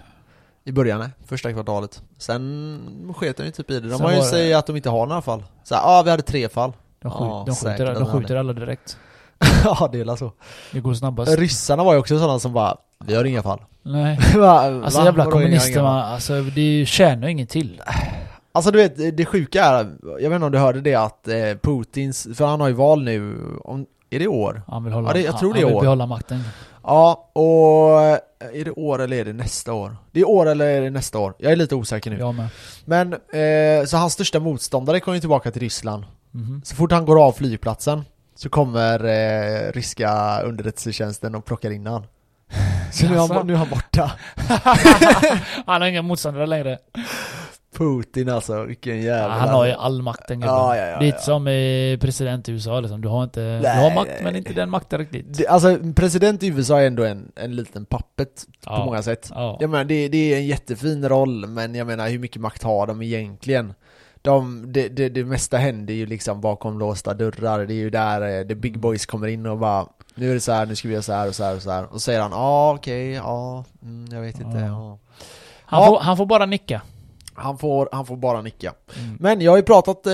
I 0.64 0.72
början, 0.72 1.00
nej. 1.00 1.08
Första 1.26 1.52
kvartalet. 1.52 2.02
Sen 2.18 3.14
sket 3.16 3.36
de 3.36 3.44
ju 3.44 3.50
typ 3.50 3.70
i 3.70 3.80
det. 3.80 3.88
De 3.88 3.96
Sen 3.96 4.06
har 4.06 4.12
ju 4.12 4.22
sagt 4.22 4.54
att 4.54 4.66
de 4.66 4.76
inte 4.76 4.90
har 4.90 5.06
några 5.06 5.22
fall. 5.22 5.44
Så 5.64 5.74
ja, 5.74 5.80
ah, 5.84 6.02
vi 6.02 6.10
hade 6.10 6.22
tre 6.22 6.48
fall. 6.48 6.72
De, 7.02 7.10
skjut, 7.10 7.20
Ja, 7.20 7.44
de, 7.46 7.54
skjuter, 7.56 7.94
de 7.94 8.06
skjuter 8.06 8.36
alla 8.36 8.52
direkt. 8.52 8.98
ja, 9.64 9.88
det 9.92 10.00
är 10.00 10.04
väl 10.04 10.16
så. 10.16 10.32
Det 10.72 10.80
går 10.80 10.94
snabbast. 10.94 11.38
Ryssarna 11.38 11.84
var 11.84 11.92
ju 11.92 11.98
också 11.98 12.18
sådana 12.18 12.38
som 12.38 12.52
bara, 12.52 12.76
vi 13.04 13.14
har 13.14 13.24
inga 13.24 13.42
fall. 13.42 13.60
Nej. 13.82 14.18
Va? 14.36 14.60
Alltså 14.60 14.98
Va? 14.98 15.04
jävla 15.04 15.24
Vadå 15.24 15.36
inga- 15.36 15.44
kommunister 15.46 15.70
inga 15.70 15.78
fall? 15.80 15.84
man, 15.84 16.12
alltså 16.12 16.42
det 16.42 16.86
tjänar 16.86 17.26
ju 17.26 17.32
inget 17.32 17.48
till. 17.50 17.82
Alltså 18.52 18.70
du 18.70 18.78
vet, 18.78 19.16
det 19.16 19.24
sjuka 19.24 19.64
är, 19.64 19.92
jag 20.20 20.30
vet 20.30 20.36
inte 20.36 20.46
om 20.46 20.52
du 20.52 20.58
hörde 20.58 20.80
det 20.80 20.94
att 20.94 21.28
eh, 21.28 21.34
Putins, 21.62 22.28
för 22.34 22.46
han 22.46 22.60
har 22.60 22.68
ju 22.68 22.74
val 22.74 23.02
nu, 23.02 23.36
om, 23.64 23.86
är 24.10 24.18
det 24.18 24.28
år? 24.28 24.62
Han 24.66 24.84
vill 24.84 24.92
hålla, 24.92 25.08
Ja, 25.08 25.12
det- 25.12 25.20
jag 25.20 25.38
tror 25.38 25.54
det 25.54 25.60
är 25.60 25.62
han 25.62 25.68
vill 25.68 25.76
år. 25.76 25.82
behålla 25.82 26.06
makten. 26.06 26.40
Ja, 26.82 27.30
och 27.32 28.02
eh, 28.02 28.18
är 28.60 28.64
det 28.64 28.70
år 28.70 28.98
eller 29.02 29.16
är 29.16 29.24
det 29.24 29.32
nästa 29.32 29.72
år? 29.72 29.96
Det 30.12 30.20
är 30.20 30.28
år 30.28 30.46
eller 30.48 30.66
är 30.66 30.80
det 30.80 30.90
nästa 30.90 31.18
år? 31.18 31.34
Jag 31.38 31.52
är 31.52 31.56
lite 31.56 31.74
osäker 31.74 32.10
nu. 32.10 32.18
Jag 32.18 32.34
med. 32.34 32.48
Men, 32.84 33.12
eh, 33.12 33.86
så 33.86 33.96
hans 33.96 34.12
största 34.12 34.40
motståndare 34.40 35.00
kommer 35.00 35.14
ju 35.14 35.20
tillbaka 35.20 35.50
till 35.50 35.62
Ryssland. 35.62 36.04
Mhm. 36.30 36.62
Så 36.64 36.74
fort 36.74 36.92
han 36.92 37.04
går 37.06 37.22
av 37.26 37.32
flygplatsen 37.32 38.04
så 38.42 38.48
kommer 38.48 39.04
eh, 39.04 39.72
ryska 39.72 40.40
underrättelsetjänsten 40.42 41.34
och 41.34 41.44
plockar 41.44 41.70
in 41.70 41.86
han. 41.86 42.06
Så 42.92 43.06
nu 43.06 43.14
är, 43.14 43.34
han, 43.34 43.46
nu 43.46 43.52
är 43.52 43.56
han 43.56 43.68
borta. 43.68 44.12
han 45.66 45.80
har 45.80 45.88
inga 45.88 46.02
motståndare 46.02 46.46
längre. 46.46 46.78
Putin 47.78 48.28
alltså, 48.28 48.64
vilken 48.64 49.02
jävla... 49.02 49.34
han 49.34 49.48
har 49.48 49.66
ju 49.66 49.72
all 49.72 50.02
makt 50.02 50.28
den 50.28 50.40
gubben. 50.40 50.54
Ja, 50.54 50.76
ja, 50.76 50.86
ja, 50.86 51.04
ja. 51.04 51.18
som 51.18 51.46
eh, 51.46 51.98
president 51.98 52.48
i 52.48 52.52
USA 52.52 52.80
liksom. 52.80 53.00
Du 53.00 53.08
har 53.08 53.24
inte... 53.24 53.40
du 53.40 53.62
Nej, 53.62 53.82
har 53.82 53.94
makt 53.94 54.10
nej, 54.14 54.24
men 54.24 54.36
inte 54.36 54.52
den 54.52 54.70
makten 54.70 54.98
riktigt. 54.98 55.38
Det, 55.38 55.46
alltså 55.46 55.78
president 55.96 56.42
i 56.42 56.46
USA 56.46 56.80
är 56.80 56.86
ändå 56.86 57.04
en, 57.04 57.32
en 57.36 57.56
liten 57.56 57.84
pappet 57.84 58.46
på 58.66 58.84
många 58.84 59.02
sätt. 59.02 59.30
Ja. 59.34 59.56
Jag 59.60 59.70
menar, 59.70 59.84
det, 59.84 60.08
det 60.08 60.32
är 60.32 60.36
en 60.36 60.46
jättefin 60.46 61.08
roll, 61.08 61.46
men 61.46 61.74
jag 61.74 61.86
menar 61.86 62.08
hur 62.08 62.18
mycket 62.18 62.42
makt 62.42 62.62
har 62.62 62.86
de 62.86 63.02
egentligen? 63.02 63.74
De, 64.22 64.64
det, 64.72 64.88
det, 64.88 65.08
det 65.08 65.24
mesta 65.24 65.56
händer 65.56 65.94
ju 65.94 66.06
liksom 66.06 66.40
bakom 66.40 66.78
låsta 66.78 67.14
dörrar, 67.14 67.66
det 67.66 67.74
är 67.74 67.76
ju 67.76 67.90
där 67.90 68.40
eh, 68.40 68.46
the 68.46 68.54
big 68.54 68.78
boys 68.78 69.06
kommer 69.06 69.26
in 69.26 69.46
och 69.46 69.58
bara 69.58 69.86
Nu 70.14 70.30
är 70.30 70.34
det 70.34 70.40
så 70.40 70.52
här, 70.52 70.66
nu 70.66 70.76
ska 70.76 70.88
vi 70.88 70.94
göra 70.94 71.02
så 71.02 71.12
här 71.12 71.28
och 71.28 71.34
så 71.34 71.44
här 71.44 71.56
och 71.56 71.62
så 71.62 71.70
här 71.70 71.84
Och 71.84 71.92
så 71.92 72.00
säger 72.00 72.20
han 72.20 72.30
ja 72.32 72.74
okej, 72.74 73.10
ja, 73.12 73.64
mm, 73.82 74.06
jag 74.12 74.20
vet 74.20 74.40
inte, 74.40 74.58
Ja. 74.58 74.66
ja. 74.66 74.98
Han, 75.64 75.86
får, 75.86 75.98
han 76.00 76.16
får 76.16 76.26
bara 76.26 76.46
nicka. 76.46 76.82
Han 77.34 77.58
får, 77.58 77.88
han 77.92 78.06
får 78.06 78.16
bara 78.16 78.42
nicka 78.42 78.74
Mm. 78.98 79.16
Men 79.20 79.40
jag 79.40 79.52
har 79.52 79.56
ju 79.56 79.62
pratat, 79.62 80.06
eh, 80.06 80.12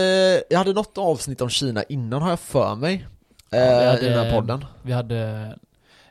jag 0.51 0.59
hade 0.59 0.73
något 0.73 0.99
avsnitt 0.99 1.41
om 1.41 1.49
Kina 1.49 1.83
innan 1.83 2.23
har 2.23 2.31
jag 2.31 2.41
för 2.41 2.75
mig 2.75 3.07
eh, 3.53 3.59
Ja, 3.61 3.91
hade- 3.91 4.01
I 4.07 4.09
den 4.09 4.25
här 4.27 4.41
podden 4.41 4.65
Vi 4.83 4.93
hade 4.93 5.49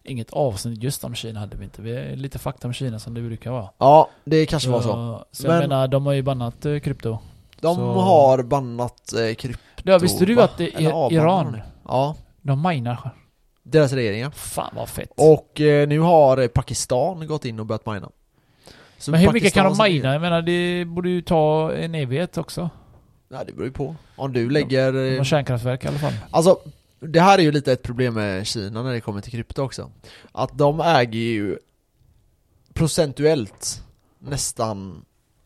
inget 0.03 0.29
avsnitt 0.34 0.84
just 0.84 1.03
om 1.03 1.15
Kina 1.15 1.39
hade 1.39 1.58
vi 1.58 1.63
inte. 1.63 1.81
Vi 1.81 1.95
är 1.95 2.15
lite 2.15 2.39
fakta 2.39 2.67
om 2.67 2.73
Kina 2.73 2.99
som 2.99 3.13
det 3.13 3.21
brukar 3.21 3.51
vara. 3.51 3.69
Ja, 3.77 4.10
det 4.23 4.45
kanske 4.45 4.69
var 4.69 4.81
så 4.81 5.25
Så 5.31 5.47
Men- 5.47 5.51
jag 5.55 5.62
menar, 5.69 5.88
de 5.88 6.05
har 6.05 6.13
ju 6.13 6.21
bannat 6.21 6.65
eh, 6.65 6.79
krypto. 6.79 7.19
De 7.61 7.75
så- 7.75 7.93
har 7.93 8.43
bannat 8.43 9.13
eh, 9.13 9.33
krypto 9.33 9.61
Ja, 9.83 9.97
visste 9.97 10.25
du 10.25 10.35
va? 10.35 10.43
att 10.43 10.57
det 10.57 10.75
är 10.75 10.91
avbannat 10.91 11.11
Iran? 11.11 11.61
Ja, 11.87 12.15
de 12.41 12.61
minar? 12.61 13.11
deras 13.63 13.93
regeringar 13.93 14.31
Fan 14.31 14.73
vad 14.75 14.89
fett. 14.89 15.11
Och 15.17 15.61
eh, 15.61 15.87
nu 15.87 15.99
har 15.99 16.37
eh, 16.37 16.47
Pakistan 16.47 17.27
gått 17.27 17.45
in 17.45 17.59
och 17.59 17.65
börjat 17.65 17.85
mina. 17.85 18.09
Så 18.97 19.11
men 19.11 19.19
hur 19.19 19.31
mycket 19.31 19.53
kan 19.53 19.73
de 19.75 19.83
mina? 19.83 20.13
Jag 20.13 20.21
menar, 20.21 20.41
det 20.41 20.85
borde 20.85 21.09
ju 21.09 21.21
ta 21.21 21.73
en 21.73 21.95
evighet 21.95 22.37
också. 22.37 22.69
Ja, 23.29 23.43
det 23.43 23.51
beror 23.53 23.65
ju 23.65 23.71
på. 23.71 23.95
Om 24.15 24.33
du 24.33 24.49
lägger... 24.49 24.91
De 24.91 25.11
eh, 25.11 25.17
har 25.17 25.23
kärnkraftverk 25.23 25.85
i 25.85 25.87
alla 25.87 25.97
fall. 25.99 26.13
Alltså, 26.31 26.59
det 26.99 27.21
här 27.21 27.37
är 27.37 27.43
ju 27.43 27.51
lite 27.51 27.71
ett 27.71 27.83
problem 27.83 28.13
med 28.13 28.47
Kina 28.47 28.83
när 28.83 28.93
det 28.93 29.01
kommer 29.01 29.21
till 29.21 29.31
krypto 29.31 29.61
också. 29.61 29.91
Att 30.31 30.57
de 30.57 30.79
äger 30.81 31.19
ju 31.19 31.57
procentuellt 32.73 33.83
nästan 34.19 35.05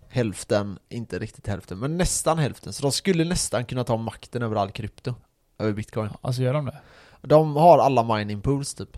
hälften, 0.09 0.79
inte 0.89 1.19
riktigt 1.19 1.47
hälften, 1.47 1.79
men 1.79 1.97
nästan 1.97 2.39
hälften. 2.39 2.73
Så 2.73 2.81
de 2.83 2.91
skulle 2.91 3.23
nästan 3.23 3.65
kunna 3.65 3.83
ta 3.83 3.97
makten 3.97 4.43
över 4.43 4.55
all 4.55 4.71
krypto. 4.71 5.13
Över 5.59 5.71
bitcoin. 5.73 6.09
Alltså 6.21 6.41
gör 6.41 6.53
de 6.53 6.65
det? 6.65 6.77
De 7.21 7.55
har 7.55 7.77
alla 7.79 8.03
mining 8.03 8.41
pools 8.41 8.73
typ. 8.73 8.97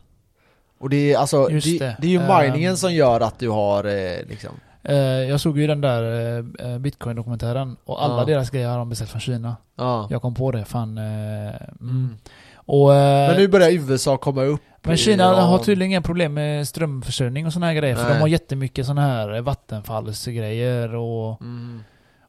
Och 0.80 0.89
det 0.89 1.13
är 1.13 1.17
alltså, 1.17 1.45
det, 1.47 1.60
det. 1.80 1.95
det. 2.00 2.08
är 2.08 2.12
ju 2.12 2.19
Ehm. 2.21 2.52
miningen 2.52 2.78
som 2.78 2.93
gör 2.93 3.21
att 3.21 3.39
du 3.39 3.50
har 3.50 3.84
eh, 3.84 4.24
liksom 4.28 4.52
Eh, 4.84 4.95
jag 4.97 5.39
såg 5.41 5.58
ju 5.60 5.67
den 5.67 5.82
där 5.82 6.38
eh, 6.38 6.78
Bitcoin-dokumentären 6.78 7.78
och 7.86 8.04
alla 8.04 8.17
Ja. 8.19 8.26
deras 8.26 8.50
grejer 8.50 8.67
har 8.69 8.78
de 8.78 8.89
beställt 8.89 9.10
från 9.12 9.21
Kina. 9.21 9.56
Ja. 9.76 10.08
Jag 10.10 10.21
kom 10.21 10.36
på 10.36 10.52
det, 10.52 10.65
fan. 10.65 10.97
Mm. 10.97 11.54
Mm. 11.82 12.15
Och, 12.56 12.88
Men 12.89 13.36
nu 13.38 13.47
börjar 13.47 13.71
USA 13.71 14.17
komma 14.17 14.43
upp 14.43 14.62
Men 14.84 14.98
Kina 14.98 15.24
Iran. 15.24 15.50
har 15.50 15.60
tydligen 15.60 15.91
inga 15.91 16.02
problem 16.02 16.34
med 16.34 16.67
strömförsörjning 16.67 17.46
och 17.46 17.54
såna 17.54 17.65
här 17.65 17.74
grejer. 17.74 17.96
För 17.96 18.04
Nej. 18.04 18.13
de 18.13 18.20
har 18.20 18.28
jättemycket 18.28 18.86
såna 18.86 19.02
här 19.02 19.41
vattenfallsgrejer 19.41 20.96
och, 20.96 21.41
Mm. 21.41 21.84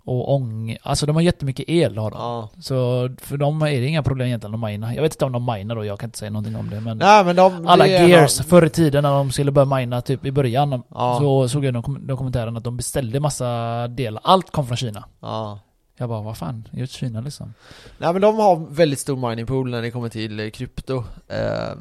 och 0.04 0.34
ång... 0.34 0.76
Alltså 0.82 1.06
de 1.06 1.16
har 1.16 1.22
jättemycket 1.22 1.68
el 1.68 1.98
har 1.98 2.10
de. 2.10 2.16
Ja. 2.20 2.48
Så 2.60 3.08
för 3.20 3.36
dem 3.36 3.62
är 3.62 3.80
det 3.80 3.86
inga 3.86 4.02
problem 4.02 4.26
egentligen 4.26 4.54
att 4.54 4.60
mina. 4.70 4.94
Jag 4.94 5.02
vet 5.02 5.12
inte 5.14 5.24
om 5.24 5.32
de 5.32 5.46
minar 5.46 5.74
då, 5.74 5.84
jag 5.84 5.98
kan 5.98 6.06
inte 6.08 6.18
säga 6.18 6.30
någonting 6.30 6.56
om 6.56 6.70
det. 6.70 6.80
Men 6.80 6.98
Nej 6.98 7.24
men 7.24 7.36
de... 7.36 7.66
alla 7.66 7.84
det 7.84 7.90
gears 8.08 8.38
en- 8.40 8.44
förr 8.46 8.66
i 8.66 8.70
tiden 8.70 9.02
när 9.02 9.10
de 9.10 9.30
skulle 9.32 9.50
börja 9.52 9.76
mina 9.76 10.00
typ 10.00 10.26
i 10.26 10.30
början. 10.32 10.82
Ja. 10.94 11.16
Så 11.20 11.48
såg 11.48 11.64
jag 11.64 11.74
i 11.74 11.78
dokum- 11.78 12.06
dokumentären 12.06 12.56
att 12.56 12.64
de 12.64 12.76
beställde 12.76 13.20
massa 13.20 13.88
delar. 13.88 14.20
Allt 14.24 14.50
kom 14.50 14.66
från 14.66 14.76
Kina. 14.76 15.04
Ja. 15.20 15.58
Jag 15.96 16.08
bara, 16.08 16.20
vad 16.22 16.36
fan? 16.36 16.68
Just 16.70 16.92
Kina 16.92 17.20
liksom. 17.20 17.54
Nej 17.98 18.12
men 18.12 18.22
de 18.22 18.36
har 18.36 18.56
väldigt 18.70 18.98
stor 18.98 19.28
mining 19.28 19.46
pool 19.46 19.70
när 19.70 19.82
det 19.82 19.90
kommer 19.90 20.08
till 20.08 20.50
krypto. 20.52 21.04
Eh, 21.28 21.76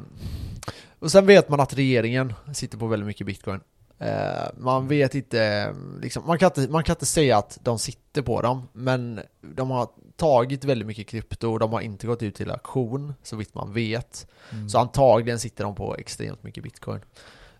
och 1.02 1.12
sen 1.12 1.26
vet 1.26 1.48
man 1.48 1.60
att 1.60 1.74
regeringen 1.74 2.34
sitter 2.52 2.78
på 2.78 2.86
väldigt 2.86 3.06
mycket 3.06 3.26
bitcoin. 3.26 3.60
Eh, 3.98 4.48
man 4.58 4.88
vet 4.88 5.14
inte, 5.14 5.74
liksom, 6.02 6.26
man, 6.26 6.38
kan 6.38 6.46
inte, 6.46 6.72
man 6.72 6.84
kan 6.84 6.94
inte 6.94 7.06
säga 7.06 7.36
att 7.38 7.58
de 7.62 7.78
sitter 7.78 8.22
på 8.22 8.42
dem, 8.42 8.68
men 8.72 9.20
de 9.40 9.70
har 9.70 9.88
tagit 10.16 10.64
väldigt 10.64 10.86
mycket 10.86 11.06
krypto 11.06 11.52
och 11.52 11.58
de 11.58 11.72
har 11.72 11.80
inte 11.80 12.06
gått 12.06 12.22
ut 12.22 12.34
till 12.34 12.50
auktion, 12.50 13.14
så 13.22 13.36
vitt 13.36 13.54
man 13.54 13.72
vet. 13.72 14.26
Mm. 14.52 14.68
Så 14.68 14.78
antagligen 14.78 15.38
sitter 15.38 15.64
de 15.64 15.74
på 15.74 15.96
extremt 15.96 16.42
mycket 16.42 16.62
bitcoin. 16.64 17.00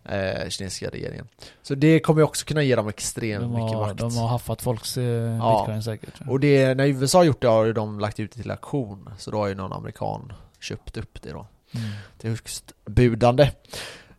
Eh, 0.05 0.49
kinesiska 0.49 0.89
regeringen. 0.89 1.29
Så 1.63 1.75
det 1.75 2.01
kommer 2.01 2.23
också 2.23 2.47
kunna 2.47 2.63
ge 2.63 2.77
dem 2.77 2.89
extremt 2.89 3.43
de, 3.43 3.51
mycket 3.51 3.77
har, 3.77 3.87
makt. 3.87 3.99
de 3.99 4.17
har 4.17 4.29
haffat 4.29 4.63
folks 4.63 4.99
eh, 4.99 5.05
Ja. 5.05 5.59
bitcoin 5.59 5.83
säkert. 5.83 6.21
Och 6.29 6.41
det, 6.41 6.75
när 6.75 6.87
USA 6.87 7.19
har 7.19 7.25
gjort 7.25 7.41
det 7.41 7.49
har 7.49 7.73
de 7.73 8.01
lagt 8.01 8.21
ut 8.21 8.33
det 8.33 8.43
till 8.43 8.51
auktion. 8.51 9.11
Så 9.19 9.31
då 9.31 9.39
har 9.39 9.47
ju 9.47 9.55
någon 9.55 9.73
amerikan 9.73 10.33
köpt 10.61 10.97
upp 10.97 11.23
det 11.23 11.31
då. 11.31 11.47
Mm. 11.75 11.87
Till 12.19 12.31
högstbudande. 12.31 13.43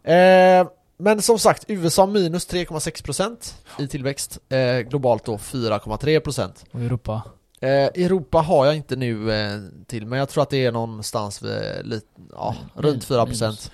Eh, 0.04 0.68
men 0.98 1.22
som 1.22 1.40
sagt, 1.40 1.64
USA 1.68 2.06
minus 2.06 2.48
3,6% 2.50 3.54
i 3.80 3.88
tillväxt. 3.88 4.40
Eh, 4.50 4.78
globalt 4.80 5.26
då 5.26 5.38
4,3%. 5.38 6.52
Och 6.72 6.80
Europa. 6.82 7.22
Eh, 7.60 7.70
Europa 7.70 8.38
har 8.42 8.66
jag 8.66 8.76
inte 8.76 8.96
nu 8.96 9.32
eh, 9.32 9.60
till, 9.88 10.06
men 10.06 10.20
jag 10.20 10.30
tror 10.30 10.44
att 10.44 10.50
det 10.50 10.66
är 10.66 10.72
någonstans 10.72 11.42
vid, 11.42 11.62
lite, 11.84 12.08
ja, 12.32 12.56
Min- 12.76 12.84
runt 12.84 13.06
4%. 13.08 13.26
minus. 13.26 13.72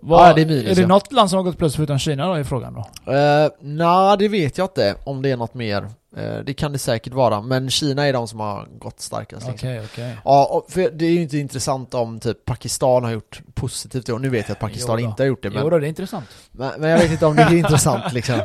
Ja, 0.00 0.06
Vad, 0.08 0.36
det 0.36 0.42
är 0.42 0.46
minus, 0.46 0.64
är 0.66 0.74
det 0.74 0.80
ja. 0.80 0.86
något 0.86 1.12
land 1.12 1.30
som 1.30 1.36
har 1.36 1.44
gått 1.44 1.58
plus 1.58 1.76
förutom 1.76 1.98
Kina 1.98 2.26
då 2.28 2.38
i 2.38 2.44
frågan 2.44 2.74
då? 2.74 3.12
Eh, 3.12 3.50
Nej, 3.60 4.16
det 4.18 4.28
vet 4.28 4.58
jag 4.58 4.64
inte 4.64 4.94
om 5.04 5.22
det 5.22 5.30
är 5.30 5.36
något 5.36 5.54
mer. 5.54 5.88
Eh, 6.16 6.38
det 6.46 6.54
kan 6.54 6.72
det 6.72 6.78
säkert 6.78 7.12
vara, 7.12 7.42
men 7.42 7.70
Kina 7.70 8.06
är 8.06 8.12
de 8.12 8.28
som 8.28 8.40
har 8.40 8.66
gått 8.78 9.00
starkast. 9.00 9.48
Okej, 9.48 9.80
liksom. 9.80 10.02
okej. 10.04 10.16
Ja, 10.24 10.46
och 10.46 10.72
för 10.72 10.90
det 10.90 11.06
är 11.06 11.10
ju 11.10 11.22
inte 11.22 11.38
intressant 11.38 11.94
om 11.94 12.20
typ 12.20 12.44
Pakistan 12.44 13.04
har 13.04 13.10
gjort 13.10 13.40
positivt 13.54 14.08
och 14.08 14.20
nu 14.20 14.28
vet 14.28 14.48
jag 14.48 14.52
att 14.52 14.60
Pakistan 14.60 14.98
inte 14.98 15.22
har 15.22 15.28
gjort 15.28 15.42
det 15.42 15.50
men, 15.50 15.62
Jo 15.62 15.70
då, 15.70 15.78
det 15.78 15.86
är 15.86 15.88
intressant. 15.88 16.26
men, 16.52 16.80
men 16.80 16.90
jag 16.90 16.98
vet 16.98 17.10
inte 17.10 17.26
om 17.26 17.36
det 17.36 17.42
är 17.42 17.54
intressant 17.54 18.04
liksom. 18.12 18.40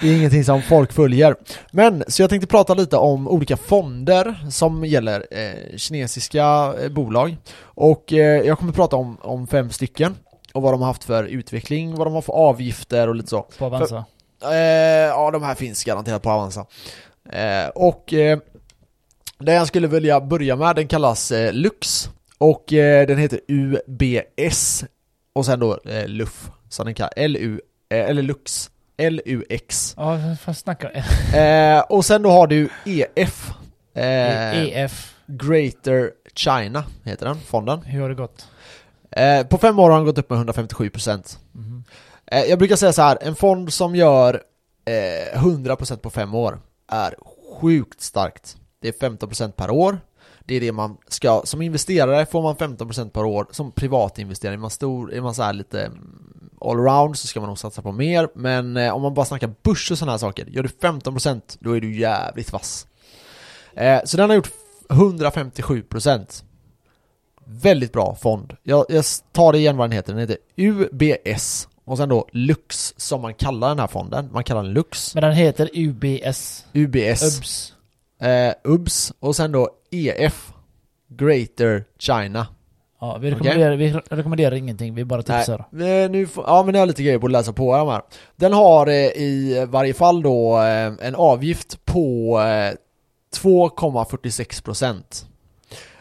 Det 0.00 0.08
är 0.08 0.16
ingenting 0.16 0.44
som 0.44 0.62
folk 0.62 0.92
följer. 0.92 1.36
Men, 1.70 2.04
så 2.08 2.22
jag 2.22 2.30
tänkte 2.30 2.46
prata 2.46 2.74
lite 2.74 2.96
om 2.96 3.28
olika 3.28 3.56
fonder 3.56 4.46
som 4.50 4.84
gäller 4.84 5.26
eh, 5.30 5.76
kinesiska 5.76 6.74
eh, 6.82 6.88
bolag. 6.88 7.36
Och 7.62 8.12
eh, 8.12 8.18
jag 8.46 8.58
kommer 8.58 8.72
prata 8.72 8.96
om, 8.96 9.18
om 9.20 9.46
fem 9.46 9.70
stycken. 9.70 10.14
Och 10.56 10.62
vad 10.62 10.72
de 10.72 10.80
har 10.80 10.86
haft 10.88 11.04
för 11.04 11.24
utveckling, 11.24 11.94
vad 11.94 12.06
de 12.06 12.14
har 12.14 12.22
för 12.22 12.32
avgifter 12.32 13.08
och 13.08 13.14
lite 13.14 13.28
så. 13.28 13.42
På 13.42 13.64
Avanza. 13.64 14.04
Eh, 14.42 14.56
ja, 15.08 15.30
de 15.30 15.42
här 15.42 15.54
finns 15.54 15.84
garanterat 15.84 16.22
på 16.22 16.30
Avanza. 16.30 16.66
Eh, 17.32 17.68
och 17.68 18.12
eh, 18.12 18.38
den 19.38 19.54
jag 19.54 19.66
skulle 19.66 19.86
vilja 19.88 20.20
börja 20.20 20.56
med, 20.56 20.76
den 20.76 20.88
kallas 20.88 21.32
eh, 21.32 21.52
Lux. 21.52 22.08
Och 22.38 22.72
eh, 22.72 23.06
den 23.06 23.18
heter 23.18 23.40
UBS. 23.48 24.84
Och 25.32 25.46
sen 25.46 25.60
då 25.60 25.78
eh, 25.84 26.08
LUF. 26.08 26.50
Så 26.68 26.84
den 26.84 26.94
kallas 26.94 27.12
LU, 27.16 27.60
eh, 27.88 28.10
eller 28.10 28.22
Lux. 28.22 28.70
LUX. 28.98 29.94
Ja, 29.96 30.18
vad 30.46 30.56
snackar 30.56 31.04
Eh, 31.36 31.80
och 31.80 32.04
sen 32.04 32.22
då 32.22 32.30
har 32.30 32.46
du 32.46 32.68
EF. 32.84 33.50
EF. 33.94 35.14
Greater 35.26 36.10
China 36.34 36.84
heter 37.04 37.26
den, 37.26 37.40
fonden. 37.40 37.82
Hur 37.82 38.00
har 38.00 38.08
det 38.08 38.14
gått? 38.14 38.46
Eh, 39.10 39.46
på 39.46 39.58
fem 39.58 39.78
år 39.78 39.90
har 39.90 39.96
den 39.96 40.06
gått 40.06 40.18
upp 40.18 40.30
med 40.30 40.38
157%. 40.38 41.38
Mhm. 41.52 41.84
Eh, 42.26 42.44
jag 42.44 42.58
brukar 42.58 42.76
säga 42.76 42.92
så 42.92 43.02
här, 43.02 43.18
en 43.20 43.34
fond 43.34 43.72
som 43.72 43.96
gör 43.96 44.42
eh, 44.84 45.40
100% 45.40 45.96
på 45.96 46.10
fem 46.10 46.34
år 46.34 46.60
är 46.88 47.14
sjukt 47.60 48.00
starkt. 48.00 48.56
Det 48.82 48.88
är 48.88 48.92
15% 48.92 49.52
per 49.52 49.70
år. 49.70 49.98
Det 50.44 50.54
är 50.54 50.60
det 50.60 50.72
man 50.72 50.96
ska, 51.08 51.42
som 51.44 51.62
investerare 51.62 52.26
får 52.26 52.42
man 52.42 52.56
15% 52.56 53.10
per 53.10 53.24
år, 53.24 53.46
som 53.50 53.72
privatinvesterare 53.72 54.54
är 54.54 54.58
man 54.58 54.70
stor, 54.70 55.14
är 55.14 55.20
man 55.20 55.34
så 55.34 55.42
här 55.42 55.52
lite 55.52 55.84
mm, 55.84 56.50
allround 56.60 57.18
så 57.18 57.26
ska 57.26 57.40
man 57.40 57.48
nog 57.48 57.58
satsa 57.58 57.82
på 57.82 57.92
mer, 57.92 58.28
men 58.34 58.76
eh, 58.76 58.94
om 58.94 59.02
man 59.02 59.14
bara 59.14 59.26
snackar 59.26 59.54
börs 59.62 59.90
och 59.90 59.98
sådana 59.98 60.12
här 60.12 60.18
saker, 60.18 60.46
gör 60.46 60.62
du 60.62 60.68
15% 60.68 61.40
då 61.60 61.76
är 61.76 61.80
du 61.80 61.98
jävligt 61.98 62.52
vass. 62.52 62.86
Eh, 63.74 64.00
så 64.04 64.16
den 64.16 64.30
har 64.30 64.36
gjort 64.36 64.50
157% 64.88 66.44
Väldigt 67.48 67.92
bra 67.92 68.14
fond. 68.14 68.56
Jag, 68.62 68.84
jag 68.88 69.04
tar 69.32 69.52
det 69.52 69.58
igen 69.58 69.76
vad 69.76 69.88
den 69.90 69.96
heter, 69.96 70.12
den 70.12 70.20
heter 70.20 70.36
UBS 70.56 71.68
och 71.84 71.96
sen 71.98 72.08
då 72.08 72.26
Lux 72.32 72.94
som 72.96 73.22
man 73.22 73.34
kallar 73.34 73.68
den 73.68 73.78
här 73.78 73.86
fonden, 73.86 74.28
man 74.32 74.44
kallar 74.44 74.62
den 74.62 74.72
Lux, 74.72 75.14
Men 75.14 75.22
den 75.22 75.32
heter 75.32 75.70
UBS. 75.74 76.64
UBS, 76.72 77.22
UBS. 77.38 77.72
eh, 78.20 78.52
UBS 78.64 79.12
och 79.20 79.36
sen 79.36 79.52
då 79.52 79.70
EF 79.90 80.52
Greater 81.08 81.84
China. 81.98 82.46
Ja, 83.00 83.18
vi 83.18 83.30
rekommenderar, 83.30 83.76
vi 83.76 83.92
rekommenderar 83.92 84.54
ingenting, 84.54 84.94
vi 84.94 85.04
bara 85.04 85.22
tipsar. 85.22 85.64
Nej, 85.70 86.08
nu 86.08 86.26
får, 86.26 86.44
ja 86.46 86.62
men 86.62 86.74
jag 86.74 86.82
har 86.82 86.86
lite 86.86 87.02
grejer 87.02 87.18
på 87.18 87.26
att 87.26 87.32
läsa 87.32 87.52
på 87.52 87.74
här. 87.74 88.02
Den 88.36 88.52
har 88.52 88.86
eh, 88.86 88.94
i 88.94 89.66
varje 89.68 89.94
fall 89.94 90.22
då 90.22 90.58
eh, 90.58 90.92
en 91.06 91.14
avgift 91.14 91.84
på 91.84 92.38
eh, 92.40 92.74
2,46%. 93.42 95.24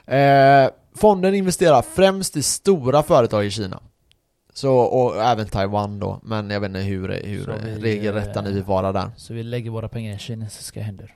Eh, 0.07 0.69
fonden 0.95 1.35
investerar 1.35 1.81
främst 1.81 2.37
i 2.37 2.43
stora 2.43 3.03
företag 3.03 3.45
i 3.45 3.51
Kina. 3.51 3.81
Så, 4.53 4.75
och 4.75 5.23
även 5.23 5.47
Taiwan 5.47 5.99
då, 5.99 6.19
men 6.23 6.49
jag 6.49 6.59
vet 6.59 6.69
inte 6.69 6.79
hur, 6.79 7.07
hur 7.23 7.53
vi, 7.63 7.81
regelrätta 7.81 8.41
ni 8.41 8.51
vill 8.51 8.63
vara 8.63 8.91
där. 8.91 9.11
Så 9.17 9.33
vi 9.33 9.43
lägger 9.43 9.69
våra 9.69 9.89
pengar 9.89 10.15
i 10.15 10.19
kinesiska 10.19 10.81
händer. 10.81 11.15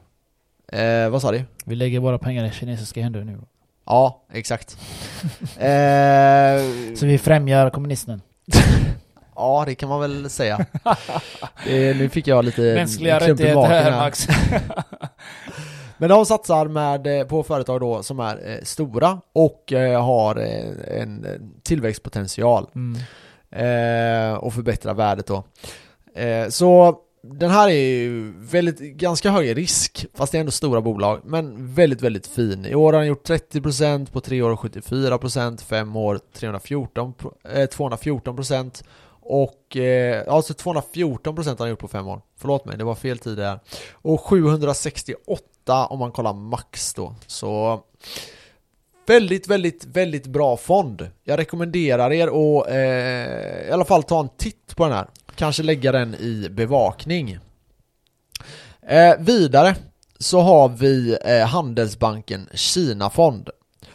Eh, 0.71 1.09
vad 1.09 1.21
sa 1.21 1.32
du? 1.32 1.43
Vi 1.65 1.75
lägger 1.75 1.99
våra 1.99 2.17
pengar 2.17 2.45
i 2.45 2.51
kinesiska 2.51 3.01
händer 3.01 3.23
nu. 3.23 3.39
Ja, 3.86 4.25
exakt. 4.34 4.77
eh, 5.57 6.95
Så 6.95 7.05
vi 7.05 7.17
främjar 7.17 7.69
kommunismen. 7.69 8.21
ja, 9.36 9.63
det 9.67 9.75
kan 9.75 9.89
man 9.89 9.99
väl 9.99 10.30
säga. 10.30 10.65
Eh, 11.65 11.97
nu 11.97 12.09
fick 12.09 12.27
jag 12.27 12.45
lite 12.45 12.61
Mänskliga 12.61 13.19
rättigheter 13.19 13.55
magen 13.55 13.71
här 13.71 13.91
Max. 13.91 14.27
Men 16.00 16.10
de 16.10 16.26
satsar 16.26 16.68
med, 16.68 17.20
eh, 17.20 17.28
på 17.28 17.43
företag 17.43 17.80
då 17.80 18.04
som 18.04 18.20
är 18.20 18.50
eh, 18.50 18.64
stora 18.64 19.22
och 19.34 19.74
eh, 19.74 20.04
har 20.06 20.36
en 20.36 21.26
tillväxtpotential 21.64 22.68
Mm. 22.76 24.38
och 24.39 24.54
förbättrar 24.54 24.93
värdet 24.93 25.28
då. 25.28 25.43
Så 26.50 26.95
den 27.24 27.50
här 27.52 27.70
är 27.70 27.74
ju 27.74 28.34
väldigt, 28.38 28.80
ganska 28.80 29.32
hög 29.32 29.58
risk, 29.58 30.06
fast 30.14 30.32
det 30.32 30.38
är 30.38 30.39
ändå 30.39 30.52
stora 30.52 30.82
bolag, 30.82 31.20
men 31.24 31.74
väldigt, 31.74 32.02
väldigt 32.02 32.28
fin. 32.28 32.66
I 32.66 32.76
år 32.76 32.93
har 32.93 33.00
den 33.00 33.08
gjort 33.08 33.30
30%, 33.30 34.12
på 34.12 34.22
tre 34.22 34.41
år 34.41 34.56
74%, 34.56 35.62
fem 35.64 35.95
år 35.95 36.20
314, 36.34 37.14
pro- 37.14 37.34
eh, 37.54 37.68
214% 37.68 38.84
och 39.30 39.77
eh, 39.77 40.34
alltså 40.34 40.53
214% 40.53 41.47
har 41.47 41.55
den 41.55 41.69
gjort 41.69 41.80
på 41.80 41.88
fem 41.88 42.07
år. 42.07 42.21
Förlåt 42.38 42.65
mig, 42.65 42.77
det 42.77 42.84
var 42.84 42.95
fel 42.95 43.17
tid 43.19 43.38
där. 43.38 43.59
Och 43.91 44.21
768 44.21 45.86
om 45.86 45.99
man 45.99 46.11
kollar 46.11 46.34
max 46.34 46.93
då. 46.93 47.15
Så 47.27 47.82
väldigt, 49.07 49.47
väldigt, 49.47 49.86
väldigt 49.86 50.27
bra 50.27 50.57
fond. 50.57 51.09
Jag 51.23 51.39
rekommenderar 51.39 52.11
er 52.11 52.27
att 52.27 52.69
eh, 52.69 53.67
i 53.67 53.71
alla 53.71 53.86
fall 53.86 54.03
ta 54.03 54.19
en 54.19 54.30
titt 54.38 54.75
på 54.75 54.84
den 54.84 54.93
här. 54.93 55.07
Kanske 55.36 55.63
lägga 55.63 55.91
den 55.91 56.15
i 56.15 56.47
bevakning. 56.51 57.39
Eh, 58.82 59.13
vidare 59.19 59.75
så 60.19 60.39
har 60.39 60.69
vi 60.69 61.17
eh, 61.25 61.47
Handelsbanken 61.47 62.49
Kina-fond. 62.53 63.49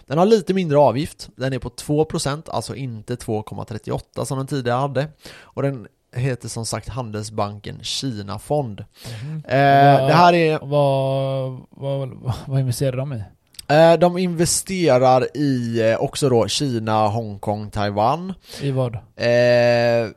Den 0.07 0.19
har 0.19 0.27
lite 0.27 0.55
mindre 0.55 0.79
avgift, 0.79 1.29
den 1.37 1.53
är 1.53 1.59
på 1.59 1.69
2% 1.69 2.43
alltså 2.51 2.75
inte 2.75 3.15
2,38 3.15 4.25
som 4.25 4.39
den 4.39 4.47
tidigare 4.47 4.79
hade. 4.79 5.09
Och 5.41 5.63
den 5.63 5.87
heter 6.17 6.49
som 6.49 6.67
sagt 6.67 6.89
Handelsbanken 6.89 7.79
Kina-fond. 7.83 8.81
Eh, 8.81 10.07
det 10.07 10.13
här 10.13 10.33
är 10.33 10.59
Vad, 10.63 11.61
vad, 11.71 12.33
vad 12.47 12.61
investerar 12.61 12.97
de 12.97 13.13
i? 13.13 13.23
Eh, 13.69 13.99
de 13.99 14.19
investerar 14.19 15.37
i 15.37 15.81
eh, 15.91 16.03
också 16.03 16.29
då 16.29 16.49
Kina, 16.49 17.09
Hongkong, 17.09 17.71
Taiwan. 17.71 18.33
I 18.61 18.71
vad? 18.71 18.95
Eh, 18.95 20.11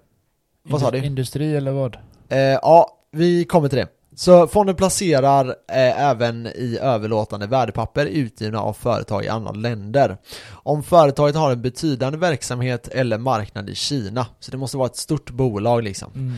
vad 0.63 0.81
sa 0.81 0.91
du? 0.91 1.05
Industri 1.05 1.55
eller 1.55 1.71
vad? 1.71 1.97
Eh, 2.29 2.37
ja, 2.39 2.97
vi 3.11 3.45
kommer 3.45 3.69
till 3.69 3.77
det. 3.77 3.87
Så 4.19 4.47
fonden 4.47 4.75
placerar 4.75 5.45
eh, 5.47 6.01
även 6.01 6.47
i 6.47 6.77
överlåtande 6.81 7.47
värdepapper 7.47 8.05
utgivna 8.05 8.61
av 8.61 8.73
företag 8.73 9.25
i 9.25 9.27
andra 9.27 9.51
länder. 9.51 10.17
Om 10.49 10.83
företaget 10.83 11.35
har 11.35 11.51
en 11.51 11.61
betydande 11.61 12.17
verksamhet 12.17 12.87
eller 12.87 13.17
marknad 13.17 13.69
i 13.69 13.75
Kina, 13.75 14.25
så 14.39 14.51
det 14.51 14.57
måste 14.57 14.77
vara 14.77 14.85
ett 14.85 14.97
stort 14.97 15.31
bolag 15.31 15.83
liksom. 15.83 16.11
Mm. 16.15 16.37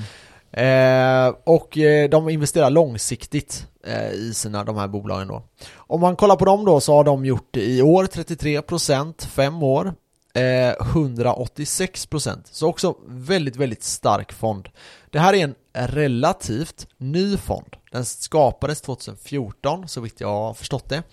Eh, 0.52 1.36
och 1.44 1.78
eh, 1.78 2.10
de 2.10 2.30
investerar 2.30 2.70
långsiktigt 2.70 3.68
eh, 3.88 4.12
i 4.12 4.34
sina, 4.34 4.64
de 4.64 4.78
här 4.78 4.88
bolagen 4.88 5.28
då. 5.28 5.44
Om 5.76 6.02
man 6.02 6.16
kollar 6.16 6.36
på 6.36 6.46
dem 6.46 6.66
då 6.66 6.80
så 6.80 6.94
har 6.94 7.04
de 7.04 7.26
gjort 7.26 7.58
i 7.58 7.82
år 7.82 8.04
33%, 8.04 9.28
fem 9.28 9.64
år, 9.64 9.94
eh, 10.34 10.42
186%. 10.42 12.38
Så 12.52 12.68
också 12.68 12.96
väldigt, 13.08 13.56
väldigt 13.56 13.84
stark 13.84 14.34
fond. 14.34 14.70
Det 15.12 15.20
här 15.20 15.34
är 15.34 15.44
en 15.44 15.56
relativt 15.88 16.88
ny 16.98 17.38
fond. 17.38 17.76
Den 17.92 18.06
skapades 18.06 18.82
2014 18.82 19.88
så 19.88 20.02
vitt 20.02 20.22
jag 20.22 20.28
har 20.28 20.54
förstått 20.54 20.90
det. 20.90 21.04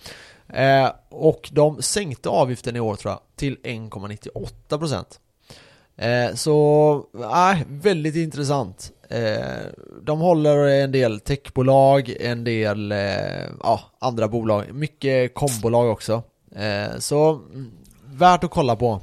Eh, 0.53 0.91
och 1.09 1.49
de 1.51 1.81
sänkte 1.81 2.29
avgiften 2.29 2.75
i 2.75 2.79
år 2.79 2.95
tror 2.95 3.11
jag 3.11 3.19
till 3.35 3.57
1,98%. 3.63 5.05
Eh, 5.97 6.35
så, 6.35 7.05
nej, 7.13 7.65
väldigt 7.67 8.15
intressant. 8.15 8.91
Eh, 9.09 9.65
de 10.01 10.19
håller 10.19 10.57
en 10.57 10.91
del 10.91 11.19
techbolag, 11.19 12.15
en 12.19 12.43
del 12.43 12.91
eh, 12.91 13.45
ja, 13.63 13.81
andra 13.99 14.27
bolag, 14.27 14.73
mycket 14.73 15.33
kombolag 15.33 15.89
också. 15.89 16.23
Eh, 16.55 16.97
så, 16.99 17.31
mm, 17.31 17.71
värt 18.05 18.43
att 18.43 18.51
kolla 18.51 18.75
på. 18.75 19.01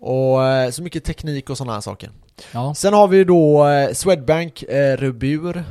Och 0.00 0.44
eh, 0.46 0.70
så 0.70 0.82
mycket 0.82 1.04
teknik 1.04 1.50
och 1.50 1.56
sådana 1.58 1.72
här 1.72 1.80
saker. 1.80 2.10
Ja. 2.52 2.74
Sen 2.74 2.94
har 2.94 3.08
vi 3.08 3.24
då 3.24 3.68
eh, 3.68 3.92
Swedbank 3.92 4.62
eh, 4.62 4.96
Rubur, 4.96 5.64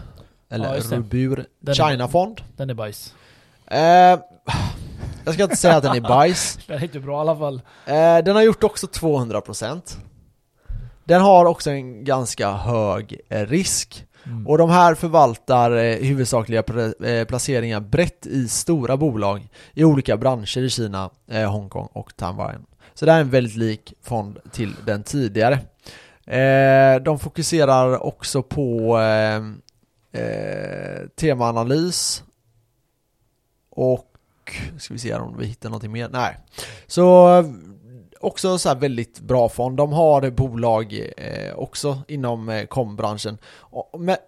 eller 0.50 0.76
Ja. 0.76 0.82
Rubur 0.98 1.46
Den 1.60 1.72
är- 1.72 1.90
China-fond. 1.90 2.42
Den 2.58 2.70
är 2.70 2.74
bajs. 2.74 3.14
Eh, 3.68 3.80
jag 5.26 5.34
ska 5.34 5.44
inte 5.44 5.56
säga 5.56 5.76
att 5.76 5.84
den 5.84 5.96
är 5.96 6.02
bajs. 6.02 6.60
Den 6.68 6.78
är 6.78 6.84
inte 6.84 7.00
bra 7.00 7.18
i 7.18 7.20
alla 7.20 7.36
fall. 7.38 7.62
Eh, 7.86 8.18
den 8.18 8.36
har 8.36 8.42
gjort 8.44 8.64
också 8.64 8.88
200% 8.88 9.98
Den 11.04 11.22
har 11.22 11.46
också 11.46 11.70
en 11.72 12.04
ganska 12.04 12.52
hög 12.52 13.20
risk 13.30 14.04
Mm. 14.26 14.48
och 14.48 14.58
de 14.58 14.70
här 14.70 14.96
förvaltar 14.96 15.72
eh, 15.72 15.96
huvudsakliga 15.96 16.64
placeringar 17.28 17.80
brett 17.80 18.26
i 18.26 18.48
stora 18.48 18.98
bolag 18.98 19.48
i 19.74 19.84
olika 19.84 20.18
branscher 20.18 20.58
i 20.58 20.70
Kina, 20.70 21.10
Hongkong 21.50 21.88
och 21.94 22.16
Taiwan. 22.16 22.66
Så 23.00 23.06
det 23.06 23.12
här 23.12 23.20
är 23.20 23.24
en 23.24 23.30
väldigt 23.30 23.56
lik 23.56 23.94
fond 24.02 24.40
till 24.52 24.76
den 24.86 25.04
tidigare. 25.04 25.60
Eh, 26.26 27.02
de 27.02 27.20
fokuserar 27.20 28.04
också 28.04 28.44
på 28.44 29.00
eh, 29.00 29.36
eh, 30.22 31.08
temaanalys 31.16 32.24
och 33.70 34.18
ska 34.80 34.94
vi 34.94 35.00
se 35.00 35.14
här 35.14 35.22
om 35.22 35.38
vi 35.38 35.46
hittar 35.46 35.70
någonting 35.70 35.92
mer? 35.92 36.10
Nej. 36.10 36.38
Så 36.88 37.28
också 38.20 38.58
så 38.58 38.70
här 38.70 38.76
väldigt 38.76 39.20
bra 39.20 39.50
fond. 39.50 39.78
De 39.78 39.94
har 39.94 40.30
bolag 40.30 41.12
eh, 41.18 41.56
också 41.56 42.02
inom 42.08 42.50
eh, 42.50 42.66
kombranschen. 42.66 43.38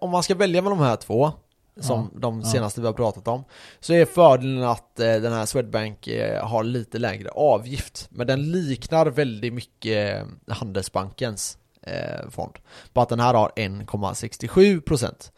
Om 0.00 0.10
man 0.10 0.22
ska 0.22 0.34
välja 0.34 0.62
mellan 0.62 0.78
de 0.78 0.84
här 0.84 0.96
två 0.96 1.32
som 1.80 2.10
de 2.14 2.40
ja. 2.40 2.46
senaste 2.46 2.80
vi 2.80 2.86
har 2.86 2.94
pratat 2.94 3.28
om 3.28 3.44
så 3.80 3.92
är 3.92 4.04
fördelen 4.04 4.62
att 4.62 5.00
eh, 5.00 5.14
den 5.14 5.32
här 5.32 5.46
Swedbank 5.46 6.06
eh, 6.06 6.46
har 6.46 6.64
lite 6.64 6.98
lägre 6.98 7.28
avgift 7.28 8.08
men 8.10 8.26
den 8.26 8.50
liknar 8.52 9.06
väldigt 9.06 9.52
mycket 9.52 10.26
Handelsbankens 10.48 11.58
eh, 11.82 12.30
fond. 12.30 12.58
Bara 12.92 13.02
att 13.02 13.08
den 13.08 13.20
här 13.20 13.34
har 13.34 13.52
1,67% 13.56 15.30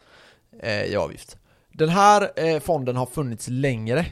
eh, 0.59 0.83
i 0.83 0.95
avgift. 0.95 1.37
Den 1.71 1.89
här 1.89 2.59
fonden 2.59 2.95
har 2.95 3.05
funnits 3.05 3.47
längre 3.49 4.05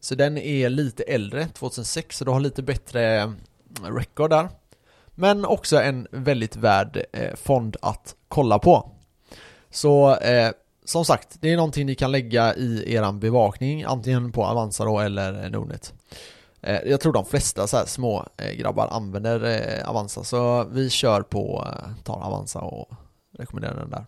så 0.00 0.14
den 0.14 0.38
är 0.38 0.68
lite 0.68 1.02
äldre, 1.02 1.46
2006, 1.46 2.16
så 2.16 2.24
du 2.24 2.30
har 2.30 2.40
lite 2.40 2.62
bättre 2.62 3.32
record 3.82 4.30
där. 4.30 4.48
Men 5.14 5.44
också 5.44 5.80
en 5.80 6.06
väldigt 6.10 6.56
värd 6.56 7.04
fond 7.34 7.76
att 7.82 8.14
kolla 8.28 8.58
på. 8.58 8.90
Så 9.70 10.16
eh, 10.16 10.50
som 10.90 11.04
sagt, 11.04 11.36
det 11.40 11.52
är 11.52 11.56
någonting 11.56 11.86
ni 11.86 11.94
kan 11.94 12.12
lägga 12.12 12.54
i 12.54 12.94
eran 12.94 13.20
bevakning, 13.20 13.82
antingen 13.82 14.32
på 14.32 14.44
Avanza 14.44 14.84
då 14.84 14.98
eller 14.98 15.50
Nordnet. 15.50 15.92
Eh, 16.62 16.78
jag 16.86 17.00
tror 17.00 17.12
de 17.12 17.24
flesta 17.24 17.66
så 17.66 17.86
små 17.86 18.26
eh, 18.36 18.52
grabbar 18.52 18.88
använder 18.90 19.44
eh, 19.44 19.90
Avanza, 19.90 20.24
så 20.24 20.64
vi 20.64 20.90
kör 20.90 21.22
på, 21.22 21.68
tar 22.04 22.22
Avanza 22.22 22.58
och 22.58 22.90
rekommenderar 23.38 23.76
den 23.76 23.90
där. 23.90 24.04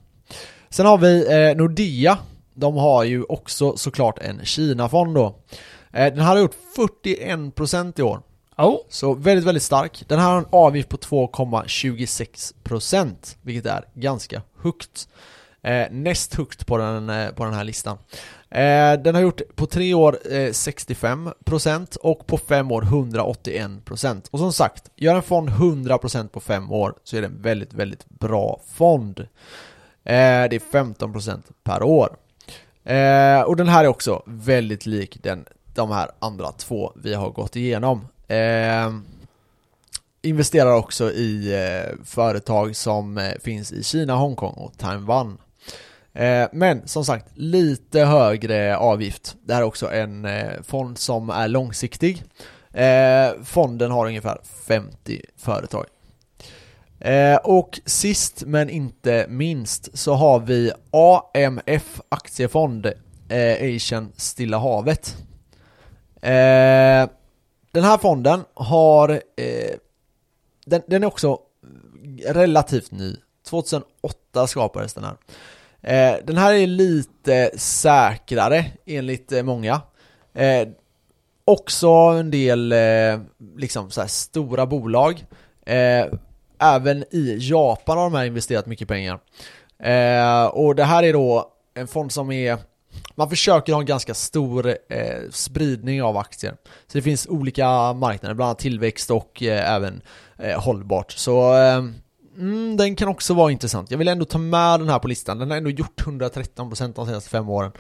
Sen 0.71 0.87
har 0.87 0.99
vi 0.99 1.55
Nordea, 1.55 2.19
de 2.55 2.77
har 2.77 3.05
ju 3.05 3.23
också 3.23 3.77
såklart 3.77 4.19
en 4.19 4.45
Kina-fond 4.45 5.15
då. 5.15 5.35
Den 5.91 6.19
här 6.19 6.35
har 6.35 6.39
gjort 6.39 6.57
41% 6.77 8.01
i 8.01 8.03
år. 8.03 8.23
Oh. 8.57 8.77
Så 8.89 9.15
väldigt, 9.15 9.47
väldigt 9.47 9.63
stark. 9.63 10.05
Den 10.09 10.19
här 10.19 10.31
har 10.31 10.39
en 10.39 10.47
avgift 10.51 10.89
på 10.89 10.97
2,26% 10.97 13.37
vilket 13.43 13.67
är 13.67 13.85
ganska 13.95 14.43
högt. 14.63 15.09
Eh, 15.63 15.87
näst 15.91 16.35
högt 16.35 16.67
på 16.67 16.79
den, 16.79 17.11
eh, 17.11 17.31
på 17.31 17.45
den 17.45 17.55
här 17.55 17.65
listan. 17.65 17.99
Eh, 18.51 18.93
den 18.93 19.15
har 19.15 19.23
gjort 19.23 19.41
på 19.57 19.67
tre 19.67 19.95
år 19.95 20.19
eh, 20.31 20.51
65% 20.51 21.97
och 21.97 22.27
på 22.27 22.39
fem 22.39 22.71
år 22.71 22.83
181%. 22.83 24.29
Och 24.31 24.39
som 24.39 24.53
sagt, 24.53 24.91
gör 24.97 25.15
en 25.15 25.23
fond 25.23 25.49
100% 25.49 26.29
på 26.29 26.41
fem 26.41 26.73
år 26.73 26.95
så 27.05 27.17
är 27.17 27.21
det 27.21 27.27
en 27.27 27.43
väldigt, 27.43 27.75
väldigt 27.75 28.09
bra 28.09 28.61
fond. 28.73 29.21
Eh, 30.05 30.49
det 30.51 30.57
är 30.57 30.73
15% 30.73 31.43
per 31.65 31.83
år. 31.83 32.17
Eh, 32.85 33.41
och 33.41 33.57
den 33.57 33.69
här 33.69 33.85
är 33.85 33.89
också 33.89 34.23
väldigt 34.27 34.87
lik 34.87 35.19
den, 35.23 35.45
de 35.75 35.91
här 35.91 36.11
andra 36.19 36.53
två 36.53 36.93
vi 36.97 37.15
har 37.15 37.31
gått 37.31 37.57
igenom. 37.57 38.09
Eh, 38.29 38.93
investerar 40.23 40.75
också 40.75 41.13
i 41.13 41.55
eh, 41.55 42.05
företag 42.05 42.77
som 42.77 43.19
eh, 43.19 43.33
finns 43.43 43.73
i 43.73 43.83
Kina, 43.83 44.15
Hongkong 44.15 44.55
och 44.55 44.79
Taiwan. 44.79 45.39
Eh, 46.15 46.49
men 46.53 46.89
som 46.89 47.05
sagt, 47.05 47.27
lite 47.35 48.01
högre 48.01 48.77
avgift. 48.77 49.37
Det 49.43 49.55
här 49.55 49.61
är 49.61 49.67
också 49.67 49.91
en 49.91 50.25
eh, 50.25 50.63
fond 50.63 50.99
som 50.99 51.31
är 51.31 51.49
långsiktig. 51.49 52.25
Eh, 52.73 53.29
fonden 53.45 53.91
har 53.91 54.07
ungefär 54.07 54.39
50 54.67 55.21
företag. 55.37 55.87
Och 57.43 57.81
sist 57.87 58.43
men 58.47 58.71
inte 58.71 59.27
minst 59.29 59.99
så 59.99 60.15
har 60.15 60.41
vi 60.41 60.73
AMF 60.91 62.01
Aktiefond 62.09 62.93
Asian 63.61 64.13
Stilla 64.17 64.59
havet. 64.59 65.17
Den 67.71 67.85
här 67.85 67.99
fonden 67.99 68.45
har, 68.55 69.23
den, 70.65 70.83
den 70.87 71.03
är 71.03 71.07
också 71.07 71.39
relativt 72.27 72.91
ny. 72.91 73.17
2008 73.47 74.47
skapades 74.47 74.95
den 74.95 75.05
här. 75.05 75.17
Eh, 75.83 76.15
den 76.25 76.37
här 76.37 76.55
är 76.55 76.67
lite 76.67 77.51
säkrare 77.57 78.65
enligt 78.87 79.33
eh, 79.33 79.43
många. 79.43 79.81
Eh, 80.35 80.69
också 81.45 81.89
en 81.89 82.31
del 82.31 82.73
eh, 82.73 83.21
liksom 83.57 83.91
så 83.91 84.01
här 84.01 84.09
stora 84.09 84.67
bolag. 84.67 85.25
Eh, 85.67 86.07
även 86.59 87.05
i 87.11 87.39
Japan 87.41 87.99
har 87.99 88.05
de 88.05 88.15
här 88.15 88.25
investerat 88.25 88.67
mycket 88.67 88.89
pengar. 88.89 89.19
Eh, 89.83 90.45
och 90.45 90.75
det 90.75 90.85
här 90.85 91.03
är 91.03 91.13
då 91.13 91.53
en 91.75 91.87
fond 91.87 92.13
som 92.13 92.33
är 92.33 92.59
man 93.15 93.31
försöker 93.31 93.73
ha 93.73 93.81
en 93.81 93.87
ganska 93.87 94.15
stor 94.15 94.67
eh, 94.69 95.31
spridning 95.31 96.03
av 96.03 96.17
aktier. 96.17 96.53
Så 96.87 96.99
det 96.99 97.03
finns 97.03 97.27
olika 97.27 97.93
marknader, 97.93 98.35
bland 98.35 98.49
annat 98.49 98.59
tillväxt 98.59 99.11
och 99.11 99.43
eh, 99.43 99.75
även 99.75 100.03
eh, 100.39 100.61
hållbart. 100.61 101.13
Så 101.13 101.53
ehm, 101.53 101.95
mm, 102.39 102.77
den 102.77 102.97
kan 102.97 103.09
också 103.09 103.35
vara 103.35 103.53
intressant. 103.53 103.91
Jag 103.91 103.99
vill 103.99 104.09
ändå 104.09 104.25
ta 104.25 104.39
med 104.39 104.81
den 104.81 104.89
här 104.89 104.99
på 104.99 105.09
listan. 105.09 105.39
Den 105.39 105.51
har 105.51 105.57
ändå 105.57 105.71
gjort 105.71 106.03
113% 106.07 106.93
de 106.95 107.07
senaste 107.07 107.31
fem 107.31 107.49
åren. 107.49 107.73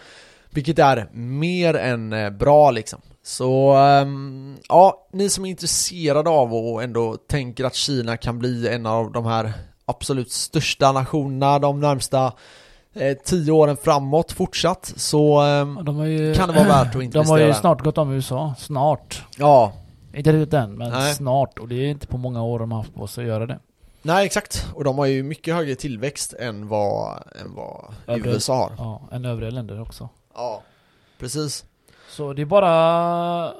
Vilket 0.50 0.78
är 0.78 1.08
mer 1.12 1.74
än 1.74 2.12
eh, 2.12 2.30
bra 2.30 2.70
liksom. 2.70 3.00
Så 3.24 3.76
um, 3.76 4.56
ja, 4.68 5.06
ni 5.12 5.30
som 5.30 5.44
är 5.44 5.50
intresserade 5.50 6.30
av 6.30 6.54
och 6.54 6.82
ändå 6.82 7.16
tänker 7.16 7.64
att 7.64 7.74
Kina 7.74 8.16
kan 8.16 8.38
bli 8.38 8.68
en 8.68 8.86
av 8.86 9.12
de 9.12 9.26
här 9.26 9.52
absolut 9.84 10.32
största 10.32 10.92
nationerna 10.92 11.58
de 11.58 11.80
närmsta 11.80 12.32
eh, 12.94 13.16
tio 13.24 13.52
åren 13.52 13.76
framåt 13.76 14.32
fortsatt 14.32 14.92
så 14.96 15.42
um, 15.42 15.84
De 15.84 16.10
ju, 16.10 16.34
kan 16.34 16.48
det 16.48 16.54
vara 16.54 16.68
värt 16.68 16.96
att 16.96 17.02
investera. 17.02 17.22
De 17.24 17.28
har 17.28 17.38
ju 17.38 17.54
snart 17.54 17.84
gått 17.84 17.98
om 17.98 18.12
USA. 18.12 18.54
Snart. 18.58 19.22
Ja, 19.36 19.72
Inte 20.14 20.32
riktigt 20.32 20.54
än, 20.54 20.78
men 20.78 20.90
Nej. 20.90 21.14
snart. 21.14 21.58
Och 21.58 21.68
det 21.68 21.74
är 21.74 21.88
inte 21.88 22.06
på 22.06 22.18
många 22.18 22.42
år 22.42 22.58
de 22.58 22.72
har 22.72 22.78
haft 22.78 22.94
på 22.94 23.06
sig 23.06 23.24
att 23.24 23.28
göra 23.28 23.46
det. 23.46 23.58
Nej 24.02 24.26
exakt. 24.26 24.66
Och 24.74 24.84
de 24.84 24.98
har 24.98 25.06
ju 25.06 25.22
mycket 25.22 25.54
högre 25.54 25.74
tillväxt 25.74 26.32
än 26.38 26.68
vad, 26.68 27.22
än 27.40 27.54
vad 27.54 27.94
Övriga- 28.06 28.32
USA 28.34 28.54
har. 28.56 28.72
Ja, 28.78 29.08
än 29.12 29.24
övriga 29.24 29.50
länder 29.50 29.80
också. 29.80 30.08
Ja, 30.34 30.62
precis. 31.18 31.64
Så 32.10 32.32
det 32.32 32.42
är 32.42 32.46
bara 32.46 33.54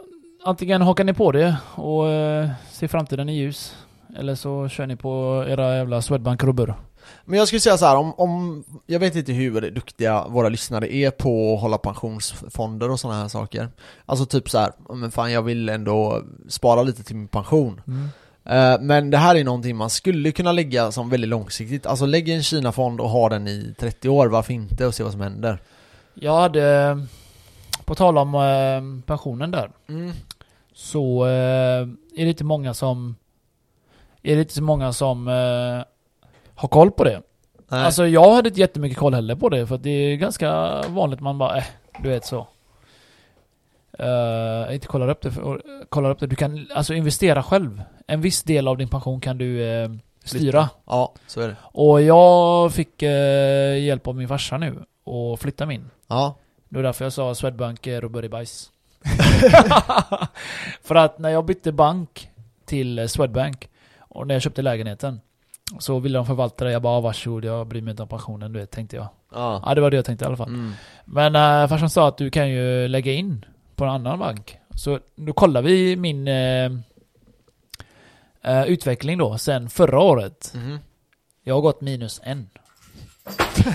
antingen 0.45 0.83
hakar 0.83 1.05
ni 1.05 1.15
på 1.15 1.33
det 1.33 1.57
och 1.75 2.09
eh, 2.09 2.51
ser 2.73 2.89
framtiden 2.89 3.29
i 3.29 3.33
ljus. 3.37 3.77
Eller 4.17 4.35
så 4.35 4.69
kör 4.69 4.87
ni 4.87 4.97
på 4.97 5.45
era 5.49 5.77
jävla 5.77 6.03
Swedbank-rubbor. 6.03 6.75
Men 7.25 7.39
jag 7.39 7.49
skulle 7.49 7.61
säga 7.61 7.77
så 7.79 7.87
här, 7.87 7.97
om, 7.97 8.15
om 8.15 8.65
jag 8.87 9.01
vet 9.01 9.17
inte 9.17 9.33
hur 9.33 9.71
duktiga 9.71 10.29
våra 10.29 10.49
lyssnare 10.49 10.95
är 10.95 11.11
på 11.11 11.55
att 11.55 11.61
hålla 11.61 11.79
pensionsfonder 11.79 12.91
och 12.91 13.01
sådana 13.01 13.21
här 13.21 13.29
saker. 13.29 13.69
Alltså 14.07 14.27
typ 14.27 14.51
så 14.51 14.59
här, 14.59 14.73
"Ja, 14.89 14.95
men 14.95 15.11
fan 15.11 15.33
jag 15.33 15.43
vill 15.43 15.69
ändå 15.69 16.23
spara 16.49 16.83
lite 16.83 17.03
till 17.03 17.17
min 17.17 17.29
pension. 17.29 17.81
Eh, 17.87 17.95
Men 18.81 19.11
det 19.11 19.17
här 19.17 19.35
är 19.35 19.45
någonting 19.45 19.77
man 19.77 19.91
skulle 19.91 20.33
kunna 20.33 20.53
lägga 20.53 20.93
som 20.93 21.11
väldigt 21.11 21.31
långsiktigt. 21.31 21.87
Alltså 21.87 22.07
lägg 22.07 22.29
en 22.29 22.43
Kina-fond 22.43 23.01
och 23.01 23.09
ha 23.09 23.29
den 23.29 23.49
i 23.49 23.75
30 23.79 24.09
år, 24.09 24.27
varför 24.29 24.53
inte? 24.53 24.87
Och 24.87 24.95
se 24.95 25.03
vad 25.03 25.13
som 25.13 25.21
händer. 25.21 25.59
Jag 26.15 26.37
hade, 26.41 26.99
på 27.85 27.95
tal 27.95 28.19
om 28.19 28.35
eh, 28.35 29.07
pensionen 29.07 29.51
där, 29.51 29.71
Mm. 29.89 30.13
så 30.75 31.25
eh, 31.25 31.31
är 32.17 32.25
det 32.25 32.29
inte 32.29 32.45
många 32.45 32.75
som 32.75 33.17
är 34.23 34.35
det 34.35 34.41
inte 34.41 34.55
så 34.55 34.63
många 34.63 34.93
som 34.93 35.29
eh, 35.29 35.85
har 36.55 36.69
koll 36.69 36.91
på 36.91 37.05
det. 37.05 37.23
Nej. 37.69 37.85
Alltså 37.85 38.07
jag 38.07 38.33
hade 38.35 38.49
inte 38.49 38.61
jättemycket 38.61 38.99
koll 38.99 39.15
heller 39.15 39.35
på 39.37 39.49
det 39.49 39.67
för 39.67 39.79
det 39.79 39.91
är 39.91 40.17
ganska 40.17 40.81
vanligt 40.89 41.21
man 41.21 41.39
bara 41.39 41.57
eh, 41.57 41.65
du 42.03 42.09
vet 42.09 42.25
så. 42.27 42.47
Uh, 44.01 44.75
inte 44.75 44.87
kollar 44.87 45.09
upp 45.09 45.21
det, 45.21 45.31
för, 45.31 45.63
kollar 45.89 46.11
upp 46.11 46.21
det. 46.21 46.27
Du 46.27 46.37
kan 46.37 46.67
alltså 46.75 46.95
investera 46.95 47.43
själv. 47.43 47.83
En 48.07 48.21
viss 48.21 48.43
del 48.43 48.69
av 48.69 48.77
din 48.77 48.89
pension 48.89 49.21
kan 49.21 49.39
du 49.39 49.63
eh, 49.65 49.91
styra. 50.25 50.69
Ja, 50.87 51.15
så 51.27 51.41
är 51.41 51.49
det. 51.49 51.57
Och 51.63 52.03
jag 52.03 52.73
fick 52.73 53.03
eh, 53.03 53.79
hjälp 53.85 54.07
av 54.07 54.17
min 54.17 54.29
farsa 54.29 54.59
nu 54.59 54.75
och 55.05 55.41
flytta 55.41 55.67
min. 55.67 55.91
Ja. 56.09 56.37
Det 56.69 56.77
var 56.77 56.83
därför 56.83 57.05
jag 57.05 57.13
sa 57.13 57.35
Swedbank 57.35 57.87
i 57.87 58.29
bajs. 58.31 58.69
För 60.83 60.95
att 60.95 61.19
när 61.19 61.29
jag 61.31 61.45
bytte 61.45 61.73
bank 61.73 62.29
till 62.65 62.99
eh, 62.99 63.07
Swedbank 63.07 63.69
och 63.99 64.27
när 64.27 64.35
jag 64.35 64.43
köpte 64.43 64.63
lägenheten 64.63 65.21
så 65.79 65.99
ville 65.99 66.19
de 66.19 66.27
förvalta 66.27 66.65
det. 66.65 66.73
Jag 66.73 66.83
bara 66.83 66.97
"Ah, 66.97 67.01
varsågod, 67.01 67.45
jag 67.45 67.67
bryr 67.67 67.83
mig 67.83 67.91
inte 67.91 68.03
om 68.03 68.09
pensionen, 68.09 68.53
du 68.53 68.59
vet, 68.61 68.71
tänkte 68.71 68.97
jag. 68.97 69.09
Ja. 69.33 69.63
Ja, 69.67 69.75
det 69.75 69.81
var 69.81 69.91
det 69.91 69.97
jag 69.97 70.05
tänkte 70.05 70.25
i 70.25 70.27
alla 70.27 70.37
fall. 70.37 70.49
Mm. 70.49 70.73
Men 71.05 71.37
äh, 71.37 71.69
farsan 71.69 71.91
sa 71.91 72.09
att 72.09 72.19
du 72.19 72.31
kan 72.31 72.49
ju 72.51 72.89
lägga 72.89 73.13
in 73.13 73.45
på 73.83 73.87
en 73.87 73.95
annan 73.95 74.19
bank. 74.19 74.59
Så 74.77 74.99
då 75.15 75.33
kollar 75.33 75.63
vi 75.63 75.97
min 75.97 76.29
eh, 76.29 76.71
eh, 78.43 78.65
utveckling 78.67 79.19
då, 79.19 79.39
sen 79.39 79.71
förra 79.71 80.01
året. 80.01 80.53
Mhm. 80.55 80.79
Jag 81.45 81.55
har 81.55 81.61
gått 81.61 81.81
minus 81.81 82.21
en. 82.25 82.51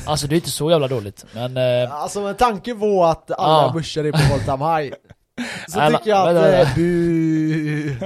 Alltså 0.06 0.28
det 0.28 0.36
är 0.36 0.38
inte 0.38 0.50
så 0.52 0.72
jävla 0.72 0.88
dåligt, 0.88 1.26
men... 1.34 1.58
Eh, 1.58 1.92
Alltså 1.94 2.22
med 2.22 2.38
tanke 2.38 2.76
på 2.76 3.06
att 3.06 3.32
alla 3.32 3.68
Ja. 3.68 3.72
börser 3.74 4.04
är 4.04 4.12
på 4.12 4.34
all 4.34 4.40
time 4.58 4.82
high 4.82 4.94
Så 5.68 5.80
Alla- 5.80 5.98
tycker 5.98 6.10
jag 6.10 6.28
att, 6.30 6.36
vänta, 6.36 6.52
eh, 6.52 6.66
vänta. 6.66 6.76
bu 6.76 8.00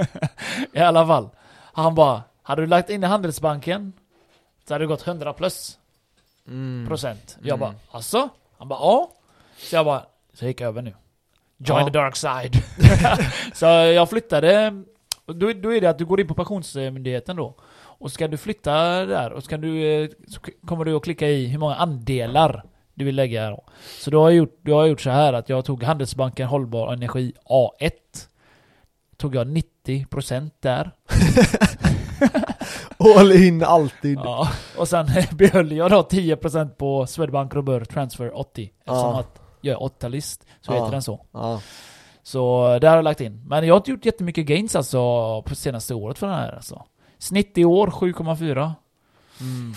I 0.78 0.78
alla 0.80 1.06
fall. 1.06 1.28
Han 1.72 1.94
bara, 1.94 2.22
hade 2.42 2.62
du 2.62 2.66
lagt 2.66 2.90
in 2.90 3.04
i 3.04 3.06
Handelsbanken 3.06 3.92
så 4.68 4.74
hade 4.74 4.84
det 4.84 4.88
gått 4.88 5.06
100 5.06 5.32
plus 5.32 5.78
mm. 6.48 6.88
procent. 6.88 7.36
Jag 7.42 7.48
Mm. 7.48 7.60
bara, 7.60 7.74
alltså? 7.90 8.28
Han 8.58 8.68
bara, 8.68 8.78
ja. 8.80 9.10
Så 9.58 9.76
jag 9.76 9.84
bara, 9.84 10.00
så 10.34 10.44
jag 10.44 10.48
gick 10.48 10.60
över 10.60 10.82
nu. 10.82 10.94
Join 11.64 11.78
Ja. 11.80 11.84
the 11.86 11.90
dark 11.90 12.16
side. 12.16 12.56
så 13.54 13.64
jag 13.66 14.10
flyttade, 14.10 14.82
då, 15.26 15.52
då 15.52 15.74
är 15.74 15.80
det 15.80 15.86
att 15.90 15.98
du 15.98 16.04
går 16.04 16.20
in 16.20 16.26
på 16.28 16.34
Pensionsmyndigheten 16.34 17.36
då. 17.36 17.54
Och 17.98 18.12
ska 18.12 18.28
du 18.28 18.36
flytta 18.36 18.72
där 19.06 19.32
och 19.32 19.42
så, 19.42 19.48
kan 19.50 19.60
du, 19.60 20.02
eh, 20.04 20.08
så 20.28 20.40
kommer 20.66 20.84
du 20.84 20.96
att 20.96 21.02
klicka 21.04 21.28
i 21.28 21.46
hur 21.46 21.58
många 21.58 21.74
andelar 21.74 22.62
du 22.94 23.04
vill 23.04 23.16
lägga 23.16 23.50
då. 23.50 23.64
Så 24.00 24.10
då 24.10 24.20
har 24.22 24.30
jag 24.30 24.36
gjort, 24.36 24.58
då 24.62 24.74
har 24.74 24.80
jag 24.82 24.88
gjort 24.88 25.00
så 25.00 25.10
här 25.10 25.32
att 25.32 25.48
jag 25.48 25.64
tog 25.64 25.82
Handelsbanken 25.82 26.46
Hållbar 26.48 26.92
Energi 26.92 27.32
A1. 27.48 27.90
Tog 29.16 29.34
jag 29.34 29.46
90% 29.86 30.50
där. 30.60 30.90
All 33.18 33.32
in 33.32 33.64
alltid 33.64 34.18
Ja, 34.24 34.48
och 34.78 34.88
sen 34.88 35.06
behöll 35.32 35.72
jag 35.72 35.90
då 35.90 36.02
10% 36.02 36.68
på 36.68 37.06
Swedbank 37.06 37.54
Robur 37.54 37.84
Transfer 37.84 38.36
80. 38.38 38.62
Eftersom 38.78 38.96
Ja. 38.98 39.20
att 39.20 39.41
jag 39.62 39.82
är 39.82 39.86
8-list, 39.86 40.46
så 40.60 40.72
Ja. 40.72 40.76
heter 40.78 40.92
den 40.92 41.02
så. 41.02 41.20
Ja, 41.32 41.60
Så 42.22 42.66
där 42.78 42.88
har 42.88 42.96
jag 42.96 43.04
lagt 43.04 43.20
in. 43.20 43.42
Men 43.46 43.66
jag 43.66 43.74
har 43.74 43.78
inte 43.78 43.90
gjort 43.90 44.04
jättemycket 44.06 44.46
gains 44.46 44.76
alltså 44.76 44.98
på 45.42 45.54
senaste 45.54 45.94
året 45.94 46.18
för 46.18 46.26
den 46.26 46.36
här 46.36 46.52
alltså. 46.52 46.82
Snitt 47.18 47.58
i 47.58 47.64
år 47.64 47.86
7,4. 47.86 48.72
mm. 49.40 49.72